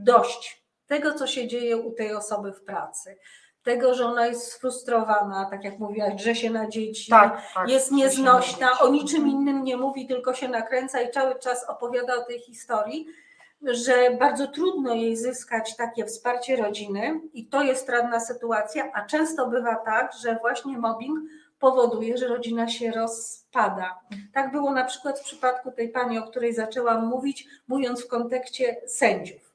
dość 0.00 0.64
tego, 0.86 1.14
co 1.14 1.26
się 1.26 1.48
dzieje 1.48 1.76
u 1.76 1.92
tej 1.92 2.14
osoby 2.14 2.52
w 2.52 2.62
pracy, 2.64 3.18
tego, 3.64 3.94
że 3.94 4.06
ona 4.06 4.26
jest 4.26 4.52
sfrustrowana, 4.52 5.48
tak 5.50 5.64
jak 5.64 5.78
mówiłaś, 5.78 6.22
że 6.22 6.34
się 6.34 6.50
na 6.50 6.68
dzieci, 6.68 7.10
Tak, 7.10 7.42
tak. 7.54 7.68
jest 7.68 7.92
nieznośna, 7.92 8.80
o 8.80 8.88
niczym 8.88 9.28
innym 9.28 9.64
nie 9.64 9.76
mówi, 9.76 10.06
tylko 10.06 10.34
się 10.34 10.48
nakręca 10.48 11.00
i 11.00 11.10
cały 11.10 11.38
czas 11.38 11.64
opowiada 11.68 12.16
o 12.16 12.24
tej 12.24 12.40
historii, 12.40 13.06
że 13.62 14.10
bardzo 14.20 14.46
trudno 14.46 14.94
jej 14.94 15.16
zyskać 15.16 15.76
takie 15.76 16.06
wsparcie 16.06 16.56
rodziny 16.56 17.20
i 17.32 17.46
to 17.46 17.62
jest 17.62 17.86
trudna 17.86 18.20
sytuacja, 18.20 18.90
a 18.94 19.06
często 19.06 19.46
bywa 19.46 19.76
tak, 19.76 20.12
że 20.22 20.38
właśnie 20.40 20.78
mobbing 20.78 21.18
powoduje, 21.58 22.18
że 22.18 22.28
rodzina 22.28 22.68
się 22.68 22.90
rozpada. 22.90 24.00
Tak 24.32 24.52
było 24.52 24.72
na 24.72 24.84
przykład 24.84 25.20
w 25.20 25.24
przypadku 25.24 25.72
tej 25.72 25.88
pani, 25.88 26.18
o 26.18 26.22
której 26.22 26.54
zaczęłam 26.54 27.06
mówić, 27.06 27.46
mówiąc 27.68 28.04
w 28.04 28.08
kontekście 28.08 28.76
sędziów. 28.86 29.53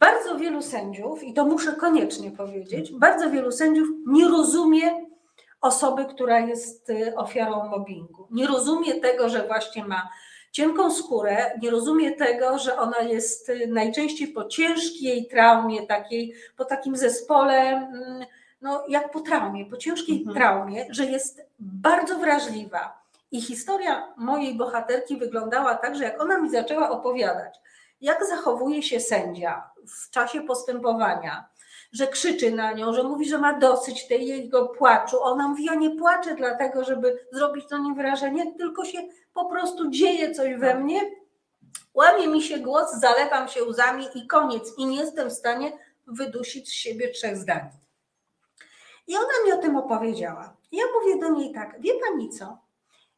Bardzo 0.00 0.38
wielu 0.38 0.62
sędziów, 0.62 1.22
i 1.22 1.34
to 1.34 1.44
muszę 1.44 1.72
koniecznie 1.72 2.30
powiedzieć, 2.30 2.92
bardzo 2.92 3.30
wielu 3.30 3.52
sędziów 3.52 3.88
nie 4.06 4.28
rozumie 4.28 5.06
osoby, 5.60 6.04
która 6.04 6.40
jest 6.40 6.90
y, 6.90 7.16
ofiarą 7.16 7.68
mobbingu. 7.68 8.28
Nie 8.30 8.46
rozumie 8.46 8.94
tego, 9.00 9.28
że 9.28 9.46
właśnie 9.46 9.84
ma 9.84 10.08
cienką 10.52 10.90
skórę, 10.92 11.58
nie 11.62 11.70
rozumie 11.70 12.12
tego, 12.12 12.58
że 12.58 12.78
ona 12.78 13.00
jest 13.00 13.48
y, 13.48 13.66
najczęściej 13.66 14.28
po 14.28 14.44
ciężkiej 14.44 15.26
traumie, 15.28 15.86
takiej, 15.86 16.34
po 16.56 16.64
takim 16.64 16.96
zespole, 16.96 17.60
mm, 17.60 18.24
no 18.60 18.84
jak 18.88 19.10
po 19.10 19.20
traumie, 19.20 19.66
po 19.66 19.76
ciężkiej 19.76 20.18
Mhm. 20.18 20.36
traumie, 20.36 20.86
że 20.90 21.04
jest 21.04 21.42
bardzo 21.58 22.18
wrażliwa. 22.18 23.04
I 23.30 23.40
historia 23.40 24.12
mojej 24.16 24.54
bohaterki 24.54 25.16
wyglądała 25.16 25.74
tak, 25.74 25.96
że 25.96 26.04
jak 26.04 26.22
ona 26.22 26.38
mi 26.40 26.50
zaczęła 26.50 26.90
opowiadać, 26.90 27.60
jak 28.04 28.26
zachowuje 28.26 28.82
się 28.82 29.00
sędzia 29.00 29.70
w 29.86 30.10
czasie 30.10 30.40
postępowania, 30.40 31.48
że 31.92 32.06
krzyczy 32.06 32.50
na 32.50 32.72
nią, 32.72 32.94
że 32.94 33.02
mówi, 33.02 33.28
że 33.28 33.38
ma 33.38 33.58
dosyć 33.58 34.08
tej 34.08 34.26
jego 34.26 34.68
płaczu. 34.68 35.22
Ona 35.22 35.48
mówi, 35.48 35.64
ja 35.64 35.74
nie 35.74 35.90
płaczę 35.90 36.34
dlatego, 36.34 36.84
żeby 36.84 37.26
zrobić 37.32 37.70
na 37.70 37.78
nim 37.78 37.94
wrażenie, 37.94 38.54
tylko 38.54 38.84
się 38.84 38.98
po 39.34 39.44
prostu 39.44 39.90
dzieje 39.90 40.34
coś 40.34 40.54
we 40.56 40.74
mnie, 40.74 41.00
łamie 41.94 42.28
mi 42.28 42.42
się 42.42 42.58
głos, 42.58 42.94
zalewam 42.94 43.48
się 43.48 43.64
łzami 43.64 44.06
i 44.14 44.26
koniec. 44.26 44.78
I 44.78 44.86
nie 44.86 44.96
jestem 44.96 45.30
w 45.30 45.32
stanie 45.32 45.72
wydusić 46.06 46.68
z 46.68 46.72
siebie 46.72 47.10
trzech 47.10 47.36
zdań. 47.36 47.68
I 49.06 49.16
ona 49.16 49.44
mi 49.46 49.52
o 49.52 49.56
tym 49.56 49.76
opowiedziała. 49.76 50.56
Ja 50.72 50.84
mówię 50.94 51.20
do 51.20 51.28
niej 51.28 51.54
tak, 51.54 51.80
wie 51.80 51.92
pani 51.94 52.30
co, 52.30 52.58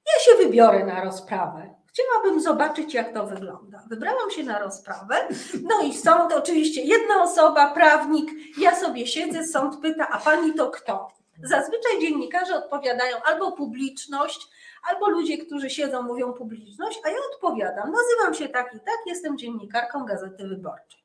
ja 0.07 0.21
się 0.21 0.45
wybiorę 0.45 0.87
na 0.87 1.05
rozprawę. 1.05 1.76
Chciałabym 1.97 2.41
zobaczyć, 2.41 2.95
jak 2.95 3.15
to 3.15 3.27
wygląda. 3.27 3.83
Wybrałam 3.89 4.31
się 4.31 4.45
na 4.45 4.59
rozprawę. 4.59 5.29
No 5.63 5.83
i 5.83 5.95
sąd, 5.95 6.33
oczywiście 6.33 6.83
jedna 6.83 7.23
osoba, 7.23 7.71
prawnik, 7.71 8.31
ja 8.59 8.77
sobie 8.77 9.07
siedzę, 9.07 9.47
sąd 9.47 9.81
pyta, 9.81 10.09
a 10.09 10.19
pani 10.19 10.55
to 10.55 10.71
kto? 10.71 11.13
Zazwyczaj 11.43 12.01
dziennikarze 12.01 12.57
odpowiadają 12.57 13.17
albo 13.25 13.53
publiczność, 13.53 14.49
albo 14.91 15.09
ludzie, 15.09 15.39
którzy 15.39 15.71
siedzą, 15.71 16.03
mówią 16.03 16.33
publiczność, 16.33 17.01
a 17.05 17.09
ja 17.09 17.17
odpowiadam, 17.35 17.93
nazywam 17.93 18.35
się 18.35 18.49
tak 18.49 18.75
i 18.75 18.81
tak, 18.81 18.99
jestem 19.07 19.39
dziennikarką 19.39 20.05
Gazety 20.05 20.49
Wyborczej. 20.49 21.01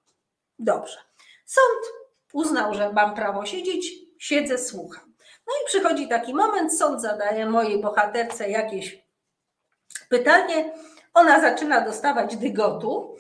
Dobrze. 0.60 0.98
Sąd 1.46 1.94
uznał, 2.34 2.74
że 2.74 2.94
mam 2.94 3.16
prawo 3.16 3.46
siedzieć, 3.46 3.94
siedzę, 4.18 4.58
słucham. 4.58 5.14
No 5.48 5.54
i 5.64 5.66
przychodzi 5.66 6.08
taki 6.08 6.34
moment, 6.34 6.78
sąd 6.78 7.02
zadaje 7.02 7.46
mojej 7.46 7.82
bohaterce 7.82 8.50
jakieś 8.50 9.11
pytanie, 10.12 10.74
ona 11.14 11.42
zaczyna 11.42 11.82
dostawać 11.82 12.38
dygotu 12.38 13.16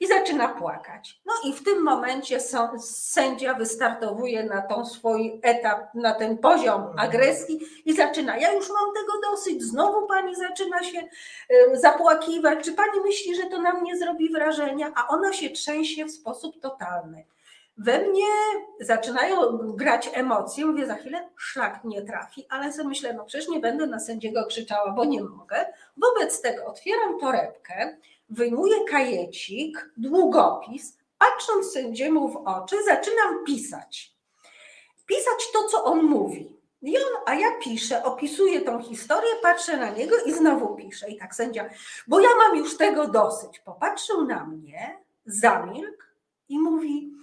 i 0.00 0.06
zaczyna 0.06 0.48
płakać. 0.48 1.20
No 1.26 1.32
i 1.44 1.52
w 1.52 1.64
tym 1.64 1.82
momencie 1.82 2.38
sędzia 2.80 3.54
wystartowuje 3.54 4.44
na 4.44 4.62
tą 4.62 4.86
swój 4.86 5.40
etap, 5.42 5.94
na 5.94 6.14
ten 6.14 6.38
poziom 6.38 6.82
agresji 6.98 7.60
i 7.84 7.96
zaczyna, 7.96 8.36
ja 8.36 8.52
już 8.52 8.68
mam 8.68 8.94
tego 8.94 9.30
dosyć, 9.30 9.62
znowu 9.62 10.06
pani 10.06 10.36
zaczyna 10.36 10.82
się 10.82 11.08
zapłakiwać, 11.72 12.64
czy 12.64 12.72
pani 12.72 13.00
myśli, 13.04 13.36
że 13.36 13.42
to 13.42 13.62
na 13.62 13.72
mnie 13.72 13.96
zrobi 13.96 14.32
wrażenie, 14.32 14.92
a 14.94 15.08
ona 15.08 15.32
się 15.32 15.50
trzęsie 15.50 16.04
w 16.04 16.10
sposób 16.10 16.60
totalny. 16.60 17.24
We 17.78 17.98
mnie 17.98 18.26
zaczynają 18.80 19.58
grać 19.58 20.10
emocje, 20.12 20.66
mówię, 20.66 20.86
za 20.86 20.94
chwilę 20.94 21.28
szlak 21.36 21.84
nie 21.84 22.02
trafi, 22.02 22.46
ale 22.48 22.72
sobie 22.72 22.88
myślę, 22.88 23.14
no 23.14 23.24
przecież 23.24 23.48
nie 23.48 23.60
będę 23.60 23.86
na 23.86 24.00
sędziego 24.00 24.46
krzyczała, 24.46 24.90
bo 24.92 25.04
nie 25.04 25.22
mogę. 25.22 25.66
Wobec 25.96 26.40
tego 26.40 26.66
otwieram 26.66 27.20
torebkę, 27.20 27.96
wyjmuję 28.30 28.84
kajecik, 28.84 29.90
długopis, 29.96 30.98
patrząc 31.18 31.72
sędziemu 31.72 32.28
w 32.28 32.36
oczy, 32.36 32.84
zaczynam 32.84 33.44
pisać. 33.46 34.16
Pisać 35.06 35.52
to, 35.52 35.68
co 35.68 35.84
on 35.84 36.02
mówi. 36.02 36.56
I 36.82 36.96
on, 36.96 37.22
a 37.26 37.34
ja 37.34 37.48
piszę, 37.62 38.04
opisuję 38.04 38.60
tą 38.60 38.82
historię, 38.82 39.30
patrzę 39.42 39.76
na 39.76 39.90
niego 39.90 40.16
i 40.26 40.32
znowu 40.32 40.76
piszę. 40.76 41.10
I 41.10 41.18
tak 41.18 41.34
sędzia, 41.34 41.70
bo 42.06 42.20
ja 42.20 42.28
mam 42.38 42.56
już 42.56 42.76
tego 42.76 43.08
dosyć. 43.08 43.58
Popatrzył 43.58 44.24
na 44.24 44.44
mnie, 44.44 44.98
zamilkł 45.26 46.02
i 46.48 46.58
mówi: 46.58 47.16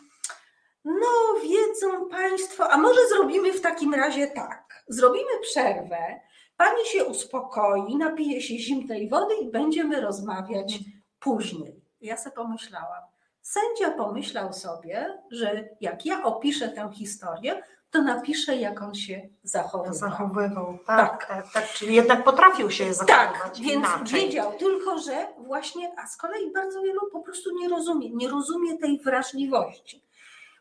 No, 0.85 1.39
wiedzą 1.43 2.09
Państwo, 2.09 2.69
a 2.71 2.77
może 2.77 3.07
zrobimy 3.09 3.53
w 3.53 3.61
takim 3.61 3.93
razie 3.93 4.27
tak. 4.27 4.83
Zrobimy 4.87 5.39
przerwę, 5.41 6.19
pani 6.57 6.85
się 6.85 7.05
uspokoi, 7.05 7.95
napije 7.97 8.41
się 8.41 8.57
zimnej 8.59 9.09
wody 9.09 9.35
i 9.35 9.51
będziemy 9.51 10.01
rozmawiać 10.01 10.79
później. 11.19 11.81
Ja 12.01 12.17
sobie 12.17 12.35
pomyślałam. 12.35 13.03
Sędzia 13.41 13.91
pomyślał 13.91 14.53
sobie, 14.53 15.19
że 15.31 15.69
jak 15.81 16.05
ja 16.05 16.23
opiszę 16.23 16.69
tę 16.69 16.89
historię, 16.93 17.63
to 17.91 18.01
napiszę, 18.01 18.55
jak 18.55 18.81
on 18.81 18.95
się 18.95 19.29
zachowywał. 19.43 19.93
Zachowywał, 19.93 20.77
tak, 20.87 21.25
tak, 21.25 21.51
tak, 21.53 21.67
czyli 21.73 21.95
jednak 21.95 22.23
potrafił 22.23 22.71
się 22.71 22.85
Tak, 22.85 22.93
zachowywać 22.95 23.61
więc 23.61 23.75
inaczej. 23.87 24.21
wiedział, 24.21 24.53
tylko 24.53 24.97
że 24.99 25.27
właśnie, 25.37 25.91
a 25.97 26.07
z 26.07 26.17
kolei 26.17 26.51
bardzo 26.51 26.81
wielu 26.81 26.99
po 27.11 27.19
prostu 27.21 27.49
nie 27.55 27.69
rozumie, 27.69 28.09
nie 28.09 28.29
rozumie 28.29 28.77
tej 28.77 28.99
wrażliwości. 28.99 30.02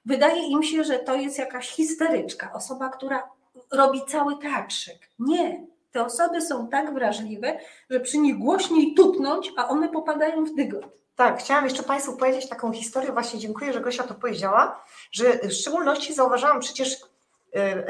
Wydaje 0.04 0.46
im 0.46 0.62
się, 0.62 0.84
że 0.84 0.98
to 0.98 1.14
jest 1.14 1.38
jakaś 1.38 1.68
histeryczka, 1.68 2.52
osoba, 2.52 2.88
która 2.88 3.30
robi 3.72 4.00
cały 4.08 4.38
teatrzyk. 4.38 5.08
Nie, 5.18 5.66
te 5.92 6.04
osoby 6.04 6.40
są 6.40 6.68
tak 6.68 6.94
wrażliwe, 6.94 7.58
że 7.90 8.00
przy 8.00 8.18
nich 8.18 8.38
głośniej 8.38 8.94
tupnąć, 8.94 9.52
a 9.56 9.68
one 9.68 9.88
popadają 9.88 10.44
w 10.44 10.54
dygot. 10.54 10.86
Tak, 11.16 11.38
chciałam 11.38 11.64
jeszcze 11.64 11.82
Państwu 11.82 12.16
powiedzieć 12.16 12.48
taką 12.48 12.72
historię, 12.72 13.12
właśnie 13.12 13.40
dziękuję, 13.40 13.72
że 13.72 13.80
Gosia 13.80 14.02
to 14.02 14.14
powiedziała, 14.14 14.84
że 15.12 15.38
w 15.38 15.52
szczególności 15.52 16.14
zauważałam 16.14 16.60
przecież 16.60 16.92
y, 16.92 17.00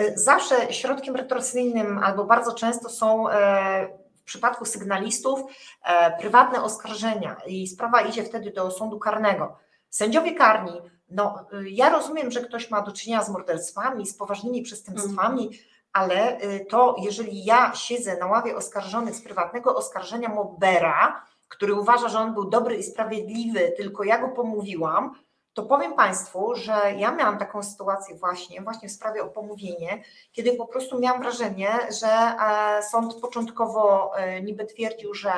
y, 0.01 0.19
zawsze 0.19 0.73
środkiem 0.73 1.17
retorsyjnym 1.17 1.99
albo 1.99 2.25
bardzo 2.25 2.55
często 2.55 2.89
są 2.89 3.29
e, 3.29 3.89
w 4.15 4.25
przypadku 4.25 4.65
sygnalistów 4.65 5.41
e, 5.85 6.19
prywatne 6.19 6.63
oskarżenia 6.63 7.37
i 7.47 7.67
sprawa 7.67 8.01
idzie 8.01 8.25
wtedy 8.25 8.51
do 8.51 8.71
sądu 8.71 8.99
karnego. 8.99 9.57
Sędziowie 9.91 10.35
karni, 10.35 10.81
no 11.13 11.47
y, 11.53 11.71
ja 11.71 11.91
rozumiem, 11.91 12.31
że 12.31 12.41
ktoś 12.41 12.71
ma 12.71 12.83
do 12.83 12.93
czynienia 12.93 13.25
z 13.25 13.31
morderstwami, 13.31 14.07
z 14.07 14.15
poważnymi 14.15 14.63
przestępstwami, 14.63 15.51
ale 15.93 16.41
y, 16.41 16.67
to 16.71 16.97
jeżeli 16.99 17.45
ja 17.45 17.73
siedzę 17.75 18.17
na 18.17 18.27
ławie 18.27 18.57
oskarżonych 18.57 19.15
z 19.15 19.23
prywatnego 19.23 19.77
oskarżenia 19.77 20.29
Mobera, 20.29 21.27
który 21.49 21.75
uważa, 21.75 22.09
że 22.09 22.19
on 22.19 22.35
był 22.35 22.45
dobry 22.45 22.77
i 22.77 22.83
sprawiedliwy, 22.83 23.73
tylko 23.77 24.05
ja 24.05 24.19
go 24.19 24.29
pomówiłam, 24.29 25.15
to 25.55 25.63
powiem 25.63 25.95
Państwu, 25.95 26.55
że 26.55 26.73
ja 26.97 27.13
miałam 27.13 27.39
taką 27.39 27.63
sytuację 27.63 28.17
właśnie, 28.17 28.63
właśnie 28.63 28.89
w 28.89 28.93
sprawie 28.93 29.23
o 29.23 29.29
pomówienie, 29.29 30.03
kiedy 30.33 30.53
po 30.53 30.67
prostu 30.67 30.99
miałam 30.99 31.23
wrażenie, 31.23 31.71
że 32.01 32.09
e, 32.09 32.83
sąd 32.83 33.15
początkowo 33.15 34.13
e, 34.17 34.43
niby 34.43 34.67
twierdził, 34.67 35.15
że 35.15 35.33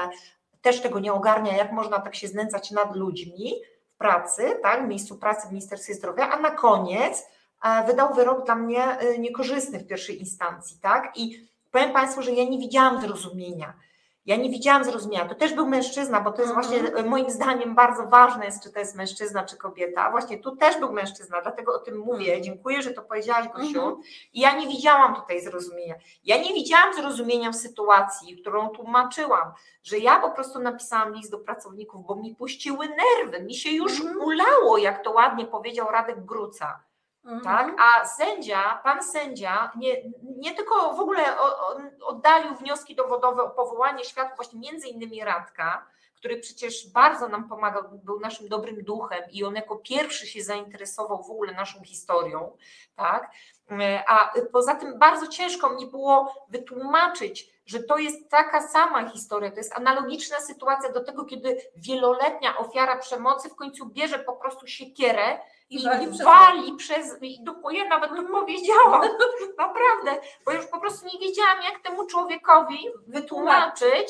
też 0.63 0.81
tego 0.81 1.01
nie 1.01 1.13
ogarnia, 1.13 1.57
jak 1.57 1.73
można 1.73 2.01
tak 2.01 2.15
się 2.15 2.29
znęcać 2.29 2.71
nad 2.71 2.97
ludźmi 2.97 3.55
pracy, 3.99 4.59
tak, 4.63 4.85
w 4.85 4.89
miejscu 4.89 5.19
pracy 5.19 5.49
w 5.49 5.51
Ministerstwie 5.51 5.95
Zdrowia, 5.95 6.31
a 6.31 6.41
na 6.41 6.51
koniec 6.51 7.23
e, 7.65 7.87
wydał 7.87 8.15
wyrok 8.15 8.47
dla 8.47 8.55
mnie 8.55 8.99
e, 8.99 9.19
niekorzystny 9.19 9.79
w 9.79 9.87
pierwszej 9.87 10.21
instancji, 10.21 10.79
tak, 10.81 11.13
i 11.17 11.49
powiem 11.71 11.93
Państwu, 11.93 12.23
że 12.23 12.33
ja 12.33 12.45
nie 12.45 12.59
widziałam 12.59 13.01
zrozumienia. 13.01 13.75
Ja 14.27 14.37
nie 14.37 14.51
widziałam 14.51 14.85
zrozumienia. 14.85 15.29
To 15.29 15.35
też 15.35 15.53
był 15.55 15.67
mężczyzna, 15.67 16.21
bo 16.21 16.33
to 16.33 16.43
jest 16.43 16.55
Mhm. 16.55 16.69
właśnie 16.83 16.95
e, 16.99 17.03
moim 17.03 17.31
zdaniem 17.31 17.75
bardzo 17.75 18.07
ważne 18.07 18.45
jest, 18.45 18.63
czy 18.63 18.73
to 18.73 18.79
jest 18.79 18.95
mężczyzna, 18.97 19.45
czy 19.45 19.57
kobieta. 19.57 20.11
Właśnie 20.11 20.39
tu 20.39 20.57
też 20.57 20.79
był 20.79 20.93
mężczyzna, 20.93 21.41
dlatego 21.43 21.75
o 21.75 21.79
tym 21.79 21.99
mówię. 21.99 22.43
Dziękuję, 22.43 22.83
że 22.83 22.91
to 22.91 23.03
powiedziałaś, 23.03 23.49
Gosiu. 23.49 23.67
Mhm. 23.81 23.97
I 24.33 24.41
ja 24.41 24.57
nie 24.57 24.67
widziałam 24.69 25.15
tutaj 25.17 25.41
zrozumienia. 25.41 25.95
Ja 26.25 26.37
nie 26.43 26.55
widziałam 26.55 26.95
zrozumienia 26.95 27.51
w 27.51 27.57
sytuacji, 27.57 28.37
którą 28.37 28.69
tłumaczyłam, 28.69 29.53
że 29.83 29.99
ja 29.99 30.21
po 30.21 30.31
prostu 30.31 30.59
napisałam 30.59 31.15
list 31.15 31.31
do 31.31 31.39
pracowników, 31.39 32.07
bo 32.07 32.15
mi 32.17 32.35
puściły 32.35 32.89
nerwy, 32.89 33.43
mi 33.43 33.55
się 33.55 33.71
już 33.71 34.01
Mhm. 34.01 34.19
ulało, 34.21 34.79
jak 34.79 35.05
to 35.05 35.11
ładnie 35.11 35.47
powiedział 35.47 35.89
Radek 35.91 36.25
Gruca 36.25 36.81
tak? 37.25 37.69
Mhm. 37.69 37.77
A 37.79 38.05
sędzia, 38.05 38.81
pan 38.85 39.03
sędzia 39.03 39.73
nie, 39.77 39.97
nie 40.23 40.55
tylko 40.55 40.95
w 40.95 41.01
ogóle 41.01 41.25
oddalił 42.03 42.55
wnioski 42.55 42.95
dowodowe 42.95 43.43
o 43.43 43.51
powołanie 43.51 44.05
świadków, 44.05 44.37
właśnie 44.37 44.61
między 44.61 44.89
innymi 44.89 45.25
Radka, 45.25 45.87
który 46.17 46.37
przecież 46.37 46.91
bardzo 46.91 47.29
nam 47.29 47.49
pomagał, 47.49 47.83
był 48.05 48.21
naszym 48.21 48.49
dobrym 48.49 48.85
duchem 48.85 49.23
i 49.31 49.45
on 49.45 49.55
jako 49.55 49.77
pierwszy 49.77 50.27
się 50.27 50.43
zainteresował 50.43 51.23
w 51.23 51.31
ogóle 51.31 51.53
naszą 51.53 51.83
historią, 51.83 52.57
tak? 52.97 53.31
A 54.09 54.33
poza 54.53 54.75
tym 54.75 54.99
bardzo 54.99 55.27
ciężko 55.27 55.71
mi 55.71 55.87
było 55.87 56.47
wytłumaczyć, 56.49 57.55
że 57.67 57.83
to 57.83 57.99
jest 57.99 58.31
taka 58.31 58.69
sama 58.69 59.09
historia, 59.09 59.51
to 59.51 59.57
jest 59.57 59.77
analogiczna 59.77 60.41
sytuacja 60.41 60.93
do 60.93 61.05
tego, 61.05 61.25
kiedy 61.25 61.57
wieloletnia 61.77 62.57
ofiara 62.57 62.97
przemocy 62.97 63.49
w 63.49 63.55
końcu 63.55 63.87
bierze 63.87 64.19
po 64.19 64.33
prostu 64.33 64.67
siekierę 64.67 65.39
i 65.71 65.85
wali 65.85 66.07
przez- 66.07 66.25
wali 66.25 66.77
przez. 66.77 67.23
I 67.23 67.45
dokładnie 67.45 67.89
nawet 67.89 68.11
to 68.11 68.23
powiedziałam. 68.23 69.01
Naprawdę, 69.59 70.27
bo 70.47 70.53
już 70.53 70.67
po 70.67 70.81
prostu 70.81 71.07
nie 71.13 71.19
wiedziałam, 71.29 71.63
jak 71.63 71.83
temu 71.83 72.07
człowiekowi 72.07 72.79
wytłumaczyć. 73.07 74.09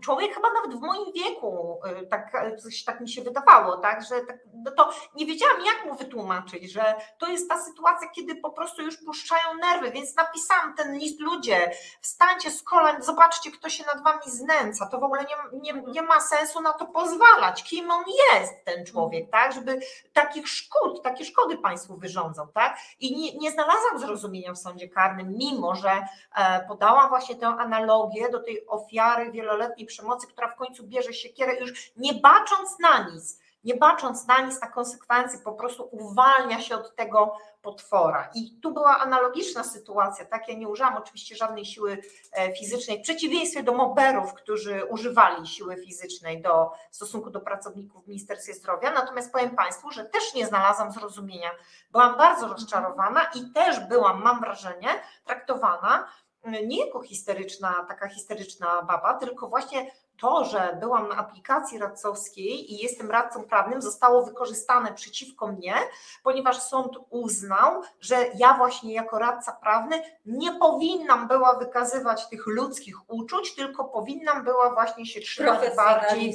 Człowiek 0.00 0.34
chyba 0.34 0.48
nawet 0.52 0.78
w 0.78 0.80
moim 0.80 1.12
wieku, 1.12 1.80
y, 2.02 2.06
tak, 2.06 2.32
coś 2.62 2.84
tak 2.84 3.00
mi 3.00 3.08
się 3.08 3.22
wydawało, 3.22 3.76
tak, 3.76 4.02
że 4.02 4.20
tak, 4.20 4.38
no 4.54 4.70
to 4.70 4.90
nie 5.14 5.26
wiedziałam, 5.26 5.64
jak 5.64 5.86
mu 5.86 5.94
wytłumaczyć, 5.94 6.72
że 6.72 6.94
to 7.18 7.26
jest 7.28 7.48
ta 7.48 7.62
sytuacja, 7.62 8.08
kiedy 8.08 8.36
po 8.36 8.50
prostu 8.50 8.82
już 8.82 8.96
puszczają 8.96 9.54
nerwy, 9.60 9.90
więc 9.90 10.16
napisałam 10.16 10.74
ten 10.74 10.98
list, 10.98 11.20
ludzie, 11.20 11.70
wstańcie 12.00 12.50
z 12.50 12.62
kolan, 12.62 13.02
zobaczcie, 13.02 13.50
kto 13.50 13.68
się 13.68 13.84
nad 13.86 14.04
wami 14.04 14.22
znęca, 14.26 14.86
to 14.86 15.00
w 15.00 15.04
ogóle 15.04 15.24
nie, 15.24 15.60
nie, 15.72 15.82
nie 15.82 16.02
ma 16.02 16.20
sensu 16.20 16.60
na 16.60 16.72
to 16.72 16.86
pozwalać, 16.86 17.64
kim 17.64 17.90
on 17.90 18.04
jest, 18.32 18.64
ten 18.64 18.86
człowiek, 18.86 19.30
tak, 19.30 19.52
żeby 19.52 19.80
takich 20.12 20.48
szkód, 20.48 21.02
takie 21.02 21.24
szkody 21.24 21.58
państwu 21.58 21.96
wyrządzał, 21.96 22.46
tak, 22.46 22.78
i 23.00 23.16
nie, 23.16 23.38
nie 23.38 23.50
znalazłam 23.50 23.98
zrozumienia 23.98 24.52
w 24.52 24.58
sądzie 24.58 24.88
karnym, 24.88 25.34
mimo 25.36 25.74
że 25.74 26.06
e, 26.36 26.64
podałam 26.68 27.08
właśnie 27.08 27.36
tę 27.36 27.46
analogię 27.46 28.28
do 28.30 28.42
tej 28.42 28.66
ofiary 28.66 29.30
wieloletniej 29.32 29.83
przemocy, 29.86 30.26
która 30.26 30.48
w 30.48 30.56
końcu 30.56 30.86
bierze 30.86 31.12
siekierę 31.12 31.60
już 31.60 31.92
nie 31.96 32.14
bacząc 32.14 32.78
na 32.78 33.10
nic, 33.10 33.38
nie 33.64 33.76
bacząc 33.76 34.26
na 34.26 34.40
nic, 34.40 34.60
na 34.60 34.66
konsekwencje, 34.66 35.38
po 35.38 35.52
prostu 35.52 35.88
uwalnia 35.92 36.60
się 36.60 36.74
od 36.74 36.96
tego 36.96 37.36
potwora. 37.62 38.30
I 38.34 38.60
tu 38.60 38.72
była 38.72 38.98
analogiczna 38.98 39.64
sytuacja, 39.64 40.24
tak? 40.24 40.48
Ja 40.48 40.54
nie 40.54 40.68
użyłam 40.68 40.96
oczywiście 40.96 41.36
żadnej 41.36 41.64
siły 41.64 42.02
e, 42.32 42.56
fizycznej, 42.56 42.98
w 42.98 43.02
przeciwieństwie 43.02 43.62
do 43.62 43.72
moberów, 43.72 44.34
którzy 44.34 44.84
używali 44.84 45.46
siły 45.46 45.76
fizycznej 45.76 46.42
do, 46.42 46.72
w 46.90 46.96
stosunku 46.96 47.30
do 47.30 47.40
pracowników 47.40 48.04
w 48.04 48.08
Ministerstwie 48.08 48.54
Zdrowia. 48.54 48.92
Natomiast 48.92 49.32
powiem 49.32 49.56
Państwu, 49.56 49.90
że 49.90 50.04
też 50.04 50.34
nie 50.34 50.46
znalazłam 50.46 50.92
zrozumienia. 50.92 51.50
Byłam 51.90 52.16
bardzo 52.16 52.48
rozczarowana 52.48 53.30
i 53.34 53.52
też 53.52 53.80
byłam, 53.80 54.22
mam 54.22 54.40
wrażenie, 54.40 54.88
traktowana 55.24 56.08
nie 56.44 56.86
jako 56.86 57.00
histeryczna, 57.00 57.84
taka 57.88 58.08
histeryczna 58.08 58.82
baba, 58.82 59.14
tylko 59.14 59.48
właśnie 59.48 59.90
to, 60.20 60.44
że 60.44 60.76
byłam 60.80 61.08
na 61.08 61.16
aplikacji 61.16 61.78
radcowskiej 61.78 62.72
i 62.72 62.76
jestem 62.76 63.10
radcą 63.10 63.44
prawnym, 63.44 63.82
zostało 63.82 64.22
wykorzystane 64.22 64.92
przeciwko 64.92 65.46
mnie, 65.46 65.74
ponieważ 66.22 66.62
sąd 66.62 66.96
uznał, 67.10 67.82
że 68.00 68.26
ja 68.36 68.54
właśnie 68.54 68.94
jako 68.94 69.18
radca 69.18 69.52
prawny 69.52 70.02
nie 70.26 70.52
powinnam 70.52 71.28
była 71.28 71.58
wykazywać 71.58 72.28
tych 72.28 72.46
ludzkich 72.46 73.10
uczuć, 73.10 73.54
tylko 73.54 73.84
powinnam 73.84 74.44
była 74.44 74.74
właśnie 74.74 75.06
się 75.06 75.20
trzymać 75.20 75.76
bardziej 75.76 76.34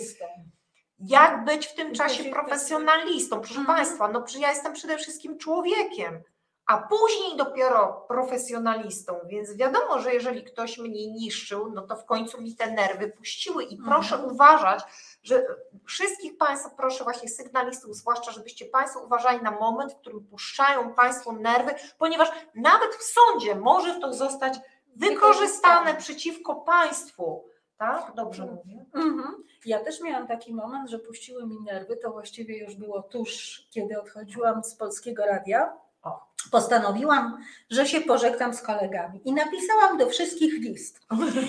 jak 0.99 1.45
być 1.45 1.67
w 1.67 1.75
tym 1.75 1.93
czasie 1.93 2.23
profesjonalistą. 2.23 3.39
Proszę 3.39 3.59
Mhm. 3.59 3.77
Państwa, 3.77 4.07
no 4.07 4.23
ja 4.39 4.49
jestem 4.49 4.73
przede 4.73 4.97
wszystkim 4.97 5.37
człowiekiem, 5.37 6.23
a 6.69 6.77
później 6.77 7.37
dopiero 7.37 8.05
profesjonalistą, 8.07 9.19
więc 9.25 9.55
wiadomo, 9.55 9.99
że 9.99 10.13
jeżeli 10.13 10.43
ktoś 10.43 10.77
mnie 10.77 11.11
niszczył, 11.11 11.71
no 11.73 11.81
to 11.81 11.95
w 11.95 12.05
końcu 12.05 12.41
mi 12.41 12.55
te 12.55 12.71
nerwy 12.71 13.07
puściły 13.07 13.63
i 13.63 13.77
proszę 13.77 14.15
Mhm. 14.15 14.33
uważać, 14.33 14.83
że 15.23 15.45
wszystkich 15.85 16.37
Państwa 16.37 16.69
proszę 16.77 17.03
właśnie 17.03 17.29
sygnalistów, 17.29 17.95
zwłaszcza 17.95 18.31
żebyście 18.31 18.65
Państwo 18.65 18.99
uważali 18.99 19.41
na 19.41 19.51
moment, 19.51 19.93
w 19.93 19.97
którym 19.97 20.23
puszczają 20.23 20.93
Państwo 20.93 21.31
nerwy, 21.31 21.73
ponieważ 21.97 22.31
nawet 22.55 22.95
w 22.95 23.03
sądzie 23.03 23.55
może 23.55 23.99
to 23.99 24.13
zostać 24.13 24.59
wykorzystane 24.95 25.95
przeciwko 25.95 26.55
Państwu. 26.55 27.49
Tak? 27.77 28.13
Dobrze 28.15 28.45
mówię. 28.45 28.85
Mhm. 28.93 29.43
Ja 29.65 29.79
też 29.79 30.01
miałam 30.01 30.27
taki 30.27 30.53
moment, 30.53 30.89
że 30.89 30.99
puściły 30.99 31.47
mi 31.47 31.61
nerwy. 31.61 31.97
To 31.97 32.11
właściwie 32.11 32.57
już 32.57 32.75
było 32.75 33.03
tuż, 33.03 33.61
kiedy 33.69 34.01
odchodziłam 34.01 34.63
z 34.63 34.75
polskiego 34.75 35.25
radia. 35.25 35.77
O. 36.01 36.28
Postanowiłam, 36.51 37.37
że 37.69 37.87
się 37.87 38.01
pożegnam 38.01 38.53
z 38.53 38.61
kolegami 38.61 39.21
i 39.25 39.33
napisałam 39.33 39.97
do 39.97 40.09
wszystkich 40.09 40.53
list. 40.53 40.99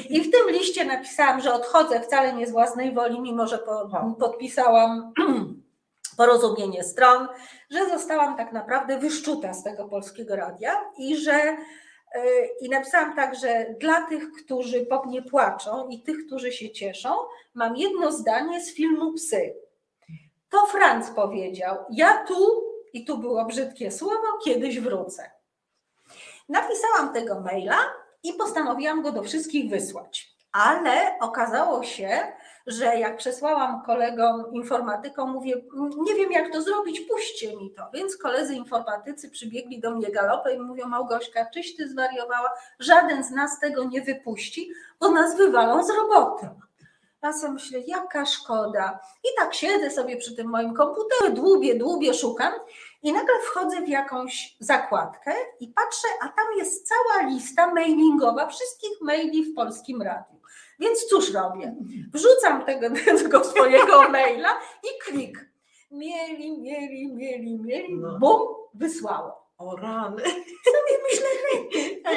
I 0.08 0.20
w 0.20 0.30
tym 0.30 0.50
liście 0.50 0.84
napisałam, 0.84 1.40
że 1.40 1.54
odchodzę 1.54 2.00
wcale 2.00 2.32
nie 2.32 2.46
z 2.46 2.50
własnej 2.50 2.94
woli, 2.94 3.20
mimo 3.20 3.46
że 3.46 3.58
po, 3.58 3.72
O. 3.72 4.16
podpisałam 4.20 5.12
porozumienie 6.16 6.84
stron, 6.84 7.28
że 7.70 7.88
zostałam 7.88 8.36
tak 8.36 8.52
naprawdę 8.52 8.98
wyszczuta 8.98 9.54
z 9.54 9.64
tego 9.64 9.88
polskiego 9.88 10.36
radia 10.36 10.72
i 10.98 11.16
że 11.16 11.32
yy, 11.34 12.20
i 12.60 12.68
napisałam 12.68 13.16
tak, 13.16 13.34
że 13.34 13.74
dla 13.80 14.06
tych, 14.06 14.32
którzy 14.32 14.86
po 14.86 15.04
mnie 15.06 15.22
płaczą 15.22 15.88
i 15.88 16.02
tych, 16.02 16.26
którzy 16.26 16.52
się 16.52 16.70
cieszą, 16.70 17.10
mam 17.54 17.76
jedno 17.76 18.12
zdanie 18.12 18.60
z 18.60 18.74
filmu 18.74 19.12
Psy. 19.12 19.54
To 20.50 20.66
Franz 20.66 21.10
powiedział: 21.10 21.76
Ja 21.90 22.24
tu, 22.24 22.69
i 22.92 23.04
tu 23.04 23.18
było 23.18 23.44
brzydkie 23.44 23.92
słowo, 23.92 24.26
kiedyś 24.44 24.80
wrócę. 24.80 25.30
Napisałam 26.48 27.14
tego 27.14 27.40
maila 27.40 27.78
i 28.22 28.32
postanowiłam 28.32 29.02
go 29.02 29.12
do 29.12 29.22
wszystkich 29.22 29.70
wysłać. 29.70 30.36
Ale 30.52 31.18
okazało 31.20 31.82
się, 31.82 32.18
że 32.66 32.84
jak 32.84 33.16
przesłałam 33.16 33.82
kolegom 33.82 34.52
informatykom, 34.52 35.30
mówię, 35.30 35.54
nie 35.96 36.14
wiem 36.14 36.32
jak 36.32 36.52
to 36.52 36.62
zrobić, 36.62 37.00
puśćcie 37.00 37.56
mi 37.56 37.70
to. 37.70 37.90
Więc 37.94 38.16
koledzy 38.16 38.54
informatycy 38.54 39.30
przybiegli 39.30 39.80
do 39.80 39.90
mnie 39.90 40.10
galopem 40.10 40.56
i 40.56 40.60
mówią, 40.60 40.88
Małgośka, 40.88 41.46
czyś 41.54 41.76
ty 41.76 41.88
zwariowała? 41.88 42.50
Żaden 42.78 43.24
z 43.24 43.30
nas 43.30 43.60
tego 43.60 43.84
nie 43.84 44.02
wypuści, 44.02 44.72
bo 45.00 45.10
nas 45.10 45.36
wywalą 45.36 45.84
z 45.84 45.90
roboty. 45.90 46.48
Ja 47.22 47.32
sobie 47.32 47.52
myślę, 47.52 47.78
jaka 47.86 48.26
szkoda. 48.26 48.98
I 49.24 49.28
tak 49.38 49.54
siedzę 49.54 49.90
sobie 49.90 50.16
przy 50.16 50.36
tym 50.36 50.48
moim 50.50 50.74
komputerze, 50.74 51.30
dłubię, 51.30 51.74
dłubię, 51.74 52.14
szukam 52.14 52.52
i 53.02 53.12
nagle 53.12 53.34
wchodzę 53.44 53.82
w 53.82 53.88
jakąś 53.88 54.56
zakładkę 54.60 55.34
i 55.60 55.68
patrzę, 55.68 56.08
a 56.22 56.28
tam 56.28 56.46
jest 56.56 56.88
cała 56.88 57.22
lista 57.28 57.74
mailingowa 57.74 58.46
wszystkich 58.46 58.90
maili 59.00 59.44
w 59.44 59.54
Polskim 59.54 60.02
Radiu. 60.02 60.40
Więc 60.78 61.06
cóż 61.06 61.32
robię? 61.32 61.74
Wrzucam 62.12 62.64
tego, 62.64 62.86
tego 63.22 63.44
swojego 63.44 64.08
maila 64.08 64.58
i 64.84 64.98
klik. 65.10 65.50
Mieli, 65.90 66.60
mieli, 66.62 67.12
mieli, 67.14 67.58
mieli, 67.62 67.94
No. 67.98 68.18
bum, 68.18 68.40
wysłało. 68.74 69.50
O 69.58 69.76
rany. 69.76 70.22
Sobie 70.22 70.98
myślę, 71.10 71.26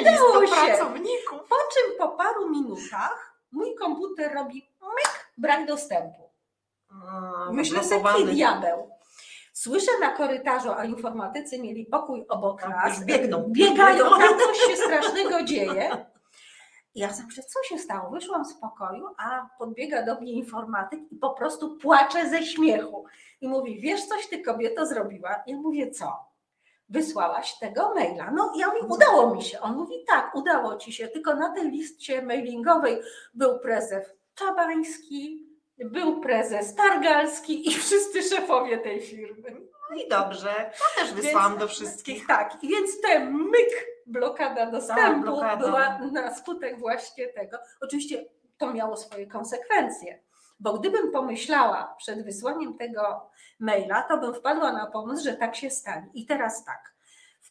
udało 0.00 0.46
się. 0.46 0.52
pracowników. 0.66 1.38
Po 1.48 1.56
czym 1.56 1.98
po 1.98 2.08
paru 2.08 2.50
minutach 2.50 3.34
mój 3.52 3.74
komputer 3.74 4.34
robi 4.34 4.70
brak 5.36 5.66
dostępu. 5.66 6.30
A, 6.90 7.52
Myślę 7.52 7.84
sobie, 7.84 8.04
jaki 8.10 8.24
diabeł. 8.24 8.90
Słyszę 9.52 9.90
na 10.00 10.10
korytarzu, 10.10 10.72
a 10.72 10.84
informatycy 10.84 11.58
mieli 11.62 11.86
pokój 11.86 12.24
obok 12.28 12.60
Tak, 12.62 12.70
nas. 12.70 13.04
biegną. 13.04 13.44
Biegają, 13.48 14.10
tam 14.20 14.38
coś 14.38 14.58
się 14.58 14.76
strasznego 14.76 15.42
dzieje. 15.42 16.06
I 16.94 17.00
ja 17.00 17.08
myślę, 17.26 17.42
co 17.42 17.62
się 17.68 17.78
stało? 17.78 18.10
Wyszłam 18.10 18.44
z 18.44 18.54
pokoju, 18.54 19.06
a 19.18 19.48
podbiega 19.58 20.02
do 20.02 20.20
mnie 20.20 20.32
informatyk 20.32 21.00
i 21.12 21.16
po 21.16 21.30
prostu 21.30 21.76
płacze 21.76 22.28
ze 22.28 22.42
śmiechu. 22.42 23.04
I 23.40 23.48
mówi, 23.48 23.80
wiesz 23.80 24.06
coś 24.06 24.26
ty 24.28 24.42
kobieto 24.42 24.86
zrobiła? 24.86 25.42
Ja 25.46 25.56
mówię, 25.56 25.90
co? 25.90 26.24
Wysłałaś 26.88 27.58
tego 27.58 27.94
maila. 27.94 28.30
No 28.30 28.52
ja 28.56 28.66
mówię, 28.66 28.80
udało 28.88 29.34
mi 29.34 29.42
się. 29.42 29.60
On 29.60 29.76
mówi, 29.76 29.94
tak, 30.06 30.34
udało 30.34 30.76
ci 30.76 30.92
się, 30.92 31.08
tylko 31.08 31.34
na 31.34 31.54
tej 31.54 31.70
liście 31.70 32.22
mailingowej 32.22 33.00
był 33.34 33.58
prezes 33.58 34.06
Czabański, 34.34 35.48
był 35.78 36.20
prezes 36.20 36.74
Targalski 36.74 37.68
i 37.68 37.74
wszyscy 37.74 38.22
szefowie 38.22 38.78
tej 38.78 39.00
firmy. 39.02 39.60
No 39.90 39.96
i 39.96 40.08
dobrze. 40.08 40.48
Ja 40.58 41.02
też 41.02 41.12
wysłałam 41.14 41.52
Więc- 41.52 41.60
do 41.60 41.68
wszystkich. 41.68 42.26
Tak, 42.26 42.64
i 42.64 42.68
więc 42.68 43.00
ten 43.00 43.32
myk, 43.34 43.86
blokada 44.06 44.70
dostępu 44.70 45.22
blokada. 45.22 45.66
była 45.66 45.98
na 45.98 46.34
skutek 46.34 46.78
właśnie 46.78 47.28
tego. 47.28 47.58
Oczywiście 47.80 48.24
to 48.58 48.72
miało 48.72 48.96
swoje 48.96 49.26
konsekwencje, 49.26 50.22
bo 50.60 50.72
gdybym 50.78 51.10
pomyślała 51.12 51.94
przed 51.98 52.24
wysłaniem 52.24 52.78
tego 52.78 53.30
maila, 53.60 54.02
to 54.02 54.18
bym 54.18 54.34
wpadła 54.34 54.72
na 54.72 54.86
pomysł, 54.86 55.24
że 55.24 55.36
tak 55.36 55.56
się 55.56 55.70
stanie. 55.70 56.06
I 56.14 56.26
teraz 56.26 56.64
tak. 56.64 56.93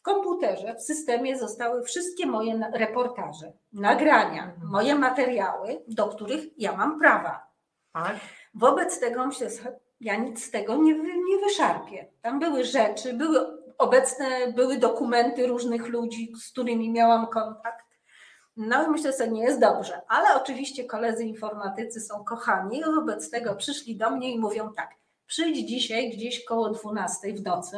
W 0.04 0.06
komputerze, 0.06 0.74
w 0.74 0.82
systemie 0.82 1.38
zostały 1.38 1.82
wszystkie 1.82 2.26
moje 2.26 2.70
reportaże, 2.72 3.52
nagrania, 3.72 4.44
Mhm. 4.44 4.70
moje 4.70 4.94
materiały, 4.94 5.82
do 5.88 6.08
których 6.08 6.44
ja 6.58 6.76
mam 6.76 6.98
prawa. 6.98 7.46
Tak? 7.92 8.16
Wobec 8.54 9.00
tego 9.00 9.28
ja 10.00 10.16
nic 10.16 10.44
z 10.44 10.50
tego 10.50 10.76
nie, 10.76 10.94
nie 11.02 11.38
wyszarpię. 11.44 12.06
Tam 12.22 12.38
były 12.40 12.64
rzeczy, 12.64 13.12
były 13.14 13.46
obecne, 13.78 14.52
były 14.52 14.78
dokumenty 14.78 15.46
różnych 15.46 15.88
ludzi, 15.88 16.32
z 16.42 16.50
którymi 16.52 16.90
miałam 16.90 17.26
kontakt. 17.26 17.86
No 18.56 18.86
i 18.86 18.90
myślę, 18.90 19.12
że 19.18 19.28
nie 19.28 19.42
jest 19.42 19.60
dobrze. 19.60 20.00
Ale 20.08 20.42
oczywiście 20.42 20.84
koledzy 20.84 21.24
informatycy 21.24 22.00
są 22.00 22.24
kochani 22.24 22.84
wobec 22.84 23.30
tego 23.30 23.56
przyszli 23.56 23.96
do 23.96 24.10
mnie 24.10 24.32
i 24.32 24.38
mówią 24.38 24.72
tak, 24.76 24.90
przyjdź 25.26 25.68
dzisiaj 25.68 26.10
gdzieś 26.10 26.44
koło 26.44 26.70
12 26.70 27.34
w 27.34 27.42
nocy, 27.42 27.76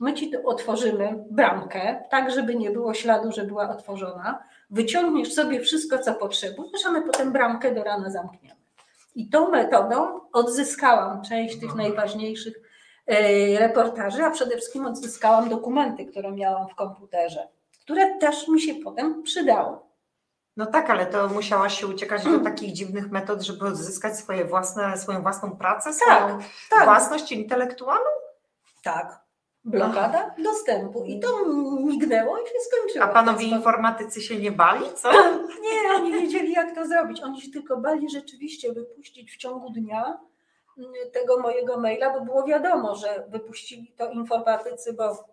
my 0.00 0.14
ci 0.14 0.36
otworzymy 0.44 1.24
bramkę, 1.30 2.04
tak 2.10 2.30
żeby 2.30 2.54
nie 2.54 2.70
było 2.70 2.94
śladu, 2.94 3.32
że 3.32 3.44
była 3.44 3.70
otworzona, 3.70 4.42
wyciągniesz 4.70 5.34
sobie 5.34 5.60
wszystko, 5.60 5.98
co 5.98 6.14
potrzebujesz, 6.14 6.86
a 6.86 6.90
my 6.90 7.02
potem 7.02 7.32
bramkę 7.32 7.74
do 7.74 7.84
rana 7.84 8.10
zamkniemy. 8.10 8.60
I 9.14 9.28
tą 9.28 9.50
metodą 9.50 10.20
odzyskałam 10.32 11.22
część 11.22 11.60
tych 11.60 11.74
najważniejszych 11.74 12.54
e, 13.06 13.58
reportaży, 13.58 14.24
a 14.24 14.30
przede 14.30 14.56
wszystkim 14.56 14.86
odzyskałam 14.86 15.48
dokumenty, 15.48 16.06
które 16.06 16.32
miałam 16.32 16.68
w 16.68 16.74
komputerze, 16.74 17.48
które 17.82 18.18
też 18.18 18.48
mi 18.48 18.60
się 18.60 18.74
potem 18.74 19.22
przydały. 19.22 19.76
No 20.56 20.66
tak, 20.66 20.90
ale 20.90 21.06
to 21.06 21.28
musiałaś 21.28 21.80
się 21.80 21.86
uciekać 21.86 22.24
do 22.24 22.38
takich 22.38 22.72
dziwnych 22.72 23.10
metod, 23.10 23.42
żeby 23.42 23.66
odzyskać 23.66 24.16
swoje 24.16 24.44
własne, 24.44 24.98
swoją 24.98 25.22
własną 25.22 25.56
pracę, 25.56 25.92
swoją 25.92 26.38
tak. 26.70 26.84
własność 26.84 27.32
intelektualną? 27.32 28.10
Tak. 28.82 29.25
Blokada 29.66 30.34
dostępu. 30.38 31.04
I 31.04 31.20
to 31.20 31.28
mignęło 31.84 32.38
i 32.38 32.46
się 32.46 32.54
skończyło. 32.60 33.04
A 33.04 33.08
panowie 33.08 33.46
informatycy 33.46 34.20
się 34.22 34.36
nie 34.36 34.52
bali, 34.52 34.84
co? 34.94 35.10
Nie, 35.62 35.94
oni 35.96 36.12
wiedzieli, 36.12 36.52
jak 36.52 36.74
to 36.74 36.86
zrobić. 36.86 37.20
Oni 37.20 37.40
się 37.40 37.50
tylko 37.50 37.76
bali 37.76 38.10
rzeczywiście 38.10 38.72
wypuścić 38.72 39.32
w 39.32 39.36
ciągu 39.36 39.70
dnia 39.70 40.18
mm, 40.78 40.92
tego 41.12 41.40
mojego 41.40 41.80
maila, 41.80 42.18
bo 42.18 42.24
było 42.24 42.44
wiadomo, 42.44 42.96
że 42.96 43.24
wypuścili 43.28 43.92
to 43.98 44.10
informatycy, 44.10 44.92
bo 44.92 45.24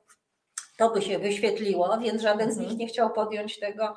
to 0.77 0.89
by 0.89 1.01
się 1.01 1.19
wyświetliło, 1.19 1.97
więc 1.97 2.21
żaden 2.21 2.51
z 2.51 2.57
Mhm. 2.57 2.69
nich 2.69 2.79
nie 2.79 2.87
chciał 2.87 3.09
podjąć 3.09 3.59
tego 3.59 3.95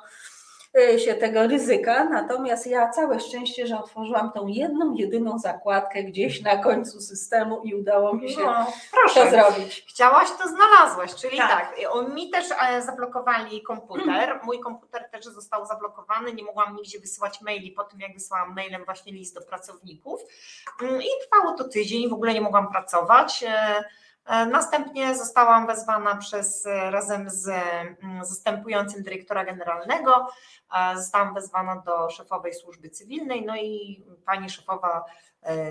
się 0.97 1.13
tego 1.15 1.47
ryzyka. 1.47 2.03
Natomiast 2.03 2.67
ja 2.67 2.89
całe 2.89 3.19
szczęście, 3.19 3.67
że 3.67 3.79
otworzyłam 3.79 4.31
tą 4.31 4.47
jedną, 4.47 4.93
jedyną 4.93 5.39
zakładkę 5.39 6.03
gdzieś 6.03 6.41
na 6.41 6.57
końcu 6.57 7.01
systemu 7.01 7.61
i 7.63 7.75
udało 7.75 8.13
mi 8.13 8.29
się 8.31 8.41
No, 8.43 8.65
to 8.65 8.71
proszę. 8.91 9.31
zrobić. 9.31 9.85
Chciałaś, 9.89 10.27
to 10.31 10.47
znalazłaś, 10.49 11.15
czyli 11.15 11.37
Tak. 11.37 11.49
tak, 11.49 11.75
mi 12.13 12.29
też 12.29 12.45
e, 12.61 12.81
zablokowali 12.81 13.61
komputer, 13.61 14.39
mój 14.45 14.59
komputer 14.59 15.09
też 15.11 15.25
został 15.25 15.65
zablokowany, 15.65 16.33
nie 16.33 16.43
mogłam 16.43 16.75
nigdzie 16.75 16.99
wysyłać 16.99 17.41
maili 17.41 17.71
po 17.71 17.83
tym, 17.83 17.99
jak 17.99 18.13
wysłałam 18.13 18.55
mailem 18.55 18.85
właśnie 18.85 19.13
list 19.13 19.35
do 19.35 19.41
pracowników 19.41 20.21
Mm, 20.81 21.01
i 21.01 21.05
trwało 21.21 21.57
to 21.57 21.63
tydzień, 21.63 22.09
w 22.09 22.13
ogóle 22.13 22.33
nie 22.33 22.41
mogłam 22.41 22.71
pracować. 22.71 23.45
E, 24.27 24.45
Następnie 24.45 25.15
zostałam 25.15 25.67
wezwana 25.67 26.15
przez, 26.15 26.65
e, 26.65 26.91
razem 26.91 27.29
z 27.29 27.47
mm, 27.47 28.25
zastępującym 28.25 29.03
dyrektora 29.03 29.45
generalnego, 29.45 30.27
e, 30.77 30.97
zostałam 30.97 31.33
wezwana 31.33 31.83
do 31.85 32.09
szefowej 32.09 32.53
służby 32.53 32.89
cywilnej, 32.89 33.45
no 33.45 33.55
i 33.55 34.03
pani 34.25 34.49
szefowa 34.49 35.05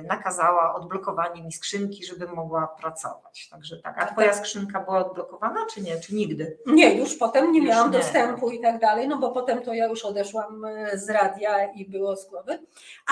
nakazała 0.09 0.75
odblokowanie 0.75 1.43
mi 1.43 1.53
skrzynki, 1.53 2.05
żebym 2.07 2.35
mogła 2.35 2.67
pracować. 2.67 3.49
Także 3.49 3.77
tak. 3.77 3.97
A 3.99 4.01
Tak, 4.01 4.13
twoja 4.13 4.29
tak. 4.29 4.37
skrzynka 4.37 4.81
była 4.81 5.07
odblokowana, 5.07 5.67
czy 5.75 5.83
nie? 5.83 6.01
Czy 6.01 6.15
nigdy? 6.15 6.59
Nie, 6.67 6.95
już 6.95 7.17
potem 7.17 7.53
nie 7.53 7.61
Już 7.61 7.69
miałam 7.69 7.91
nie. 7.91 7.99
dostępu 7.99 8.51
i 8.51 8.61
tak 8.61 8.79
dalej, 8.81 9.09
no 9.09 9.17
bo 9.19 9.31
potem 9.31 9.63
to 9.63 9.75
ja 9.75 9.87
już 9.87 10.05
odeszłam 10.05 10.63
z 10.95 11.11
radia 11.11 11.73
i 11.73 11.91
było 11.91 12.17
z 12.17 12.29
głowy. 12.31 12.59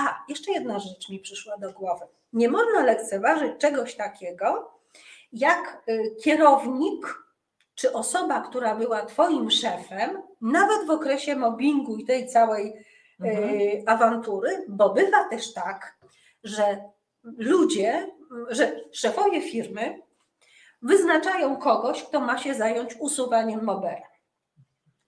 A, 0.01 0.19
jeszcze 0.29 0.53
jedna 0.53 0.79
rzecz 0.79 1.09
mi 1.09 1.19
przyszła 1.19 1.57
do 1.59 1.73
głowy. 1.73 2.05
Nie 2.33 2.49
można 2.49 2.81
lekceważyć 2.83 3.53
czegoś 3.61 3.97
takiego, 3.97 4.74
jak 5.35 5.83
e, 5.87 6.11
kierownik 6.11 7.25
czy 7.75 7.93
osoba, 7.93 8.41
która 8.41 8.75
była 8.75 9.07
Twoim 9.07 9.51
szefem, 9.51 10.23
nawet 10.41 10.87
w 10.87 10.91
okresie 10.91 11.37
mobbingu 11.37 11.97
i 11.97 12.05
tej 12.05 12.29
całej 12.29 12.67
e, 12.69 12.75
Mhm. 13.19 13.83
awantury, 13.87 14.65
bo 14.69 14.91
bywa 14.91 15.29
też 15.29 15.53
tak, 15.53 15.99
że 16.45 16.85
ludzie, 17.25 18.11
że 18.49 18.81
szefowie 18.93 19.41
firmy 19.41 19.99
wyznaczają 20.83 21.57
kogoś, 21.57 22.03
kto 22.03 22.21
ma 22.21 22.39
się 22.39 22.55
zająć 22.55 22.97
usuwaniem 23.01 23.65
mobera. 23.65 24.15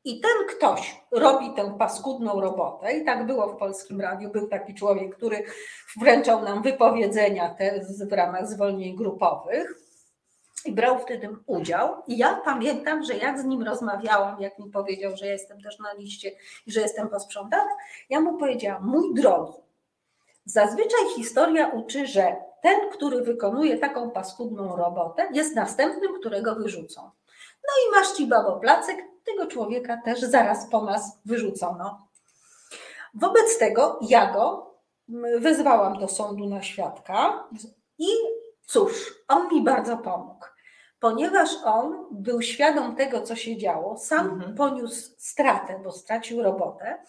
I 0.05 0.21
ten 0.21 0.57
ktoś 0.57 1.03
robi 1.11 1.55
tę 1.55 1.75
paskudną 1.79 2.41
robotę, 2.41 2.93
i 2.93 3.05
tak 3.05 3.27
było 3.27 3.49
w 3.49 3.57
polskim 3.57 4.01
radiu. 4.01 4.31
Był 4.31 4.49
taki 4.49 4.75
człowiek, 4.75 5.17
który 5.17 5.45
wręczał 6.01 6.43
nam 6.43 6.63
wypowiedzenia 6.63 7.55
te 7.55 7.81
w 8.11 8.13
ramach 8.13 8.47
zwolnień 8.47 8.97
grupowych 8.97 9.86
i 10.65 10.73
brał 10.73 10.99
w 10.99 11.05
tym 11.05 11.43
udział. 11.47 12.03
I 12.07 12.19
ja 12.19 12.41
pamiętam, 12.45 13.05
że 13.05 13.17
jak 13.17 13.41
z 13.41 13.45
nim 13.45 13.63
rozmawiałam, 13.63 14.41
jak 14.41 14.59
mi 14.59 14.71
powiedział, 14.71 15.17
że 15.17 15.27
jestem 15.27 15.63
też 15.63 15.79
na 15.79 15.93
liście 15.93 16.33
i 16.67 16.73
że 16.73 16.81
jestem 16.81 17.09
posprzątana, 17.09 17.71
ja 18.11 18.21
mu 18.21 18.39
powiedziałam: 18.39 18.87
Mój 18.87 19.15
drogi, 19.15 19.53
zazwyczaj 20.45 21.01
historia 21.17 21.69
uczy, 21.69 22.07
że 22.07 22.37
ten, 22.63 22.91
który 22.93 23.23
wykonuje 23.23 23.79
taką 23.79 24.11
paskudną 24.11 24.77
robotę, 24.77 25.29
jest 25.33 25.57
następnym, 25.57 26.21
którego 26.21 26.55
wyrzucą. 26.55 27.03
No 27.63 27.73
i 27.89 27.97
masz 27.97 28.13
ci 28.13 28.27
babo 28.27 28.57
placek, 28.57 28.97
tego 29.25 29.47
człowieka 29.47 30.01
też 30.05 30.21
zaraz 30.21 30.71
po 30.71 30.85
nas 30.85 31.19
wyrzucono. 31.25 32.07
Wobec 33.15 33.59
tego 33.59 33.99
ja 34.03 34.33
go 34.33 34.75
wezwałam 35.39 35.99
do 35.99 36.09
sądu 36.09 36.47
na 36.47 36.63
świadka 36.63 37.45
i 37.99 38.09
cóż, 38.67 39.15
on 39.29 39.49
mi 39.55 39.65
bardzo 39.65 39.99
pomógł. 39.99 40.47
Ponieważ 41.01 41.51
on 41.65 42.07
był 42.11 42.43
świadom 42.43 42.97
tego, 42.97 43.23
co 43.23 43.37
się 43.37 43.57
działo, 43.57 43.99
sam 43.99 44.31
mhm. 44.31 44.55
poniósł 44.55 45.11
stratę, 45.19 45.81
bo 45.85 45.93
stracił 45.93 46.43
robotę 46.43 47.03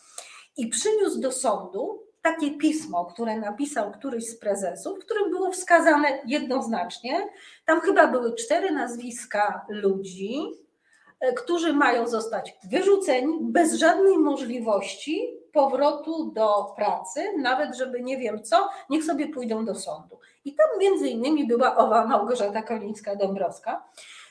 i 0.58 0.68
przyniósł 0.68 1.20
do 1.20 1.32
sądu 1.32 2.04
takie 2.22 2.52
pismo, 2.52 3.06
które 3.06 3.40
napisał 3.40 3.92
któryś 3.92 4.30
z 4.30 4.40
prezesów, 4.40 5.00
w 5.00 5.06
którym 5.06 5.30
było 5.30 5.52
wskazane 5.52 6.22
jednoznacznie, 6.26 7.30
tam 7.66 7.82
chyba 7.82 8.08
były 8.08 8.36
cztery 8.36 8.72
nazwiska 8.72 9.66
ludzi, 9.70 10.42
E, 11.20 11.34
którzy 11.34 11.74
mają 11.74 12.08
zostać 12.08 12.56
wyrzuceni 12.72 13.38
bez 13.42 13.74
żadnej 13.74 14.18
możliwości 14.18 15.37
powrotu 15.58 16.32
do 16.32 16.74
pracy, 16.76 17.34
nawet 17.38 17.78
żeby 17.78 18.02
nie 18.02 18.18
wiem 18.18 18.44
co, 18.44 18.70
niech 18.90 19.04
sobie 19.04 19.28
pójdą 19.28 19.66
do 19.66 19.76
sądu. 19.76 20.20
I 20.46 20.56
tam 20.56 20.68
między 20.80 21.10
innymi 21.10 21.48
była 21.48 21.76
owa 21.76 22.08
Małgorzata 22.08 22.62
Kolińska-Dąbrowska. 22.62 23.82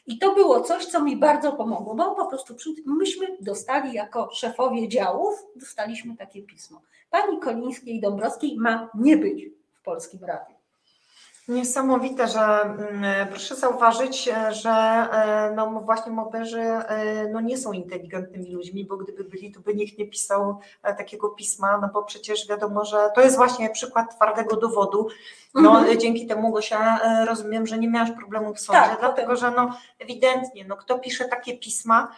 I 0.06 0.18
to 0.18 0.34
było 0.34 0.60
coś, 0.60 0.86
co 0.86 1.02
mi 1.02 1.16
bardzo 1.16 1.52
pomogło, 1.52 1.94
bo 1.94 2.14
po 2.14 2.26
prostu 2.26 2.54
myśmy 2.86 3.26
dostali 3.40 3.92
jako 3.92 4.28
szefowie 4.32 4.88
działów, 4.88 5.46
dostaliśmy 5.56 6.16
takie 6.16 6.42
pismo. 6.42 6.80
Pani 7.10 7.40
Kolińskiej 7.40 8.00
Dąbrowskiej 8.00 8.56
ma 8.56 8.90
nie 8.94 9.16
być 9.16 9.44
w 9.72 9.82
Polskim 9.82 10.24
Radiu. 10.24 10.55
Niesamowite, 11.48 12.28
że 12.28 12.40
mm, 12.40 13.28
proszę 13.28 13.56
zauważyć, 13.56 14.30
że 14.50 14.70
e, 14.70 15.52
no 15.56 15.70
właśnie 15.70 16.12
moberzy 16.12 16.60
e, 16.60 17.28
no 17.28 17.40
nie 17.40 17.58
są 17.58 17.72
inteligentnymi 17.72 18.52
ludźmi, 18.52 18.84
bo 18.84 18.96
gdyby 18.96 19.24
byli, 19.24 19.52
to 19.52 19.60
by 19.60 19.74
nikt 19.74 19.98
nie 19.98 20.06
pisał 20.06 20.58
e, 20.82 20.94
takiego 20.94 21.28
pisma, 21.28 21.78
no 21.78 21.88
bo 21.92 22.02
przecież 22.02 22.48
wiadomo, 22.48 22.84
że 22.84 23.10
to 23.14 23.20
jest 23.20 23.36
właśnie 23.36 23.70
przykład 23.70 24.16
twardego 24.16 24.56
dowodu. 24.56 25.08
No 25.54 25.78
mhm. 25.78 26.00
dzięki 26.00 26.26
temu 26.26 26.52
Gosia 26.52 27.00
rozumiem, 27.26 27.66
że 27.66 27.78
nie 27.78 27.88
miałaś 27.88 28.10
problemu 28.10 28.54
w 28.54 28.60
sądzie, 28.60 28.80
tak, 28.80 29.00
dlatego 29.00 29.36
że 29.36 29.50
no 29.50 29.70
ewidentnie, 29.98 30.64
no 30.64 30.76
kto 30.76 30.98
pisze 30.98 31.24
takie 31.24 31.58
pisma, 31.58 32.08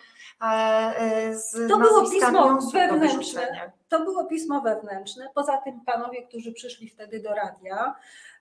z 1.32 1.68
to 1.68 1.78
było 1.78 2.10
pismo 2.10 2.58
wewnętrzne. 2.72 3.72
To 3.88 4.00
było 4.00 4.24
pismo 4.24 4.60
wewnętrzne. 4.60 5.28
Poza 5.34 5.56
tym 5.56 5.80
panowie, 5.80 6.22
którzy 6.22 6.52
przyszli 6.52 6.88
wtedy 6.88 7.20
do 7.20 7.34
radia, 7.34 7.94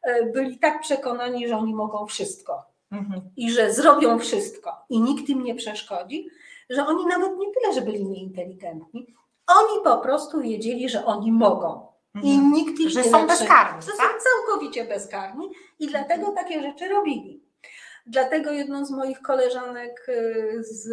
E, 0.08 0.26
byli 0.26 0.60
tak 0.60 0.82
przekonani, 0.82 1.48
że 1.48 1.58
oni 1.58 1.76
mogą 1.76 2.06
wszystko 2.06 2.66
mhm. 2.92 3.22
i 3.38 3.52
że 3.52 3.74
zrobią 3.74 4.20
wszystko 4.20 4.72
i 4.90 5.02
nikt 5.02 5.30
im 5.30 5.44
nie 5.44 5.56
przeszkodzi, 5.56 6.28
że 6.70 6.86
oni 6.86 7.06
nawet 7.06 7.38
nie 7.38 7.48
tyle, 7.54 7.74
że 7.74 7.82
byli 7.82 8.06
nieinteligentni, 8.06 9.16
oni 9.48 9.84
po 9.84 9.98
prostu 9.98 10.42
wiedzieli, 10.42 10.90
że 10.90 11.06
oni 11.06 11.32
mogą. 11.32 11.88
I 12.24 12.32
mhm. 12.32 12.52
nikt 12.52 12.80
ich 12.80 12.90
że 12.90 13.02
nie 13.02 13.10
są 13.12 13.28
bezkarni. 13.28 13.82
Że 13.82 13.92
tak? 13.92 13.98
są 13.98 14.30
całkowicie 14.30 14.86
bezkarni 14.86 15.50
i 15.80 15.88
dlatego 15.88 16.32
takie 16.32 16.62
rzeczy 16.62 16.88
robili. 16.88 17.44
Dlatego 18.06 18.52
jedną 18.52 18.86
z 18.86 18.92
moich 18.92 19.22
koleżanek 19.22 20.08
e, 20.10 20.64
z 20.64 20.90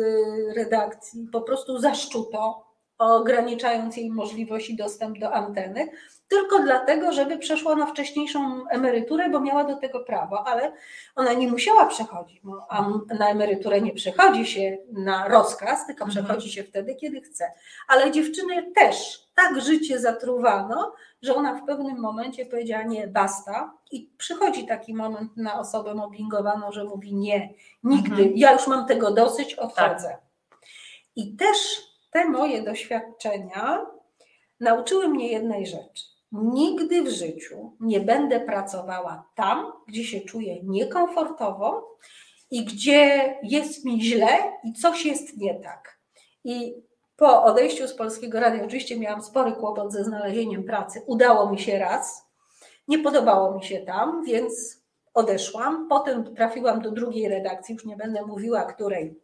redakcji 0.56 1.28
po 1.32 1.40
prostu 1.40 1.78
zaszczuto, 1.78 2.63
ograniczając 2.98 3.96
jej 3.96 4.10
możliwość 4.10 4.70
i 4.70 4.76
dostęp 4.76 5.18
do 5.18 5.32
anteny, 5.32 5.88
tylko 6.28 6.58
dlatego, 6.58 7.12
żeby 7.12 7.38
przeszła 7.38 7.76
na 7.76 7.86
wcześniejszą 7.86 8.68
emeryturę, 8.68 9.30
bo 9.30 9.40
miała 9.40 9.64
do 9.64 9.76
tego 9.76 10.00
prawo, 10.00 10.46
ale 10.46 10.72
ona 11.14 11.32
nie 11.32 11.48
musiała 11.48 11.86
przechodzić, 11.86 12.40
a 12.68 12.88
na 13.18 13.28
emeryturę 13.28 13.80
nie 13.80 13.92
przechodzi 13.92 14.46
się 14.46 14.78
na 14.92 15.28
rozkaz, 15.28 15.86
tylko 15.86 16.04
mhm. 16.04 16.26
przechodzi 16.26 16.52
się 16.52 16.64
wtedy, 16.64 16.94
kiedy 16.94 17.20
chce. 17.20 17.52
Ale 17.88 18.10
dziewczyny 18.10 18.72
też 18.74 19.24
tak 19.34 19.60
życie 19.60 20.00
zatruwano, 20.00 20.94
że 21.22 21.34
ona 21.34 21.54
w 21.54 21.66
pewnym 21.66 22.00
momencie 22.00 22.46
powiedziała 22.46 22.82
nie, 22.82 23.08
basta. 23.08 23.74
I 23.90 24.10
przychodzi 24.18 24.66
taki 24.66 24.94
moment 24.94 25.36
na 25.36 25.60
osobę 25.60 25.94
mobbingowaną, 25.94 26.72
że 26.72 26.84
mówi 26.84 27.14
nie, 27.14 27.54
nigdy, 27.82 28.22
mhm. 28.22 28.32
ja 28.36 28.52
już 28.52 28.66
mam 28.66 28.86
tego 28.86 29.10
dosyć, 29.10 29.54
odchodzę. 29.54 30.08
Tak. 30.08 30.20
I 31.16 31.36
też 31.36 31.56
te 32.14 32.24
moje 32.24 32.62
doświadczenia 32.62 33.86
nauczyły 34.60 35.08
mnie 35.08 35.32
jednej 35.32 35.66
rzeczy. 35.66 36.04
Nigdy 36.32 37.02
w 37.02 37.08
życiu 37.08 37.76
nie 37.80 38.00
będę 38.00 38.40
pracowała 38.40 39.30
tam, 39.34 39.72
gdzie 39.88 40.04
się 40.04 40.20
czuję 40.20 40.62
niekomfortowo 40.62 41.98
i 42.50 42.64
gdzie 42.64 43.34
jest 43.42 43.84
mi 43.84 44.02
źle 44.02 44.38
i 44.64 44.72
coś 44.72 45.06
jest 45.06 45.36
nie 45.36 45.54
tak. 45.54 45.98
I 46.44 46.74
po 47.16 47.44
odejściu 47.44 47.88
z 47.88 47.94
Polskiego 47.94 48.40
Radia 48.40 48.64
oczywiście 48.64 48.98
miałam 48.98 49.22
spory 49.22 49.52
kłopot 49.52 49.92
ze 49.92 50.04
znalezieniem 50.04 50.64
pracy. 50.64 51.02
Udało 51.06 51.50
mi 51.50 51.58
się 51.58 51.78
raz. 51.78 52.24
Nie 52.88 52.98
podobało 52.98 53.54
mi 53.54 53.64
się 53.64 53.78
tam, 53.78 54.24
więc 54.24 54.82
odeszłam. 55.14 55.88
Potem 55.88 56.34
trafiłam 56.34 56.82
do 56.82 56.90
drugiej 56.90 57.28
redakcji, 57.28 57.74
już 57.74 57.84
nie 57.84 57.96
będę 57.96 58.26
mówiła 58.26 58.64
której, 58.64 59.23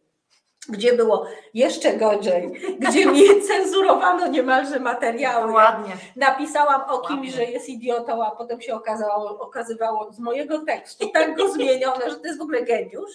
gdzie 0.69 0.93
było 0.93 1.25
jeszcze 1.53 1.93
gorzej, 1.93 2.51
gdzie 2.79 3.05
mi 3.11 3.23
cenzurowano 3.47 4.27
niemalże 4.27 4.79
materiały. 4.79 5.51
Ładnie. 5.51 5.93
Napisałam 6.15 6.81
o 6.81 6.99
kimś, 6.99 7.11
Ładnie. 7.11 7.31
że 7.31 7.45
jest 7.45 7.69
idiotą, 7.69 8.25
a 8.25 8.31
potem 8.31 8.61
się 8.61 8.75
okazało, 8.75 9.39
okazywało 9.39 10.11
z 10.11 10.19
mojego 10.19 10.65
tekstu 10.65 11.09
tak 11.09 11.37
go 11.37 11.49
zmienione, 11.53 12.09
że 12.09 12.15
to 12.15 12.27
jest 12.27 12.39
w 12.39 12.41
ogóle 12.41 12.63
geniusz. 12.63 13.11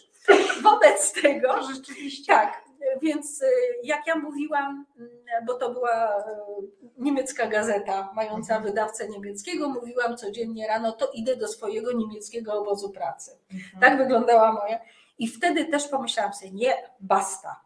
Wobec 0.62 1.12
tego. 1.22 1.54
To 1.54 1.62
rzeczywiście. 1.62 2.32
Tak, 2.32 2.64
więc 3.02 3.42
y, 3.42 3.46
jak 3.82 4.06
ja 4.06 4.16
mówiłam, 4.16 4.86
mm, 4.98 5.10
bo 5.46 5.54
to 5.54 5.70
była 5.70 6.18
y, 6.18 6.22
niemiecka 6.98 7.46
gazeta 7.46 8.10
mająca 8.14 8.54
mhm. 8.56 8.62
wydawcę 8.62 9.08
niemieckiego, 9.08 9.68
mówiłam 9.68 10.16
codziennie 10.16 10.66
rano, 10.68 10.92
to 10.92 11.10
idę 11.14 11.36
do 11.36 11.48
swojego 11.48 11.92
niemieckiego 11.92 12.52
obozu 12.52 12.90
pracy. 12.90 13.30
Mhm. 13.52 13.80
Tak 13.80 13.98
wyglądała 13.98 14.52
moja. 14.52 14.78
I 15.18 15.28
wtedy 15.28 15.64
też 15.64 15.88
pomyślałam 15.88 16.34
sobie, 16.34 16.50
nie, 16.50 16.74
basta. 17.00 17.60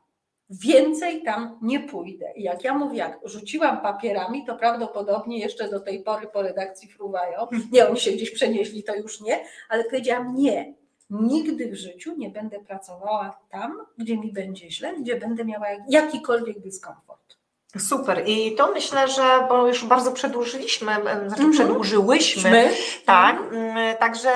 Więcej 0.50 1.22
tam 1.22 1.58
nie 1.62 1.80
pójdę. 1.80 2.32
I 2.36 2.42
jak 2.42 2.64
ja 2.64 2.74
mówię, 2.74 2.98
jak 2.98 3.18
rzuciłam 3.24 3.80
papierami, 3.80 4.46
to 4.46 4.56
prawdopodobnie 4.56 5.38
jeszcze 5.38 5.68
do 5.68 5.80
tej 5.80 6.02
pory 6.02 6.26
po 6.26 6.42
redakcji 6.42 6.88
fruwają. 6.88 7.46
Nie, 7.72 7.88
oni 7.88 8.00
się 8.00 8.12
gdzieś 8.12 8.30
przenieśli, 8.30 8.82
to 8.82 8.94
już 8.94 9.20
nie, 9.20 9.44
ale 9.68 9.84
powiedziałam 9.84 10.34
nie. 10.34 10.74
Nigdy 11.10 11.70
w 11.70 11.74
życiu 11.74 12.16
nie 12.16 12.30
będę 12.30 12.60
pracowała 12.60 13.40
tam, 13.50 13.78
gdzie 13.98 14.18
mi 14.18 14.32
będzie 14.32 14.70
źle, 14.70 14.94
gdzie 15.00 15.16
będę 15.16 15.44
miała 15.44 15.66
jakikolwiek 15.88 16.60
dyskomfort. 16.60 17.39
Super. 17.78 18.22
I 18.26 18.54
to 18.54 18.72
myślę, 18.72 19.08
że, 19.08 19.46
bo 19.48 19.66
już 19.66 19.84
bardzo 19.84 20.12
przedłużyliśmy, 20.12 20.96
znaczy 21.26 21.42
-hmm. 21.42 21.52
przedłużyłyśmy, 21.52 22.50
My? 22.50 22.70
tak. 23.06 23.36
Mm, 23.52 23.96
także 23.96 24.30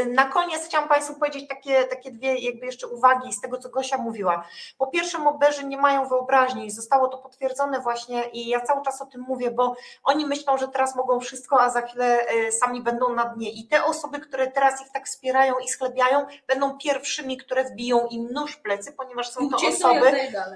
y, 0.00 0.06
na 0.06 0.24
koniec 0.24 0.64
chciałam 0.66 0.88
Państwu 0.88 1.14
powiedzieć 1.14 1.48
takie, 1.48 1.84
takie 1.84 2.10
dwie 2.10 2.38
jakby 2.38 2.66
jeszcze 2.66 2.86
uwagi 2.86 3.32
z 3.32 3.40
tego, 3.40 3.58
co 3.58 3.68
Gosia 3.68 3.98
mówiła. 3.98 4.44
Po 4.78 4.86
pierwsze, 4.86 5.18
moberzy 5.18 5.66
nie 5.66 5.76
mają 5.76 6.08
wyobraźni 6.08 6.66
i 6.66 6.70
zostało 6.70 7.08
to 7.08 7.18
potwierdzone 7.18 7.80
właśnie 7.80 8.24
i 8.32 8.48
ja 8.48 8.60
cały 8.60 8.84
czas 8.84 9.02
o 9.02 9.06
tym 9.06 9.20
mówię, 9.28 9.50
bo 9.50 9.76
oni 10.04 10.26
myślą, 10.26 10.58
że 10.58 10.68
teraz 10.68 10.96
mogą 10.96 11.20
wszystko, 11.20 11.60
a 11.60 11.70
za 11.70 11.82
chwilę 11.82 12.26
y, 12.48 12.52
sami 12.52 12.82
będą 12.82 13.14
na 13.14 13.24
dnie. 13.24 13.50
I 13.50 13.68
te 13.68 13.84
osoby, 13.84 14.20
które 14.20 14.46
teraz 14.46 14.80
ich 14.80 14.92
tak 14.92 15.06
wspierają 15.06 15.54
i 15.64 15.68
sklepiają, 15.68 16.26
będą 16.46 16.78
pierwszymi, 16.78 17.36
które 17.36 17.64
wbiją 17.64 18.06
im 18.10 18.28
nóż 18.32 18.52
w 18.52 18.62
plecy, 18.62 18.92
ponieważ 18.92 19.30
są 19.30 19.50
to 19.50 19.56
osoby. 19.56 20.12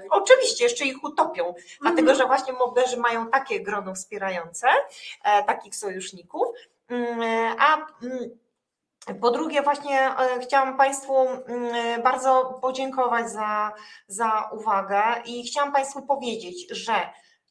Oczywiście, 0.09 0.63
jeszcze 0.63 0.85
ich 0.85 1.03
utopią. 1.03 1.43
Mm 1.45 1.55
-hmm. 1.55 2.10
Że 2.15 2.25
właśnie 2.25 2.53
moberzy 2.53 2.97
mają 2.97 3.27
takie 3.27 3.59
grono 3.63 3.95
wspierające, 3.95 4.67
e, 5.23 5.43
takich 5.43 5.75
sojuszników. 5.75 6.47
Mm, 6.89 7.55
a 7.59 7.75
mm, 8.03 8.39
po 9.21 9.31
drugie, 9.31 9.61
właśnie 9.61 9.99
e, 9.99 10.39
chciałam 10.39 10.77
Państwu 10.77 11.27
mm, 11.27 12.01
bardzo 12.03 12.59
podziękować 12.61 13.31
za, 13.31 13.73
za 14.07 14.49
uwagę 14.51 15.03
i 15.25 15.43
chciałam 15.43 15.71
Państwu 15.71 16.01
powiedzieć, 16.01 16.67
że 16.69 16.93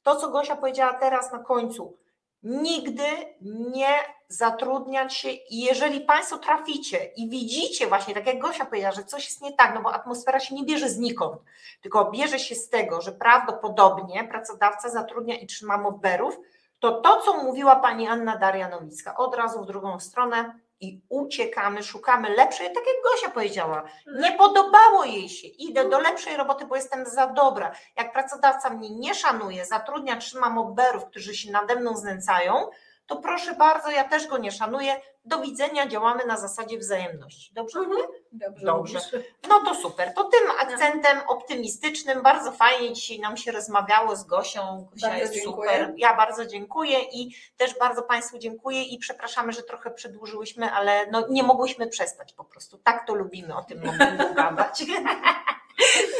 to, 0.02 0.16
co 0.16 0.30
Gosia 0.30 0.56
powiedziała 0.56 0.94
teraz 0.94 1.32
na 1.32 1.38
końcu, 1.38 1.96
nigdy 2.42 3.04
nie 3.40 3.94
zatrudniać 4.28 5.14
się 5.14 5.30
i 5.30 5.60
jeżeli 5.60 6.00
Państwo 6.00 6.38
traficie 6.38 7.04
i 7.04 7.28
widzicie 7.28 7.86
właśnie, 7.86 8.14
tak 8.14 8.26
jak 8.26 8.38
Gosia 8.38 8.64
powiedziała, 8.64 8.94
że 8.94 9.04
coś 9.04 9.24
jest 9.24 9.42
nie 9.42 9.52
tak, 9.52 9.74
no 9.74 9.82
bo 9.82 9.94
atmosfera 9.94 10.40
się 10.40 10.54
nie 10.54 10.64
bierze 10.64 10.88
znikąd, 10.88 11.42
tylko 11.82 12.10
bierze 12.10 12.38
się 12.38 12.54
z 12.54 12.68
tego, 12.68 13.00
że 13.00 13.12
prawdopodobnie 13.12 14.24
pracodawca 14.24 14.88
zatrudnia 14.88 15.38
i 15.38 15.46
trzyma 15.46 15.78
mobberów, 15.78 16.38
to 16.78 17.00
to, 17.00 17.20
co 17.20 17.42
mówiła 17.42 17.76
Pani 17.76 18.06
Anna 18.06 18.36
Daria 18.36 18.68
Nowicka, 18.68 19.16
od 19.16 19.34
razu 19.34 19.62
w 19.62 19.66
drugą 19.66 20.00
stronę 20.00 20.54
i 20.80 21.00
uciekamy, 21.08 21.82
szukamy 21.82 22.28
lepszej, 22.28 22.66
tak 22.66 22.84
jak 22.86 22.96
Gosia 23.04 23.30
powiedziała, 23.30 23.84
nie 24.20 24.32
podobało 24.32 25.04
jej 25.04 25.28
się, 25.28 25.48
idę 25.48 25.88
do 25.88 26.00
lepszej 26.00 26.36
roboty, 26.36 26.66
bo 26.66 26.76
jestem 26.76 27.06
za 27.06 27.26
dobra. 27.26 27.72
Jak 27.96 28.12
pracodawca 28.12 28.70
mnie 28.70 28.90
nie 28.90 29.14
szanuje, 29.14 29.66
zatrudnia, 29.66 30.16
trzyma 30.16 30.50
mobberów, 30.50 31.04
którzy 31.04 31.34
się 31.34 31.52
nade 31.52 31.76
mną 31.76 31.96
znęcają, 31.96 32.70
to 33.10 33.16
proszę 33.16 33.54
bardzo, 33.54 33.90
ja 33.90 34.04
też 34.08 34.26
go 34.26 34.38
nie 34.38 34.52
szanuję. 34.52 35.00
Do 35.24 35.38
widzenia, 35.38 35.86
działamy 35.86 36.26
na 36.26 36.36
zasadzie 36.36 36.78
wzajemności. 36.78 37.54
Dobrze? 37.54 37.80
mówię? 37.80 38.02
Dobrze. 38.32 38.66
Dobrze. 38.66 39.00
No 39.48 39.60
to 39.60 39.74
super. 39.74 40.14
To 40.14 40.24
tym 40.24 40.50
akcentem 40.60 41.20
optymistycznym 41.28 42.22
bardzo 42.22 42.52
fajnie 42.52 42.92
dzisiaj 42.92 43.18
nam 43.18 43.36
się 43.36 43.52
rozmawiało 43.52 44.16
z 44.16 44.24
Gosią. 44.24 44.88
Gosia 44.92 45.06
Bardzo 45.06 45.22
jest 45.22 45.34
dziękuję. 45.34 45.70
super. 45.70 45.94
Ja 45.96 46.16
bardzo 46.16 46.46
dziękuję 46.46 46.98
i 47.00 47.34
też 47.56 47.78
bardzo 47.78 48.02
Państwu 48.02 48.38
dziękuję 48.38 48.82
i 48.82 48.98
przepraszamy, 48.98 49.52
że 49.52 49.62
trochę 49.62 49.90
przedłużyłyśmy, 49.90 50.72
ale 50.72 51.06
no 51.10 51.26
nie 51.30 51.42
mogłyśmy 51.42 51.86
przestać 51.86 52.32
po 52.32 52.44
prostu. 52.44 52.78
Tak 52.78 53.06
to 53.06 53.14
lubimy 53.14 53.56
o 53.56 53.62
tym 53.62 53.84
mobbingu 53.84 54.34
gadać. 54.34 54.82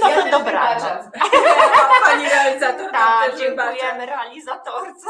No 0.01 0.09
Ja 0.09 0.23
to 0.23 0.31
dobranoc. 0.39 0.83
wybaczam. 0.85 1.11
Pani 2.07 2.29
realizator, 2.29 2.91
Tak, 2.93 3.39
dziękujemy 3.39 4.07
realizatorce. 4.07 5.07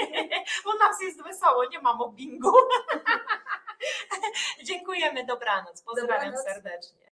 U 0.74 0.78
nas 0.78 1.00
jest 1.00 1.22
wesoło, 1.22 1.64
nie 1.64 1.80
ma 1.80 1.94
mobbingu. 1.94 2.52
Dziękujemy, 4.64 5.24
dobranoc. 5.26 5.82
Pozdrawiam 5.82 6.24
Dobranoc. 6.24 6.44
serdecznie. 6.44 7.09